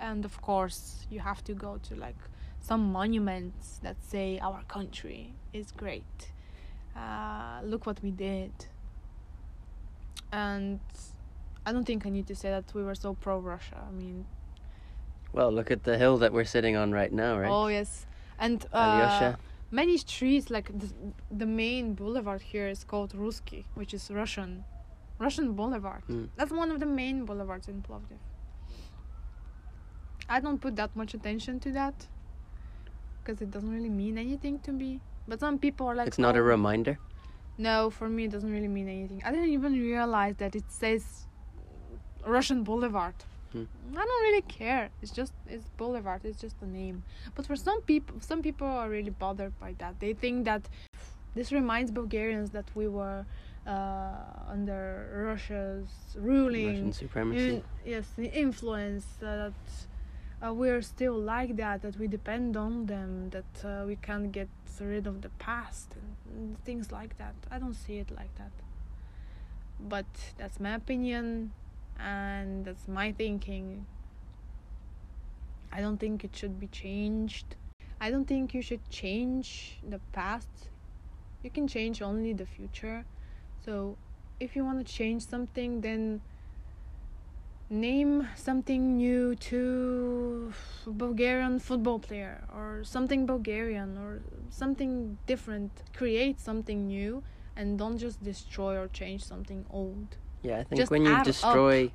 And 0.00 0.24
of 0.24 0.40
course 0.40 1.06
you 1.10 1.20
have 1.20 1.44
to 1.44 1.52
go 1.52 1.78
to 1.88 1.94
like 1.94 2.16
some 2.60 2.90
monuments 2.92 3.78
that 3.82 3.96
say 4.02 4.38
our 4.40 4.62
country 4.64 5.34
is 5.52 5.72
great. 5.72 6.32
Uh, 6.96 7.60
look 7.62 7.86
what 7.86 8.02
we 8.02 8.10
did 8.10 8.52
and 10.32 10.80
i 11.66 11.72
don't 11.72 11.84
think 11.84 12.06
i 12.06 12.10
need 12.10 12.26
to 12.26 12.34
say 12.34 12.50
that 12.50 12.64
we 12.74 12.82
were 12.82 12.94
so 12.94 13.14
pro 13.14 13.38
russia 13.38 13.78
i 13.88 13.92
mean 13.92 14.26
Well, 15.32 15.52
look 15.58 15.70
at 15.70 15.82
the 15.84 15.96
hill 16.02 16.16
that 16.22 16.32
we're 16.32 16.50
sitting 16.56 16.74
on 16.82 16.88
right 17.00 17.12
now, 17.24 17.32
right? 17.38 17.50
oh 17.58 17.68
yes 17.68 18.06
and 18.44 18.58
uh, 18.72 18.78
Alyosha. 18.78 19.38
many 19.70 19.96
streets 19.96 20.50
like 20.50 20.68
the, 20.82 20.88
the 21.42 21.46
main 21.46 21.94
boulevard 21.94 22.42
here 22.52 22.66
is 22.74 22.82
called 22.90 23.10
Ruski, 23.14 23.60
which 23.78 23.92
is 23.94 24.10
Russian 24.10 24.64
Russian 25.24 25.52
boulevard. 25.58 26.02
Mm. 26.08 26.26
That's 26.36 26.50
one 26.62 26.70
of 26.74 26.78
the 26.80 26.86
main 27.00 27.16
boulevards 27.26 27.68
in 27.68 27.82
Plovdiv. 27.86 28.18
I 30.28 30.40
don't 30.40 30.60
put 30.60 30.74
that 30.76 30.96
much 30.96 31.12
attention 31.14 31.60
to 31.60 31.70
that 31.72 32.06
because 33.18 33.42
it 33.44 33.50
doesn't 33.50 33.70
really 33.70 33.90
mean 34.02 34.16
anything 34.16 34.58
to 34.60 34.72
me. 34.72 35.00
But 35.28 35.40
some 35.40 35.58
people 35.58 35.86
are 35.90 35.94
like 35.94 36.08
it's 36.08 36.18
not 36.18 36.36
a 36.36 36.40
"Oh." 36.40 36.54
reminder. 36.56 36.98
No, 37.58 37.90
for 37.90 38.08
me 38.08 38.24
it 38.24 38.30
doesn't 38.30 38.50
really 38.50 38.68
mean 38.68 38.88
anything. 38.88 39.22
I 39.24 39.30
didn't 39.30 39.50
even 39.50 39.72
realize 39.72 40.36
that 40.36 40.54
it 40.54 40.64
says 40.68 41.26
Russian 42.26 42.64
Boulevard. 42.64 43.14
Hmm. 43.52 43.64
I 43.92 44.04
don't 44.08 44.22
really 44.22 44.42
care. 44.42 44.90
It's 45.02 45.10
just 45.10 45.32
it's 45.46 45.68
Boulevard. 45.76 46.20
It's 46.24 46.40
just 46.40 46.56
a 46.62 46.66
name. 46.66 47.02
But 47.34 47.46
for 47.46 47.56
some 47.56 47.82
people, 47.82 48.16
some 48.20 48.42
people 48.42 48.66
are 48.66 48.88
really 48.88 49.10
bothered 49.10 49.58
by 49.58 49.74
that. 49.78 49.98
They 49.98 50.12
think 50.14 50.44
that 50.44 50.68
this 51.34 51.52
reminds 51.52 51.90
Bulgarians 51.90 52.50
that 52.50 52.66
we 52.74 52.86
were 52.88 53.26
uh, 53.66 54.12
under 54.48 55.24
Russia's 55.28 55.88
ruling. 56.16 56.66
Russian 56.66 56.92
supremacy. 56.92 57.48
In- 57.48 57.62
yes, 57.84 58.06
the 58.16 58.26
influence 58.26 59.04
uh, 59.22 59.24
that 59.36 59.52
uh, 60.44 60.52
we're 60.52 60.82
still 60.82 61.18
like 61.18 61.56
that, 61.56 61.82
that 61.82 61.98
we 61.98 62.06
depend 62.06 62.56
on 62.56 62.86
them, 62.86 63.30
that 63.30 63.64
uh, 63.64 63.84
we 63.86 63.96
can't 63.96 64.32
get 64.32 64.48
rid 64.80 65.06
of 65.06 65.20
the 65.20 65.28
past 65.30 65.94
and, 65.94 66.16
and 66.34 66.64
things 66.64 66.90
like 66.90 67.18
that. 67.18 67.34
I 67.50 67.58
don't 67.58 67.74
see 67.74 67.98
it 67.98 68.10
like 68.10 68.34
that. 68.36 68.52
But 69.78 70.06
that's 70.38 70.58
my 70.60 70.74
opinion 70.74 71.52
and 71.98 72.64
that's 72.64 72.88
my 72.88 73.12
thinking. 73.12 73.86
I 75.72 75.80
don't 75.80 75.98
think 75.98 76.24
it 76.24 76.34
should 76.34 76.58
be 76.58 76.66
changed. 76.68 77.56
I 78.00 78.10
don't 78.10 78.26
think 78.26 78.54
you 78.54 78.62
should 78.62 78.88
change 78.88 79.78
the 79.86 80.00
past. 80.12 80.70
You 81.42 81.50
can 81.50 81.68
change 81.68 82.00
only 82.00 82.32
the 82.32 82.46
future. 82.46 83.04
So 83.64 83.96
if 84.40 84.56
you 84.56 84.64
want 84.64 84.84
to 84.84 84.92
change 84.92 85.26
something, 85.26 85.82
then 85.82 86.22
name 87.70 88.26
something 88.34 88.96
new 88.96 89.34
to 89.36 90.52
Bulgarian 90.86 91.58
football 91.60 92.00
player 92.00 92.42
or 92.52 92.82
something 92.84 93.26
Bulgarian 93.26 93.96
or 93.96 94.20
something 94.50 95.16
different. 95.26 95.70
Create 95.96 96.40
something 96.40 96.88
new 96.88 97.22
and 97.56 97.78
don't 97.78 97.98
just 97.98 98.22
destroy 98.22 98.76
or 98.76 98.88
change 98.88 99.22
something 99.24 99.64
old. 99.70 100.16
Yeah, 100.42 100.58
I 100.58 100.64
think 100.64 100.80
Just 100.80 100.90
when 100.90 101.04
you 101.04 101.12
add 101.12 101.20
up. 101.20 101.24
destroy, 101.26 101.92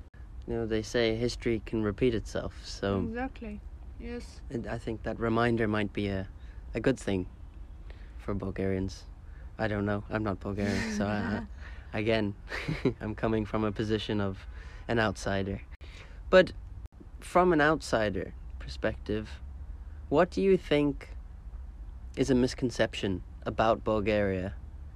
you 0.47 0.53
know, 0.53 0.65
they 0.65 0.82
say 0.82 1.15
history 1.15 1.61
can 1.65 1.84
repeat 1.84 2.15
itself. 2.15 2.53
So 2.65 3.03
exactly. 3.09 3.59
Yes. 3.99 4.41
and 4.49 4.67
I 4.67 4.78
think 4.78 5.03
that 5.03 5.19
reminder 5.19 5.67
might 5.67 5.91
be 5.93 6.07
a, 6.07 6.28
a 6.73 6.80
good 6.80 6.99
thing 6.99 7.28
for 8.17 8.34
Bulgarians. 8.34 9.03
I 9.57 9.67
don't 9.67 9.86
know. 9.86 10.03
I'm 10.09 10.23
not 10.23 10.39
Bulgarian, 10.39 10.84
so 10.97 11.05
I, 11.05 11.41
I, 11.93 11.97
again, 11.99 12.36
I'm 13.01 13.15
coming 13.15 13.45
from 13.45 13.63
a 13.63 13.71
position 13.71 14.19
of 14.21 14.38
an 14.88 14.99
outsider. 14.99 15.61
But 16.29 16.53
from 17.19 17.53
an 17.53 17.61
outsider 17.61 18.33
perspective, 18.59 19.29
what 20.09 20.29
do 20.31 20.41
you 20.41 20.57
think 20.57 21.09
is 22.15 22.29
a 22.29 22.36
misconception 22.36 23.21
about 23.45 23.83
Bulgaria 23.83 24.53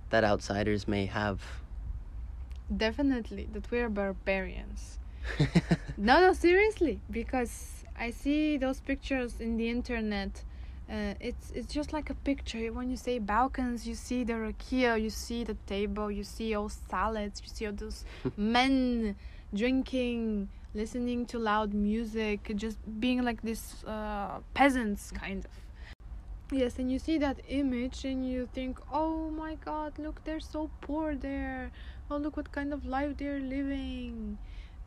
that 0.10 0.24
outsiders 0.24 0.88
may 0.88 1.06
have? 1.06 1.42
Definitely 2.76 3.50
that 3.54 3.70
we're 3.72 3.90
barbarians. 3.90 5.00
No, 6.02 6.22
no, 6.22 6.32
seriously, 6.32 7.02
because 7.12 7.84
I 8.00 8.12
see 8.12 8.56
those 8.56 8.80
pictures 8.80 9.42
in 9.42 9.58
the 9.58 9.70
internet. 9.70 10.46
Uh, 10.90 11.14
it's 11.20 11.52
it's 11.54 11.74
just 11.74 11.92
like 11.92 12.10
a 12.10 12.14
picture. 12.14 12.72
When 12.72 12.90
you 12.90 12.96
say 12.96 13.20
Balkans, 13.20 13.86
you 13.86 13.96
see 13.96 14.24
the 14.24 14.34
rakia, 14.34 15.00
you 15.00 15.10
see 15.10 15.44
the 15.44 15.58
table, 15.68 16.10
you 16.10 16.24
see 16.24 16.56
all 16.56 16.70
salads, 16.70 17.42
you 17.44 17.50
see 17.54 17.66
all 17.68 17.74
those 17.74 18.06
men 18.38 19.18
drinking, 19.54 20.50
listening 20.74 21.26
to 21.28 21.40
loud 21.40 21.74
music, 21.74 22.52
just 22.56 22.78
being 23.00 23.24
like 23.24 23.42
this 23.42 23.84
uh, 23.86 24.40
peasants 24.54 25.12
kind 25.12 25.46
of. 25.46 25.52
Yes, 26.52 26.80
and 26.80 26.92
you 26.92 26.98
see 26.98 27.20
that 27.20 27.40
image 27.48 28.06
and 28.06 28.28
you 28.28 28.48
think, 28.54 28.80
oh 28.92 29.30
my 29.30 29.56
god, 29.56 29.94
look, 30.00 30.24
they're 30.24 30.40
so 30.40 30.70
poor 30.82 31.16
there. 31.16 31.72
Oh, 32.10 32.18
look 32.18 32.38
what 32.38 32.52
kind 32.52 32.74
of 32.74 32.86
life 32.86 33.18
they're 33.18 33.40
living. 33.40 34.40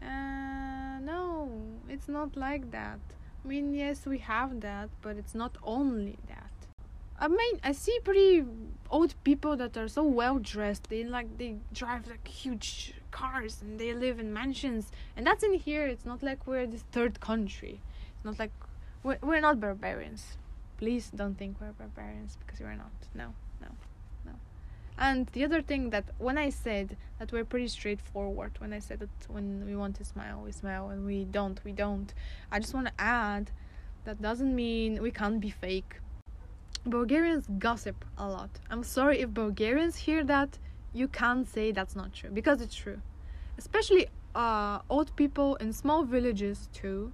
Uh, 0.02 0.98
no, 1.00 1.50
it's 1.88 2.08
not 2.08 2.36
like 2.36 2.72
that. 2.72 2.98
I 3.44 3.48
mean, 3.48 3.74
yes, 3.74 4.06
we 4.06 4.18
have 4.18 4.60
that, 4.60 4.90
but 5.02 5.16
it's 5.16 5.34
not 5.34 5.56
only 5.62 6.18
that. 6.28 6.50
I 7.18 7.28
mean, 7.28 7.60
I 7.62 7.70
see 7.70 7.96
pretty 8.02 8.44
old 8.90 9.14
people 9.22 9.56
that 9.56 9.76
are 9.76 9.86
so 9.86 10.02
well 10.02 10.38
dressed. 10.40 10.88
They 10.90 11.04
like 11.04 11.38
they 11.38 11.58
drive 11.72 12.08
like 12.08 12.26
huge 12.26 12.94
cars 13.12 13.60
and 13.62 13.78
they 13.78 13.94
live 13.94 14.18
in 14.18 14.32
mansions, 14.32 14.90
and 15.16 15.26
that's 15.26 15.44
in 15.44 15.54
here. 15.54 15.86
It's 15.86 16.04
not 16.04 16.22
like 16.22 16.46
we're 16.46 16.66
this 16.66 16.84
third 16.90 17.20
country. 17.20 17.80
It's 18.16 18.24
not 18.24 18.38
like 18.38 18.50
we're, 19.04 19.18
we're 19.22 19.40
not 19.40 19.60
barbarians. 19.60 20.36
Please 20.78 21.10
don't 21.14 21.36
think 21.38 21.60
we're 21.60 21.72
barbarians 21.72 22.36
because 22.40 22.58
we're 22.60 22.74
not. 22.74 22.90
No, 23.14 23.34
no, 23.60 23.68
no. 24.26 24.32
And 24.98 25.28
the 25.28 25.44
other 25.44 25.62
thing 25.62 25.90
that 25.90 26.06
when 26.18 26.38
I 26.38 26.50
said 26.50 26.96
that 27.18 27.30
we're 27.30 27.44
pretty 27.44 27.68
straightforward, 27.68 28.52
when 28.58 28.72
I 28.72 28.80
said 28.80 28.98
that 28.98 29.10
when 29.28 29.64
we 29.64 29.76
want 29.76 29.94
to 29.96 30.04
smile, 30.04 30.42
we 30.44 30.50
smile, 30.50 30.90
and 30.90 31.06
we 31.06 31.24
don't, 31.24 31.62
we 31.64 31.72
don't. 31.72 32.12
I 32.50 32.58
just 32.58 32.74
want 32.74 32.88
to 32.88 32.92
add 32.98 33.52
that 34.04 34.20
doesn't 34.20 34.54
mean 34.54 35.00
we 35.00 35.10
can't 35.10 35.40
be 35.40 35.50
fake. 35.50 36.00
Bulgarians 36.84 37.46
gossip 37.58 38.04
a 38.18 38.26
lot. 38.26 38.50
I'm 38.68 38.82
sorry 38.82 39.20
if 39.20 39.30
Bulgarians 39.30 39.96
hear 39.96 40.24
that, 40.24 40.58
you 40.92 41.08
can't 41.08 41.48
say 41.48 41.72
that's 41.72 41.96
not 41.96 42.12
true 42.12 42.30
because 42.30 42.60
it's 42.60 42.74
true. 42.74 43.00
Especially 43.58 44.06
uh, 44.34 44.80
old 44.88 45.14
people 45.16 45.56
in 45.56 45.72
small 45.72 46.04
villages 46.04 46.68
too. 46.72 47.12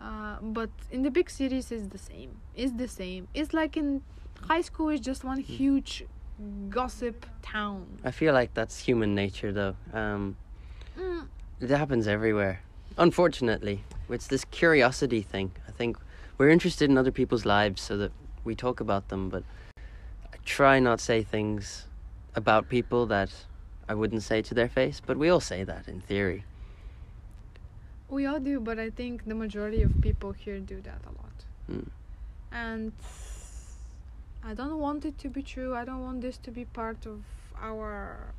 Uh, 0.00 0.36
but 0.40 0.70
in 0.90 1.02
the 1.02 1.10
big 1.10 1.30
cities 1.30 1.70
is 1.70 1.88
the 1.88 1.98
same. 1.98 2.36
It's 2.56 2.72
the 2.72 2.88
same. 2.88 3.28
It's 3.34 3.54
like 3.54 3.76
in 3.76 4.02
high 4.48 4.62
school 4.62 4.88
is 4.88 5.00
just 5.00 5.22
one 5.22 5.38
huge 5.38 6.04
gossip 6.70 7.24
town. 7.40 7.86
I 8.04 8.10
feel 8.10 8.34
like 8.34 8.52
that's 8.54 8.78
human 8.78 9.14
nature, 9.14 9.52
though. 9.52 9.76
Um, 9.92 10.36
Mm, 10.98 11.26
it 11.60 11.70
happens 11.70 12.06
everywhere. 12.06 12.60
Unfortunately, 12.98 13.82
it's 14.10 14.26
this 14.26 14.44
curiosity 14.44 15.22
thing. 15.22 15.52
I 15.66 15.70
think 15.70 15.96
we're 16.36 16.50
interested 16.50 16.90
in 16.90 16.98
other 16.98 17.10
people's 17.10 17.46
lives 17.46 17.80
so 17.80 17.96
that 17.96 18.12
we 18.44 18.54
talk 18.54 18.80
about 18.80 19.08
them, 19.08 19.28
but 19.30 19.42
I 19.78 20.36
try 20.44 20.80
not 20.80 21.00
say 21.00 21.22
things 21.22 21.86
about 22.34 22.68
people 22.68 23.06
that 23.06 23.30
I 23.88 23.94
wouldn't 23.94 24.22
say 24.22 24.42
to 24.42 24.54
their 24.54 24.68
face. 24.68 25.00
But 25.04 25.16
we 25.16 25.28
all 25.28 25.40
say 25.40 25.64
that 25.64 25.88
in 25.88 26.00
theory. 26.00 26.44
we 28.08 28.26
all 28.26 28.40
do, 28.40 28.60
but 28.60 28.78
I 28.78 28.90
think 28.90 29.24
the 29.26 29.34
majority 29.34 29.82
of 29.82 29.90
people 30.02 30.32
here 30.32 30.60
do 30.60 30.80
that 30.82 31.00
a 31.10 31.12
lot. 31.22 31.36
Mm. 31.70 31.88
And 32.52 32.92
I 34.44 34.52
don't 34.54 34.78
want 34.78 35.04
it 35.04 35.16
to 35.18 35.28
be 35.30 35.42
true. 35.42 35.74
I 35.74 35.84
don't 35.84 36.02
want 36.02 36.20
this 36.20 36.36
to 36.38 36.50
be 36.50 36.64
part 36.66 37.06
of 37.06 37.22
our 37.60 38.34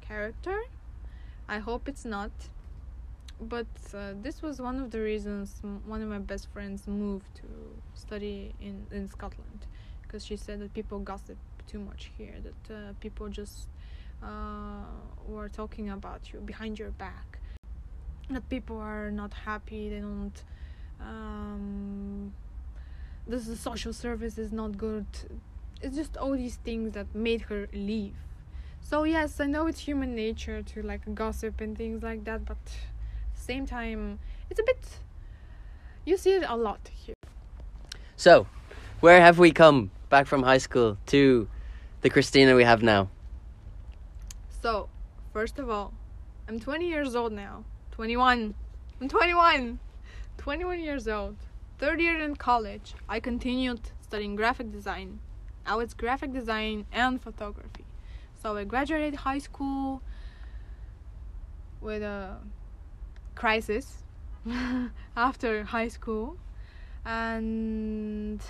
character. 0.00 0.56
I 1.48 1.58
hope 1.58 1.88
it's 1.88 2.04
not. 2.04 2.30
But 3.40 3.66
uh, 3.92 4.12
this 4.22 4.42
was 4.42 4.60
one 4.60 4.78
of 4.80 4.90
the 4.92 5.00
reasons 5.00 5.60
m- 5.64 5.82
one 5.86 6.02
of 6.02 6.08
my 6.08 6.18
best 6.20 6.46
friends 6.52 6.86
moved 6.86 7.34
to 7.36 7.48
study 7.94 8.54
in, 8.60 8.86
in 8.92 9.08
Scotland 9.08 9.66
because 10.02 10.24
she 10.24 10.36
said 10.36 10.60
that 10.60 10.72
people 10.72 11.00
gossip 11.00 11.36
too 11.66 11.78
much 11.78 12.10
here, 12.16 12.34
that 12.42 12.74
uh, 12.74 12.92
people 13.00 13.28
just 13.28 13.68
uh, 14.22 14.84
were 15.26 15.48
talking 15.48 15.90
about 15.90 16.32
you 16.32 16.40
behind 16.40 16.78
your 16.78 16.90
back, 16.90 17.38
that 18.30 18.48
people 18.48 18.78
are 18.78 19.10
not 19.10 19.32
happy, 19.32 19.88
they 19.90 20.00
don't. 20.00 20.42
Um, 21.00 22.32
this 23.26 23.46
the 23.46 23.56
social 23.56 23.92
service 23.92 24.38
is 24.38 24.52
not 24.52 24.78
good. 24.78 25.06
It's 25.82 25.96
just 25.96 26.16
all 26.16 26.32
these 26.32 26.56
things 26.56 26.94
that 26.94 27.14
made 27.14 27.42
her 27.42 27.68
leave. 27.72 28.14
So 28.80 29.02
yes, 29.02 29.40
I 29.40 29.46
know 29.46 29.66
it's 29.66 29.80
human 29.80 30.14
nature 30.14 30.62
to 30.62 30.82
like 30.82 31.14
gossip 31.14 31.60
and 31.60 31.76
things 31.76 32.02
like 32.02 32.24
that, 32.24 32.44
but 32.44 32.56
at 32.56 33.34
the 33.34 33.40
same 33.40 33.66
time, 33.66 34.20
it's 34.48 34.60
a 34.60 34.62
bit. 34.62 35.00
You 36.04 36.16
see 36.16 36.34
it 36.34 36.44
a 36.48 36.56
lot 36.56 36.88
here. 36.94 37.16
So, 38.16 38.46
where 39.00 39.20
have 39.20 39.38
we 39.40 39.50
come 39.50 39.90
back 40.08 40.26
from 40.26 40.44
high 40.44 40.58
school 40.58 40.98
to 41.06 41.48
the 42.02 42.08
Hristina 42.08 42.54
we 42.54 42.64
have 42.64 42.82
now? 42.82 43.08
So, 44.62 44.88
first 45.32 45.58
of 45.58 45.70
all, 45.70 45.92
I'm 46.48 46.60
20 46.60 46.88
years 46.88 47.14
old 47.14 47.32
now. 47.32 47.64
21. 47.92 48.54
I'm 49.00 49.08
21. 49.08 49.78
21 50.38 50.80
years 50.80 51.08
old. 51.08 51.36
Third 51.78 52.00
year 52.00 52.20
in 52.20 52.36
college. 52.36 52.94
I 53.08 53.20
continued 53.20 53.80
studying 54.00 54.36
graphic 54.36 54.72
design. 54.72 55.20
Now 55.66 55.80
it's 55.80 55.94
graphic 55.94 56.32
design 56.32 56.86
and 56.92 57.20
photography. 57.20 57.84
So 58.40 58.56
I 58.56 58.64
graduated 58.64 59.16
high 59.16 59.38
school 59.38 60.02
with 61.80 62.02
a 62.02 62.36
crisis 63.34 64.04
after 65.16 65.64
high 65.64 65.88
school 65.88 66.36
and 67.04 68.40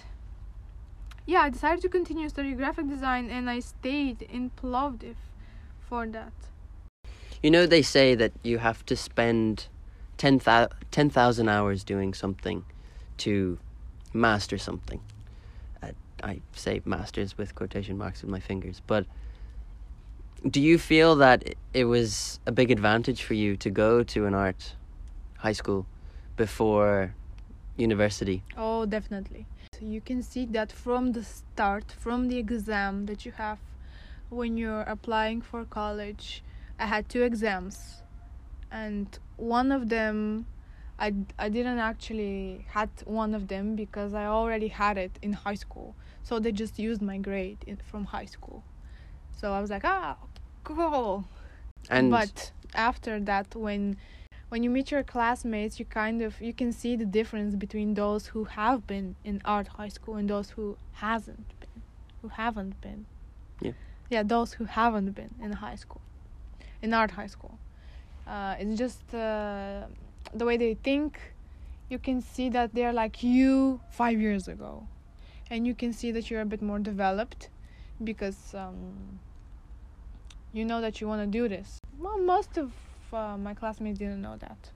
yeah 1.27 1.43
i 1.43 1.51
decided 1.51 1.83
to 1.83 1.89
continue 1.89 2.29
studying 2.29 2.57
graphic 2.57 2.89
design 2.89 3.31
and 3.31 3.51
i 3.51 3.59
stayed 3.61 4.23
in 4.23 4.51
plovdiv 4.51 5.17
for 5.89 6.07
that 6.07 6.33
You 7.43 7.51
know, 7.51 7.67
they 7.67 7.83
say 7.83 8.17
that 8.17 8.33
you 8.43 8.59
have 8.59 8.85
to 8.87 8.97
spend 8.97 9.69
10,000 10.17 10.71
10,000 10.91 11.49
hours 11.49 11.85
doing 11.85 12.15
something 12.15 12.65
to 13.19 13.59
master 14.13 14.59
something. 14.59 15.01
Uh, 15.83 15.93
I 16.23 16.41
say 16.53 16.81
masters 16.85 17.37
with 17.39 17.55
quotation 17.55 17.99
marks 17.99 18.23
with 18.23 18.31
my 18.31 18.41
fingers, 18.41 18.81
but 18.87 19.05
do 20.51 20.61
you 20.61 20.79
feel 20.79 21.17
that 21.17 21.55
it 21.73 21.85
was 21.85 22.41
a 22.47 22.53
big 22.53 22.71
advantage 22.71 23.23
for 23.23 23.35
you 23.35 23.57
to 23.59 23.71
go 23.71 24.03
to 24.03 24.27
an 24.27 24.35
art 24.35 24.75
high 25.39 25.53
school 25.61 25.87
before 26.37 27.15
university? 27.77 28.43
oh 28.57 28.87
definitely 28.87 29.47
you 29.81 30.01
can 30.01 30.23
see 30.23 30.45
that 30.47 30.73
from 30.73 31.13
the 31.13 31.23
start 31.23 31.93
from 31.99 32.29
the 32.29 32.39
exam 32.39 33.07
that 33.07 33.25
you 33.25 33.33
have 33.33 33.59
when 34.29 34.57
you're 34.57 34.83
applying 34.83 35.41
for 35.41 35.65
college 35.65 36.43
i 36.79 36.87
had 36.87 37.09
two 37.09 37.23
exams 37.23 38.03
and 38.71 39.19
one 39.37 39.71
of 39.71 39.89
them 39.89 40.47
I, 40.99 41.13
I 41.39 41.49
didn't 41.49 41.79
actually 41.79 42.65
had 42.71 42.89
one 43.05 43.35
of 43.35 43.49
them 43.49 43.77
because 43.77 44.15
I 44.15 44.27
already 44.27 44.69
had 44.69 44.97
it 44.97 45.19
in 45.21 45.35
high 45.35 45.55
school. 45.55 45.95
So 46.23 46.39
they 46.39 46.53
just 46.53 46.79
used 46.79 47.03
my 47.03 47.19
grade 47.19 47.59
in, 47.67 47.77
from 47.77 48.07
high 48.07 48.25
school. 48.25 48.65
So 49.31 49.53
I 49.53 49.61
was 49.61 49.71
like, 49.71 49.85
ah, 49.85 50.17
cool. 50.65 51.27
And 51.91 52.11
but 52.11 52.51
after 52.75 53.21
that, 53.21 53.55
when 53.55 53.99
when 54.49 54.63
you 54.63 54.71
meet 54.71 54.91
your 54.91 55.03
classmates, 55.03 55.79
you 55.79 55.85
kind 55.85 56.23
of 56.23 56.41
you 56.41 56.53
can 56.53 56.73
see 56.73 56.97
the 56.97 57.05
difference 57.05 57.55
between 57.57 57.95
those 57.95 58.29
who 58.29 58.45
have 58.45 58.87
been 58.87 59.17
in 59.25 59.43
art 59.45 59.69
high 59.69 59.89
school 59.89 60.17
and 60.17 60.31
those 60.31 60.51
who 60.51 60.77
hasn't 60.93 61.49
been, 61.61 61.83
who 62.23 62.29
haven't 62.29 62.81
been. 62.81 63.07
Yeah. 63.61 63.73
Yeah, 64.09 64.23
those 64.23 64.53
who 64.53 64.65
haven't 64.65 65.13
been 65.13 65.35
in 65.43 65.53
high 65.53 65.75
school, 65.75 66.01
in 66.81 66.95
art 66.95 67.11
high 67.11 67.27
school. 67.27 67.59
Uh, 68.27 68.55
it's 68.59 68.79
just 68.79 69.15
uh, 69.15 69.83
the 70.33 70.45
way 70.45 70.57
they 70.57 70.75
think. 70.75 71.19
You 71.89 71.99
can 71.99 72.21
see 72.21 72.49
that 72.51 72.75
they're 72.75 72.93
like 72.93 73.23
you 73.23 73.81
five 73.91 74.21
years 74.21 74.49
ago, 74.49 74.87
and 75.51 75.67
you 75.67 75.75
can 75.75 75.93
see 75.93 76.13
that 76.13 76.31
you're 76.31 76.41
a 76.41 76.47
bit 76.47 76.63
more 76.63 76.79
developed 76.79 77.49
because 78.03 78.55
um, 78.55 79.19
you 80.53 80.65
know 80.65 80.81
that 80.81 81.01
you 81.01 81.09
want 81.09 81.23
to 81.23 81.27
do 81.27 81.49
this. 81.49 81.79
Well, 81.99 82.19
most 82.19 82.59
of 82.59 82.73
uh, 83.13 83.37
my 83.37 83.55
classmates 83.55 83.99
didn't 83.99 84.23
know 84.23 84.37
that. 84.37 84.71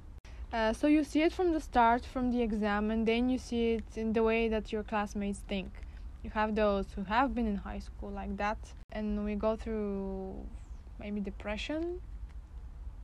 Uh, 0.52 0.72
so 0.72 0.86
you 0.86 1.04
see 1.04 1.22
it 1.22 1.32
from 1.32 1.52
the 1.52 1.60
start, 1.60 2.04
from 2.04 2.32
the 2.32 2.42
exam, 2.42 2.90
and 2.90 3.06
then 3.06 3.28
you 3.28 3.38
see 3.38 3.74
it 3.74 3.96
in 3.96 4.12
the 4.12 4.22
way 4.22 4.48
that 4.48 4.72
your 4.72 4.82
classmates 4.82 5.38
think. 5.40 5.70
You 6.22 6.30
have 6.30 6.54
those 6.54 6.86
who 6.94 7.04
have 7.04 7.34
been 7.34 7.46
in 7.46 7.56
high 7.56 7.78
school 7.78 8.10
like 8.10 8.36
that, 8.36 8.58
and 8.92 9.24
we 9.24 9.36
go 9.36 9.56
through 9.56 10.44
maybe 10.98 11.20
depression 11.20 12.00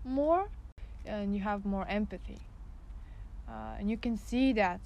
more, 0.05 0.49
and 1.05 1.35
you 1.35 1.43
have 1.43 1.65
more 1.65 1.87
empathy. 1.89 2.39
Uh, 3.49 3.79
and 3.79 3.89
you 3.89 3.97
can 3.97 4.17
see 4.17 4.53
that 4.55 4.81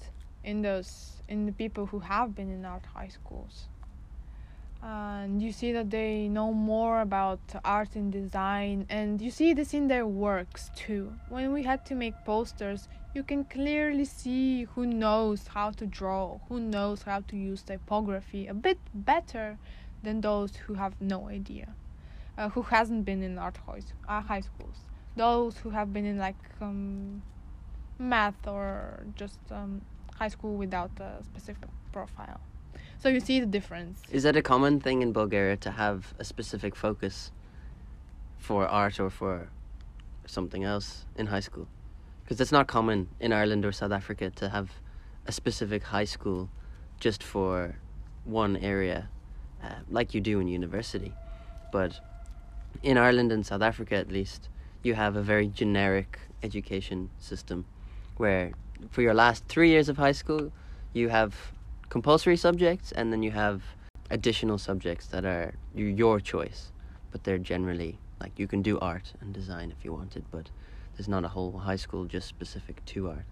in 0.45 0.63
those 0.63 1.23
in 1.29 1.47
the 1.47 1.53
people 1.53 1.87
who 1.87 1.99
have 2.01 2.35
been 2.35 2.51
in 2.51 2.65
our 2.65 2.81
high 2.95 3.09
schools 3.09 3.69
and 4.83 5.43
you 5.43 5.53
see 5.53 5.73
that 5.73 5.91
they 5.91 6.29
know 6.29 6.53
more 6.53 7.01
about 7.01 7.41
art 7.65 7.95
and 7.97 8.13
design 8.13 8.87
and 8.89 9.21
you 9.21 9.31
see 9.31 9.53
this 9.53 9.75
in 9.75 9.89
their 9.89 10.07
works 10.07 10.71
too. 10.75 11.13
When 11.29 11.53
we 11.53 11.63
had 11.65 11.85
to 11.87 11.95
make 11.95 12.15
posters 12.25 12.89
you 13.15 13.23
can 13.23 13.45
clearly 13.45 14.05
see 14.05 14.65
who 14.65 14.87
knows 14.87 15.49
how 15.49 15.71
to 15.73 15.87
draw 15.87 16.39
who 16.49 16.61
knows 16.61 17.03
how 17.03 17.21
to 17.29 17.37
use 17.37 17.63
typography 17.63 18.47
a 18.47 18.55
bit 18.55 18.79
better 18.95 19.59
than 20.03 20.21
those 20.21 20.57
who 20.57 20.75
have 20.75 20.95
no 21.01 21.29
idea 21.29 21.75
uh, 22.39 22.49
who 22.49 22.63
hasn't 22.63 23.05
been 23.05 23.23
in 23.23 23.39
art 23.39 23.59
high, 23.67 23.81
uh, 24.09 24.41
schools. 24.41 24.77
Those 25.17 25.59
who 25.59 25.71
have 25.71 25.93
been 25.93 26.07
in 26.07 26.19
like 26.19 26.43
um, 26.61 27.23
math 27.99 28.47
or 28.47 29.05
just 29.15 29.39
um, 29.51 29.83
high 30.15 30.29
school 30.29 30.57
without 30.57 30.91
a 31.01 31.23
specific 31.23 31.69
profile 31.93 32.41
so 33.01 33.09
you 33.09 33.21
see 33.21 33.41
the 33.41 33.47
difference 33.47 33.99
Is 34.11 34.23
that 34.25 34.37
a 34.37 34.43
common 34.43 34.81
thing 34.81 35.03
in 35.03 35.13
Bulgaria 35.13 35.57
to 35.59 35.71
have 35.71 36.15
a 36.19 36.25
specific 36.25 36.77
focus 36.77 37.33
for 38.39 38.67
art 38.67 39.01
or 39.01 39.11
for 39.11 39.49
something 40.27 40.65
else 40.65 41.07
in 41.17 41.27
high 41.27 41.41
school? 41.41 41.67
Because 42.23 42.41
it's 42.41 42.53
not 42.53 42.67
common 42.67 43.09
in 43.19 43.33
Ireland 43.33 43.65
or 43.65 43.73
South 43.73 43.93
Africa 43.93 44.31
to 44.31 44.49
have 44.51 44.71
a 45.27 45.33
specific 45.33 45.83
high 45.83 46.05
school 46.05 46.49
just 47.01 47.23
for 47.23 47.77
one 48.25 48.57
area, 48.57 49.09
uh, 49.63 49.81
like 49.91 50.15
you 50.15 50.21
do 50.21 50.39
in 50.41 50.47
university. 50.49 51.13
But 51.73 52.01
in 52.83 52.99
Ireland 52.99 53.33
and 53.33 53.45
South 53.45 53.63
Africa, 53.63 53.97
at 53.97 54.11
least, 54.11 54.49
you 54.83 54.95
have 54.95 55.17
a 55.17 55.23
very 55.23 55.49
generic 55.49 56.19
education 56.43 57.11
system 57.19 57.65
where 58.17 58.53
for 58.91 59.03
your 59.03 59.15
last 59.15 59.45
three 59.47 59.71
years 59.71 59.89
of 59.89 59.97
high 59.97 60.13
school, 60.13 60.53
you 60.93 61.09
have 61.09 61.53
compulsory 61.91 62.37
subjects 62.37 62.93
and 62.93 63.13
then 63.13 63.23
you 63.23 63.33
have 63.33 63.63
additional 64.11 64.57
subjects 64.57 65.07
that 65.09 65.25
are 65.25 65.53
your 65.75 66.21
choice. 66.21 66.73
But 67.11 67.25
they're 67.25 67.39
generally 67.39 67.99
like 68.21 68.39
you 68.39 68.47
can 68.47 68.63
do 68.63 68.79
art 68.79 69.13
and 69.21 69.35
design 69.35 69.73
if 69.77 69.85
you 69.85 69.93
wanted 69.93 70.25
but 70.31 70.51
there's 70.95 71.09
not 71.09 71.25
a 71.25 71.29
whole 71.29 71.59
high 71.59 71.77
school 71.77 72.05
just 72.05 72.29
specific 72.29 72.85
to 72.87 73.11
art. 73.11 73.27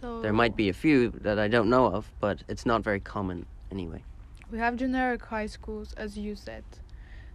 So 0.00 0.20
there 0.20 0.32
might 0.32 0.56
be 0.56 0.68
a 0.68 0.72
few 0.72 1.10
that 1.20 1.38
i 1.38 1.46
don't 1.46 1.70
know 1.70 1.86
of 1.86 2.10
but 2.20 2.42
it's 2.48 2.66
not 2.66 2.82
very 2.82 3.00
common 3.00 3.46
anyway. 3.70 4.02
We 4.50 4.58
have 4.58 4.76
generic 4.76 5.24
high 5.24 5.46
schools 5.46 5.94
as 5.96 6.18
you 6.18 6.34
said 6.34 6.64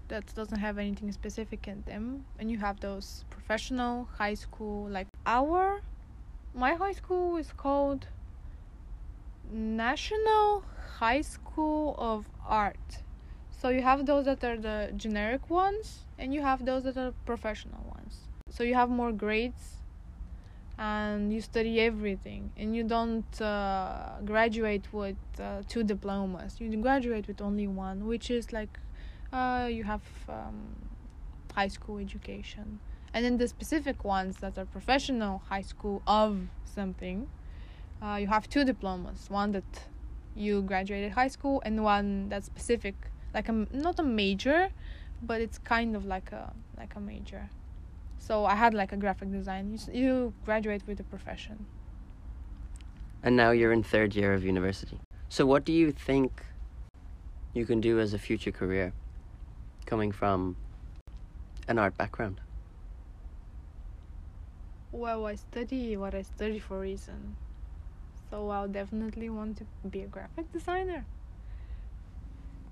that 0.09 0.23
doesn't 0.35 0.59
have 0.59 0.77
anything 0.77 1.11
specific 1.11 1.67
in 1.67 1.81
them. 1.87 2.25
And 2.37 2.51
you 2.51 2.57
have 2.57 2.79
those 2.79 3.23
professional 3.29 4.07
high 4.17 4.35
school 4.35 4.89
like 4.89 5.07
our 5.25 5.81
my 6.53 6.73
high 6.73 6.93
school 6.93 7.37
is 7.37 7.51
called 7.55 8.07
national 9.51 10.63
high 10.99 11.21
school 11.21 11.95
of 11.97 12.27
art. 12.47 13.03
So 13.51 13.69
you 13.69 13.81
have 13.81 14.05
those 14.05 14.25
that 14.25 14.43
are 14.43 14.57
the 14.57 14.91
generic 14.95 15.49
ones 15.49 16.05
and 16.17 16.33
you 16.33 16.41
have 16.41 16.65
those 16.65 16.83
that 16.83 16.97
are 16.97 17.13
professional 17.25 17.83
ones. 17.95 18.19
So 18.49 18.63
you 18.63 18.75
have 18.75 18.89
more 18.89 19.11
grades 19.11 19.81
and 20.77 21.33
you 21.33 21.41
study 21.41 21.79
everything 21.79 22.51
and 22.57 22.75
you 22.75 22.83
don't 22.83 23.41
uh, 23.41 24.19
graduate 24.25 24.87
with 24.91 25.17
uh, 25.39 25.63
two 25.67 25.83
diplomas. 25.83 26.59
You 26.59 26.69
graduate 26.77 27.27
with 27.27 27.41
only 27.41 27.67
one 27.67 28.05
which 28.05 28.29
is 28.29 28.51
like 28.51 28.77
uh, 29.31 29.67
you 29.71 29.83
have 29.83 30.03
um, 30.29 30.75
high 31.53 31.69
school 31.69 31.97
education. 31.97 32.79
And 33.13 33.23
then 33.23 33.37
the 33.37 33.47
specific 33.47 34.03
ones 34.03 34.37
that 34.37 34.57
are 34.57 34.65
professional 34.65 35.41
high 35.49 35.61
school 35.61 36.01
of 36.05 36.39
something 36.65 37.29
uh, 38.05 38.17
you 38.17 38.27
have 38.27 38.47
two 38.47 38.63
diplomas 38.63 39.29
one 39.29 39.51
that 39.51 39.87
you 40.35 40.61
graduated 40.61 41.11
high 41.11 41.27
school 41.27 41.61
and 41.65 41.83
one 41.83 42.29
that's 42.29 42.45
specific 42.45 42.95
like 43.33 43.49
a 43.49 43.53
not 43.71 43.99
a 43.99 44.03
major 44.03 44.69
but 45.21 45.41
it's 45.41 45.57
kind 45.57 45.95
of 45.95 46.05
like 46.05 46.31
a 46.31 46.53
like 46.77 46.95
a 46.95 46.99
major. 46.99 47.49
So 48.19 48.45
i 48.45 48.55
had 48.55 48.73
like 48.73 48.91
a 48.91 48.97
graphic 48.97 49.31
design. 49.31 49.71
You, 49.73 49.79
you 50.01 50.33
graduate 50.45 50.83
with 50.87 50.99
a 50.99 51.03
profession. 51.03 51.65
And 53.23 53.35
now 53.35 53.51
you're 53.51 53.71
in 53.71 53.83
third 53.83 54.15
year 54.15 54.33
of 54.33 54.43
university. 54.43 54.99
So 55.29 55.45
what 55.45 55.65
do 55.65 55.73
you 55.73 55.91
think 55.91 56.43
you 57.53 57.65
can 57.65 57.81
do 57.81 57.99
as 57.99 58.13
a 58.13 58.19
future 58.19 58.51
career 58.51 58.93
coming 59.85 60.11
from 60.11 60.55
an 61.67 61.79
art 61.79 61.97
background? 61.97 62.41
Well 64.91 65.25
i 65.25 65.35
study 65.35 65.97
what 65.97 66.13
i 66.13 66.21
study 66.21 66.59
for 66.59 66.77
a 66.77 66.81
reason 66.81 67.35
so 68.35 68.49
i'll 68.49 68.67
definitely 68.67 69.29
want 69.29 69.57
to 69.57 69.65
be 69.89 70.01
a 70.01 70.07
graphic 70.07 70.51
designer 70.51 71.05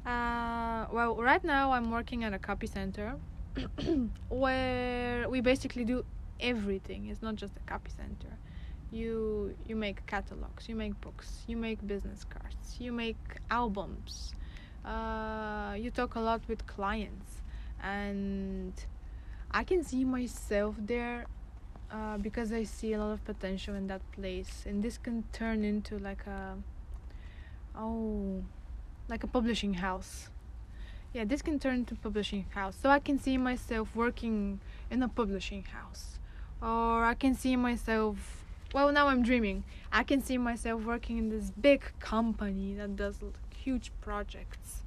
uh, 0.05 0.85
well 0.91 1.15
right 1.15 1.43
now 1.43 1.71
i'm 1.71 1.89
working 1.89 2.23
at 2.23 2.33
a 2.33 2.39
copy 2.39 2.67
center 2.67 3.15
where 4.29 5.29
we 5.29 5.41
basically 5.41 5.85
do 5.85 6.03
everything. 6.39 7.07
It's 7.07 7.21
not 7.21 7.35
just 7.35 7.53
a 7.57 7.69
copy 7.71 7.91
center. 7.91 8.35
You 8.91 9.55
you 9.65 9.75
make 9.75 10.05
catalogs, 10.05 10.69
you 10.69 10.75
make 10.75 10.99
books, 11.01 11.43
you 11.47 11.57
make 11.57 11.85
business 11.87 12.23
cards, 12.23 12.79
you 12.79 12.91
make 12.91 13.17
albums. 13.49 14.33
Uh, 14.85 15.75
you 15.77 15.89
talk 15.89 16.15
a 16.15 16.19
lot 16.19 16.41
with 16.47 16.67
clients, 16.67 17.41
and 17.81 18.73
I 19.49 19.63
can 19.63 19.83
see 19.83 20.03
myself 20.03 20.75
there 20.77 21.25
uh, 21.93 22.17
because 22.17 22.51
I 22.51 22.63
see 22.63 22.93
a 22.93 22.97
lot 22.97 23.11
of 23.11 23.23
potential 23.23 23.75
in 23.75 23.87
that 23.87 24.01
place, 24.13 24.63
and 24.65 24.83
this 24.83 24.97
can 24.97 25.23
turn 25.31 25.63
into 25.63 25.99
like 25.99 26.25
a 26.25 26.57
oh, 27.77 28.43
like 29.07 29.23
a 29.23 29.27
publishing 29.27 29.75
house. 29.75 30.29
Yeah, 31.13 31.25
this 31.25 31.43
can 31.43 31.59
turn 31.59 31.75
into 31.75 31.95
publishing 31.95 32.45
house. 32.49 32.75
So 32.81 32.89
I 32.89 32.97
can 32.97 33.19
see 33.19 33.37
myself 33.37 33.95
working 33.95 34.59
in 34.89 35.03
a 35.03 35.07
publishing 35.07 35.63
house, 35.65 36.17
or 36.61 37.05
I 37.05 37.13
can 37.13 37.35
see 37.35 37.55
myself. 37.55 38.43
Well, 38.73 38.91
now 38.91 39.07
I'm 39.07 39.21
dreaming. 39.21 39.63
I 39.91 40.01
can 40.01 40.23
see 40.23 40.39
myself 40.39 40.83
working 40.83 41.19
in 41.19 41.29
this 41.29 41.51
big 41.51 41.83
company 41.99 42.73
that 42.73 42.95
does 42.95 43.19
huge 43.55 43.91
projects, 44.01 44.81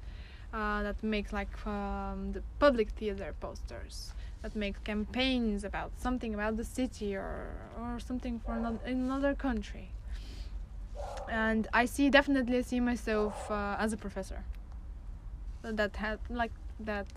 uh, 0.53 0.83
that 0.83 1.01
makes 1.01 1.31
like 1.31 1.65
um, 1.65 2.33
the 2.33 2.43
public 2.59 2.89
theater 2.89 3.33
posters 3.39 4.11
that 4.47 4.57
makes 4.57 4.79
campaigns 4.79 5.63
about 5.65 5.91
something 6.05 6.33
about 6.33 6.55
the 6.61 6.63
city 6.63 7.15
or 7.15 7.33
or 7.81 7.99
something 7.99 8.39
for 8.43 8.53
another, 8.53 8.79
in 8.85 8.97
another 9.09 9.33
country. 9.47 9.87
And 11.29 11.67
i 11.81 11.83
see 11.93 12.09
definitely 12.19 12.59
see 12.71 12.81
myself 12.91 13.35
uh, 13.51 13.83
as 13.83 13.89
a 13.97 13.99
professor. 14.05 14.41
That 15.79 15.93
had 15.97 16.19
like 16.41 16.55
that 16.91 17.11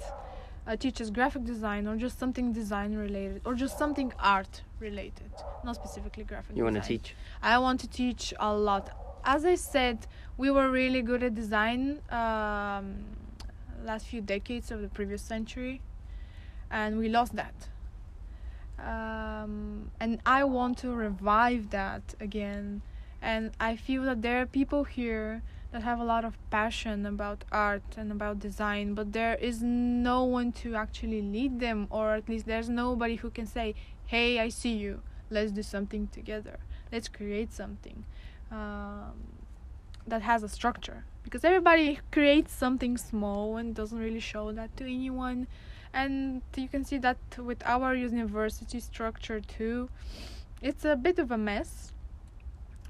uh, 0.67 0.77
teaches 0.85 1.07
graphic 1.19 1.45
design 1.45 1.83
or 1.91 1.95
just 2.07 2.19
something 2.23 2.47
design 2.63 2.91
related 3.07 3.41
or 3.45 3.55
just 3.65 3.75
something 3.83 4.13
art 4.37 4.55
related 4.87 5.33
not 5.67 5.75
specifically 5.83 6.25
graphic 6.25 6.57
you 6.57 6.65
want 6.65 6.83
to 6.83 6.89
teach? 6.93 7.15
I 7.53 7.59
want 7.59 7.79
to 7.85 7.89
teach 8.03 8.25
a 8.49 8.53
lot. 8.69 8.85
As 9.35 9.43
i 9.55 9.57
said 9.75 9.99
we 10.43 10.49
were 10.57 10.69
really 10.81 11.03
good 11.11 11.23
at 11.29 11.35
design 11.43 11.81
um, 12.21 12.87
last 13.91 14.05
few 14.13 14.23
decades 14.35 14.67
of 14.75 14.79
the 14.85 14.91
previous 14.99 15.23
century 15.35 15.81
and 16.71 16.99
we 16.99 17.09
lost 17.09 17.35
that. 17.37 17.55
Um, 18.79 19.91
and 20.01 20.21
i 20.25 20.43
want 20.43 20.79
to 20.79 20.95
revive 20.95 21.71
that 21.71 22.15
again. 22.21 22.83
And 23.21 23.51
i 23.61 23.77
feel 23.77 24.03
that 24.05 24.23
there 24.23 24.41
are 24.41 24.47
people 24.47 24.85
here 24.85 25.43
that 25.73 25.83
have 25.83 26.01
a 26.01 26.05
lot 26.05 26.25
of 26.25 26.39
passion 26.51 27.07
about 27.07 27.45
art 27.53 27.83
and 27.97 28.11
about 28.11 28.41
design 28.41 28.95
but 28.95 29.13
there 29.13 29.37
is 29.37 29.63
no 29.63 30.25
one 30.25 30.51
to 30.51 30.75
actually 30.75 31.23
lead 31.23 31.61
them 31.61 31.87
or 31.91 32.15
at 32.15 32.29
least 32.29 32.47
there's 32.47 32.69
nobody 32.69 33.17
who 33.17 33.31
can 33.31 33.47
say 33.47 33.75
hey 34.07 34.39
i 34.39 34.49
see 34.49 34.73
you. 34.73 35.03
Let's 35.31 35.53
do 35.53 35.63
something 35.63 36.09
together. 36.09 36.59
Let's 36.91 37.07
create 37.07 37.53
something 37.53 38.05
um, 38.51 39.13
that 40.07 40.23
has 40.23 40.43
a 40.43 40.49
structure. 40.49 41.05
Because 41.23 41.45
everybody 41.45 42.01
creates 42.11 42.53
something 42.53 42.97
small 42.97 43.57
and 43.57 43.75
doesn't 43.75 43.99
really 43.99 44.21
show 44.21 44.51
that 44.53 44.77
to 44.79 44.85
anyone 44.85 45.47
and 45.93 46.43
you 46.57 46.69
can 46.69 46.85
see 46.85 46.99
that 46.99 47.19
with 47.39 47.63
our 47.65 47.95
university 47.95 48.81
structure 48.81 49.41
too 49.41 49.89
it's 50.63 50.85
a 50.85 50.97
bit 50.97 51.19
of 51.19 51.31
a 51.31 51.39
mess. 51.39 51.93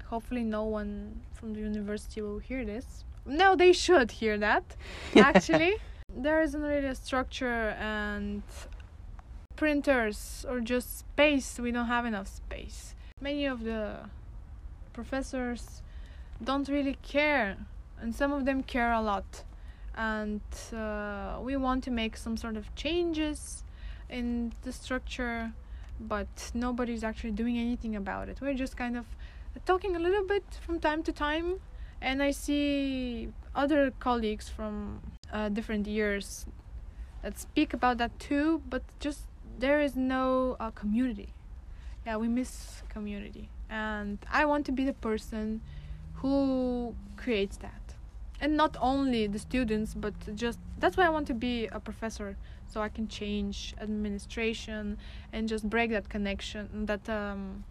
Hopefully 0.07 0.43
no 0.43 0.65
one 0.65 1.21
from 1.33 1.53
the 1.53 1.61
university 1.61 2.21
will 2.21 2.39
hear 2.39 2.65
this. 2.65 3.05
No 3.25 3.55
they 3.55 3.71
should 3.71 4.11
hear 4.11 4.37
that 4.37 4.75
actually. 5.15 5.75
There 6.13 6.41
isn't 6.41 6.61
really 6.61 6.87
a 6.87 6.95
structure 6.95 7.69
and 7.79 8.43
printers 9.55 10.45
or 10.49 10.59
just 10.59 10.99
space. 10.99 11.59
We 11.59 11.71
don't 11.71 11.87
have 11.87 12.05
enough 12.05 12.27
space. 12.27 12.93
Many 13.21 13.45
of 13.45 13.63
the 13.63 13.99
professors 14.91 15.81
don't 16.43 16.67
really 16.67 16.97
care 17.01 17.55
and 18.01 18.13
some 18.13 18.33
of 18.33 18.43
them 18.43 18.63
care 18.63 18.91
a 18.91 19.01
lot 19.01 19.43
and 19.95 20.41
uh, 20.73 21.39
we 21.41 21.55
want 21.57 21.83
to 21.83 21.91
make 21.91 22.15
some 22.17 22.37
sort 22.37 22.57
of 22.57 22.73
changes 22.75 23.63
in 24.09 24.53
the 24.63 24.71
structure 24.71 25.51
but 25.99 26.51
nobody's 26.53 27.03
actually 27.03 27.31
doing 27.31 27.57
anything 27.59 27.95
about 27.95 28.27
it. 28.27 28.39
We're 28.41 28.55
just 28.55 28.75
kind 28.75 28.97
of 28.97 29.05
talking 29.65 29.95
a 29.95 29.99
little 29.99 30.25
bit 30.25 30.43
from 30.65 30.79
time 30.79 31.03
to 31.03 31.11
time 31.11 31.59
and 32.01 32.23
i 32.23 32.31
see 32.31 33.29
other 33.55 33.91
colleagues 33.99 34.49
from 34.49 35.01
uh, 35.31 35.49
different 35.49 35.87
years 35.87 36.45
that 37.21 37.37
speak 37.37 37.73
about 37.73 37.97
that 37.97 38.17
too 38.19 38.61
but 38.69 38.81
just 38.99 39.27
there 39.59 39.79
is 39.81 39.95
no 39.95 40.55
uh, 40.59 40.71
community. 40.71 41.33
Yeah 42.05 42.17
we 42.17 42.27
miss 42.27 42.81
community 42.89 43.49
and 43.69 44.17
i 44.31 44.43
want 44.45 44.65
to 44.65 44.71
be 44.71 44.83
the 44.83 44.93
person 44.93 45.61
who 46.15 46.95
creates 47.15 47.57
that 47.57 47.80
and 48.41 48.57
not 48.57 48.75
only 48.81 49.27
the 49.27 49.39
students 49.39 49.93
but 49.93 50.13
just 50.35 50.59
that's 50.79 50.97
why 50.97 51.05
i 51.05 51.09
want 51.09 51.27
to 51.27 51.33
be 51.33 51.67
a 51.67 51.79
professor 51.79 52.35
so 52.67 52.81
i 52.81 52.89
can 52.89 53.07
change 53.07 53.73
administration 53.79 54.97
and 55.31 55.47
just 55.47 55.69
break 55.69 55.91
that 55.91 56.09
connection 56.09 56.85
that 56.85 57.07
um, 57.07 57.63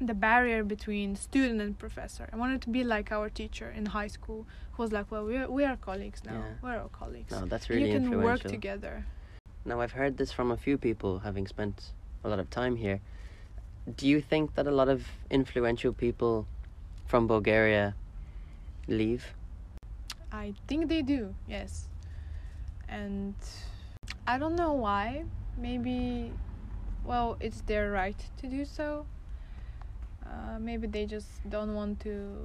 the 0.00 0.14
barrier 0.14 0.62
between 0.62 1.16
student 1.16 1.60
and 1.60 1.78
professor. 1.78 2.28
I 2.32 2.36
wanted 2.36 2.62
to 2.62 2.70
be 2.70 2.84
like 2.84 3.10
our 3.10 3.28
teacher 3.28 3.70
in 3.70 3.86
high 3.86 4.06
school 4.06 4.46
who 4.72 4.82
was 4.82 4.92
like 4.92 5.10
well 5.10 5.24
we 5.24 5.36
are, 5.36 5.50
we 5.50 5.64
are 5.64 5.76
colleagues 5.76 6.22
now. 6.24 6.34
Yeah. 6.34 6.52
we're 6.62 6.80
all 6.80 6.88
colleagues. 6.88 7.32
No 7.32 7.46
that's 7.46 7.68
really 7.68 7.90
you 7.90 7.98
can 7.98 8.22
work 8.22 8.42
together. 8.42 9.04
Now 9.64 9.80
i've 9.80 9.92
heard 9.92 10.16
this 10.16 10.30
from 10.32 10.50
a 10.50 10.56
few 10.56 10.78
people 10.78 11.18
having 11.20 11.46
spent 11.46 11.92
a 12.24 12.28
lot 12.28 12.38
of 12.38 12.48
time 12.50 12.76
here. 12.76 13.00
Do 13.96 14.06
you 14.06 14.20
think 14.20 14.54
that 14.54 14.66
a 14.66 14.70
lot 14.70 14.88
of 14.88 15.04
influential 15.30 15.92
people 15.92 16.46
from 17.06 17.26
bulgaria 17.26 17.94
leave 18.86 19.34
I 20.32 20.54
think 20.66 20.88
they 20.88 21.02
do, 21.02 21.34
yes. 21.48 21.88
And 22.88 23.34
I 24.26 24.38
don't 24.38 24.56
know 24.56 24.72
why. 24.72 25.24
Maybe, 25.56 26.32
well, 27.04 27.36
it's 27.40 27.62
their 27.62 27.90
right 27.90 28.16
to 28.38 28.46
do 28.46 28.64
so. 28.64 29.06
Uh, 30.24 30.58
maybe 30.58 30.86
they 30.86 31.06
just 31.06 31.28
don't 31.48 31.74
want 31.74 32.00
to 32.00 32.36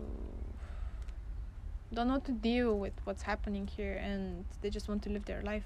don't 1.94 2.10
want 2.10 2.26
to 2.26 2.32
deal 2.32 2.80
with 2.80 2.94
what's 3.04 3.22
happening 3.22 3.68
here 3.68 3.94
and 4.02 4.46
they 4.62 4.70
just 4.70 4.88
want 4.88 5.04
to 5.04 5.10
live 5.12 5.26
their 5.26 5.44
life 5.44 5.66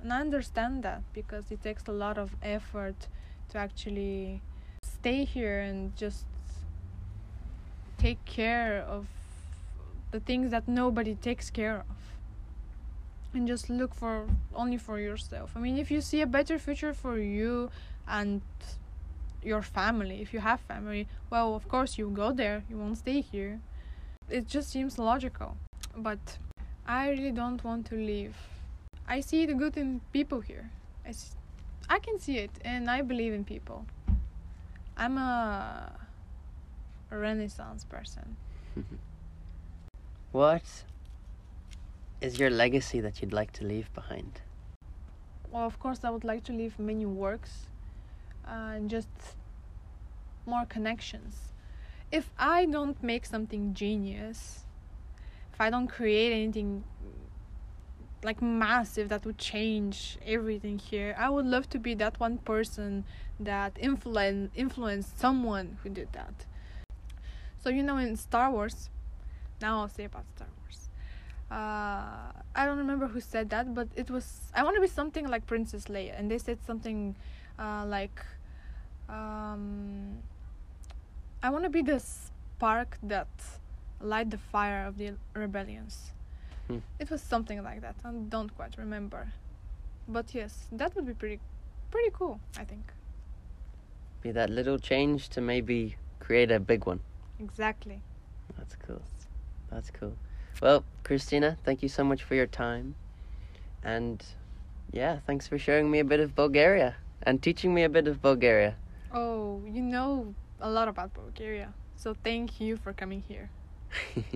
and 0.00 0.10
i 0.10 0.20
understand 0.20 0.82
that 0.82 1.02
because 1.12 1.50
it 1.50 1.62
takes 1.62 1.86
a 1.86 1.92
lot 1.92 2.16
of 2.16 2.34
effort 2.42 3.08
to 3.50 3.58
actually 3.58 4.40
stay 4.82 5.24
here 5.24 5.60
and 5.60 5.94
just 5.96 6.24
take 7.98 8.24
care 8.24 8.82
of 8.88 9.06
the 10.12 10.20
things 10.20 10.50
that 10.50 10.68
nobody 10.68 11.14
takes 11.16 11.50
care 11.50 11.78
of. 11.78 11.96
And 13.34 13.48
just 13.48 13.70
look 13.70 13.94
for 13.94 14.26
only 14.54 14.76
for 14.76 15.00
yourself. 15.00 15.52
I 15.56 15.58
mean 15.58 15.78
if 15.78 15.90
you 15.90 16.00
see 16.02 16.20
a 16.20 16.26
better 16.26 16.58
future 16.58 16.92
for 16.92 17.18
you 17.18 17.70
and 18.06 18.42
your 19.42 19.62
family 19.62 20.20
if 20.22 20.32
you 20.32 20.38
have 20.38 20.60
family 20.60 21.08
well 21.28 21.54
of 21.54 21.66
course 21.66 21.98
you 21.98 22.08
go 22.10 22.30
there. 22.32 22.62
You 22.68 22.76
won't 22.76 22.98
stay 22.98 23.22
here. 23.22 23.60
It 24.28 24.46
just 24.46 24.70
seems 24.70 24.98
logical. 24.98 25.56
But 25.96 26.38
i 26.86 27.08
really 27.08 27.30
don't 27.30 27.62
want 27.62 27.86
to 27.86 27.94
leave 27.94 28.34
i 29.06 29.20
see 29.20 29.46
the 29.46 29.54
good 29.54 29.76
in 29.76 30.00
people 30.12 30.40
here. 30.40 30.68
I 31.88 31.98
can 31.98 32.18
see 32.18 32.38
it 32.38 32.50
and 32.64 32.90
i 32.90 33.02
believe 33.02 33.32
in 33.32 33.44
people. 33.44 33.86
I'm 34.96 35.16
a, 35.16 35.92
a 37.10 37.16
renaissance 37.16 37.84
person 37.84 38.36
what 40.32 40.84
is 42.20 42.38
your 42.38 42.50
legacy 42.50 43.00
that 43.00 43.20
you'd 43.20 43.32
like 43.32 43.52
to 43.52 43.64
leave 43.64 43.92
behind? 43.94 44.40
Well 45.50 45.66
of 45.66 45.78
course 45.78 46.00
i 46.04 46.10
would 46.10 46.24
like 46.24 46.44
to 46.44 46.52
leave 46.52 46.78
many 46.78 47.06
works 47.06 47.66
and 48.46 48.90
just 48.90 49.08
more 50.46 50.64
connections. 50.66 51.52
If 52.10 52.30
i 52.38 52.66
don't 52.66 53.02
make 53.02 53.24
something 53.26 53.74
genius 53.74 54.64
if 55.52 55.60
i 55.60 55.68
don't 55.70 55.88
create 55.88 56.32
anything 56.32 56.84
like 58.22 58.40
massive 58.40 59.08
that 59.08 59.24
would 59.26 59.38
change 59.38 60.16
everything 60.24 60.78
here 60.78 61.14
i 61.18 61.28
would 61.28 61.44
love 61.44 61.68
to 61.68 61.78
be 61.78 61.92
that 61.94 62.18
one 62.20 62.38
person 62.38 63.04
that 63.40 63.74
influen- 63.74 64.50
influenced 64.54 65.18
someone 65.18 65.78
who 65.82 65.88
did 65.88 66.12
that. 66.12 66.46
So 67.58 67.70
you 67.70 67.82
know 67.82 67.98
in 67.98 68.16
star 68.16 68.50
wars 68.50 68.90
now 69.62 69.80
i'll 69.80 69.94
say 69.98 70.04
about 70.04 70.24
star 70.34 70.48
wars 70.58 70.88
uh, 71.52 72.32
I 72.54 72.64
don't 72.64 72.78
remember 72.78 73.06
who 73.06 73.20
said 73.20 73.50
that, 73.50 73.74
but 73.74 73.86
it 73.94 74.10
was 74.10 74.40
I 74.54 74.62
want 74.64 74.74
to 74.76 74.80
be 74.80 74.88
something 74.88 75.28
like 75.28 75.46
Princess 75.46 75.84
Leia, 75.84 76.18
and 76.18 76.30
they 76.30 76.38
said 76.38 76.58
something 76.66 77.14
uh, 77.58 77.84
like 77.86 78.24
um, 79.08 80.16
I 81.42 81.50
want 81.50 81.64
to 81.64 81.70
be 81.70 81.82
the 81.82 82.00
spark 82.00 82.96
that 83.02 83.28
light 84.00 84.30
the 84.30 84.38
fire 84.38 84.86
of 84.86 84.96
the 84.96 85.12
rebellions. 85.34 86.12
Hmm. 86.68 86.78
It 86.98 87.10
was 87.10 87.20
something 87.20 87.62
like 87.62 87.82
that. 87.82 87.96
I 88.02 88.12
don't 88.30 88.54
quite 88.56 88.78
remember, 88.78 89.32
but 90.08 90.34
yes, 90.34 90.68
that 90.72 90.96
would 90.96 91.06
be 91.06 91.12
pretty, 91.12 91.38
pretty 91.90 92.10
cool. 92.14 92.40
I 92.58 92.64
think. 92.64 92.92
Be 94.22 94.30
that 94.32 94.48
little 94.48 94.78
change 94.78 95.28
to 95.30 95.42
maybe 95.42 95.96
create 96.18 96.50
a 96.50 96.60
big 96.60 96.86
one. 96.86 97.00
Exactly. 97.40 98.00
That's 98.56 98.76
cool. 98.86 99.02
That's 99.72 99.90
cool. 99.90 100.16
Well, 100.60 100.84
Hristina, 101.06 101.56
thank 101.64 101.82
you 101.82 101.88
so 101.88 102.04
much 102.04 102.22
for 102.22 102.34
your 102.34 102.46
time. 102.46 102.94
And 103.82 104.22
yeah, 104.92 105.18
thanks 105.26 105.48
for 105.48 105.58
showing 105.58 105.90
me 105.90 105.98
a 105.98 106.04
bit 106.04 106.20
of 106.20 106.34
Bulgaria 106.34 106.96
and 107.22 107.42
teaching 107.42 107.74
me 107.74 107.82
a 107.84 107.88
bit 107.88 108.06
of 108.06 108.20
Bulgaria. 108.20 108.76
Oh, 109.12 109.62
you 109.66 109.82
know 109.82 110.34
a 110.60 110.70
lot 110.70 110.88
about 110.88 111.14
Bulgaria. 111.14 111.72
So 111.96 112.14
thank 112.22 112.60
you 112.60 112.76
for 112.76 112.92
coming 112.92 113.22
here. 113.26 113.50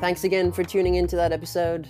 Thanks 0.00 0.24
again 0.24 0.50
for 0.50 0.64
tuning 0.64 0.94
into 0.94 1.14
that 1.16 1.30
episode. 1.30 1.86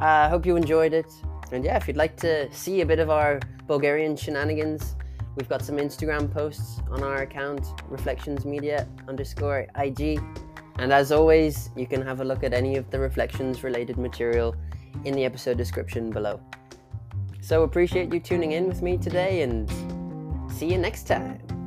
I 0.00 0.24
uh, 0.24 0.28
hope 0.30 0.46
you 0.46 0.56
enjoyed 0.56 0.94
it. 0.94 1.12
And 1.52 1.62
yeah, 1.62 1.76
if 1.76 1.86
you'd 1.86 1.96
like 1.96 2.16
to 2.18 2.50
see 2.54 2.80
a 2.80 2.86
bit 2.86 2.98
of 2.98 3.10
our 3.10 3.38
Bulgarian 3.66 4.16
shenanigans, 4.16 4.96
we've 5.36 5.48
got 5.48 5.62
some 5.62 5.76
Instagram 5.76 6.32
posts 6.32 6.80
on 6.90 7.02
our 7.02 7.22
account, 7.22 7.66
Reflections 7.88 8.44
Media 8.44 8.88
underscore 9.08 9.66
IG. 9.76 10.20
And 10.78 10.92
as 10.92 11.12
always, 11.12 11.70
you 11.76 11.86
can 11.86 12.02
have 12.02 12.20
a 12.20 12.24
look 12.24 12.42
at 12.42 12.54
any 12.54 12.76
of 12.76 12.90
the 12.90 12.98
reflections 12.98 13.62
related 13.62 13.98
material 13.98 14.54
in 15.04 15.14
the 15.14 15.24
episode 15.24 15.56
description 15.56 16.10
below. 16.10 16.40
So 17.40 17.62
appreciate 17.62 18.12
you 18.12 18.20
tuning 18.20 18.52
in 18.52 18.66
with 18.68 18.82
me 18.82 18.96
today 18.96 19.42
and 19.42 19.70
see 20.50 20.70
you 20.70 20.78
next 20.78 21.06
time. 21.06 21.59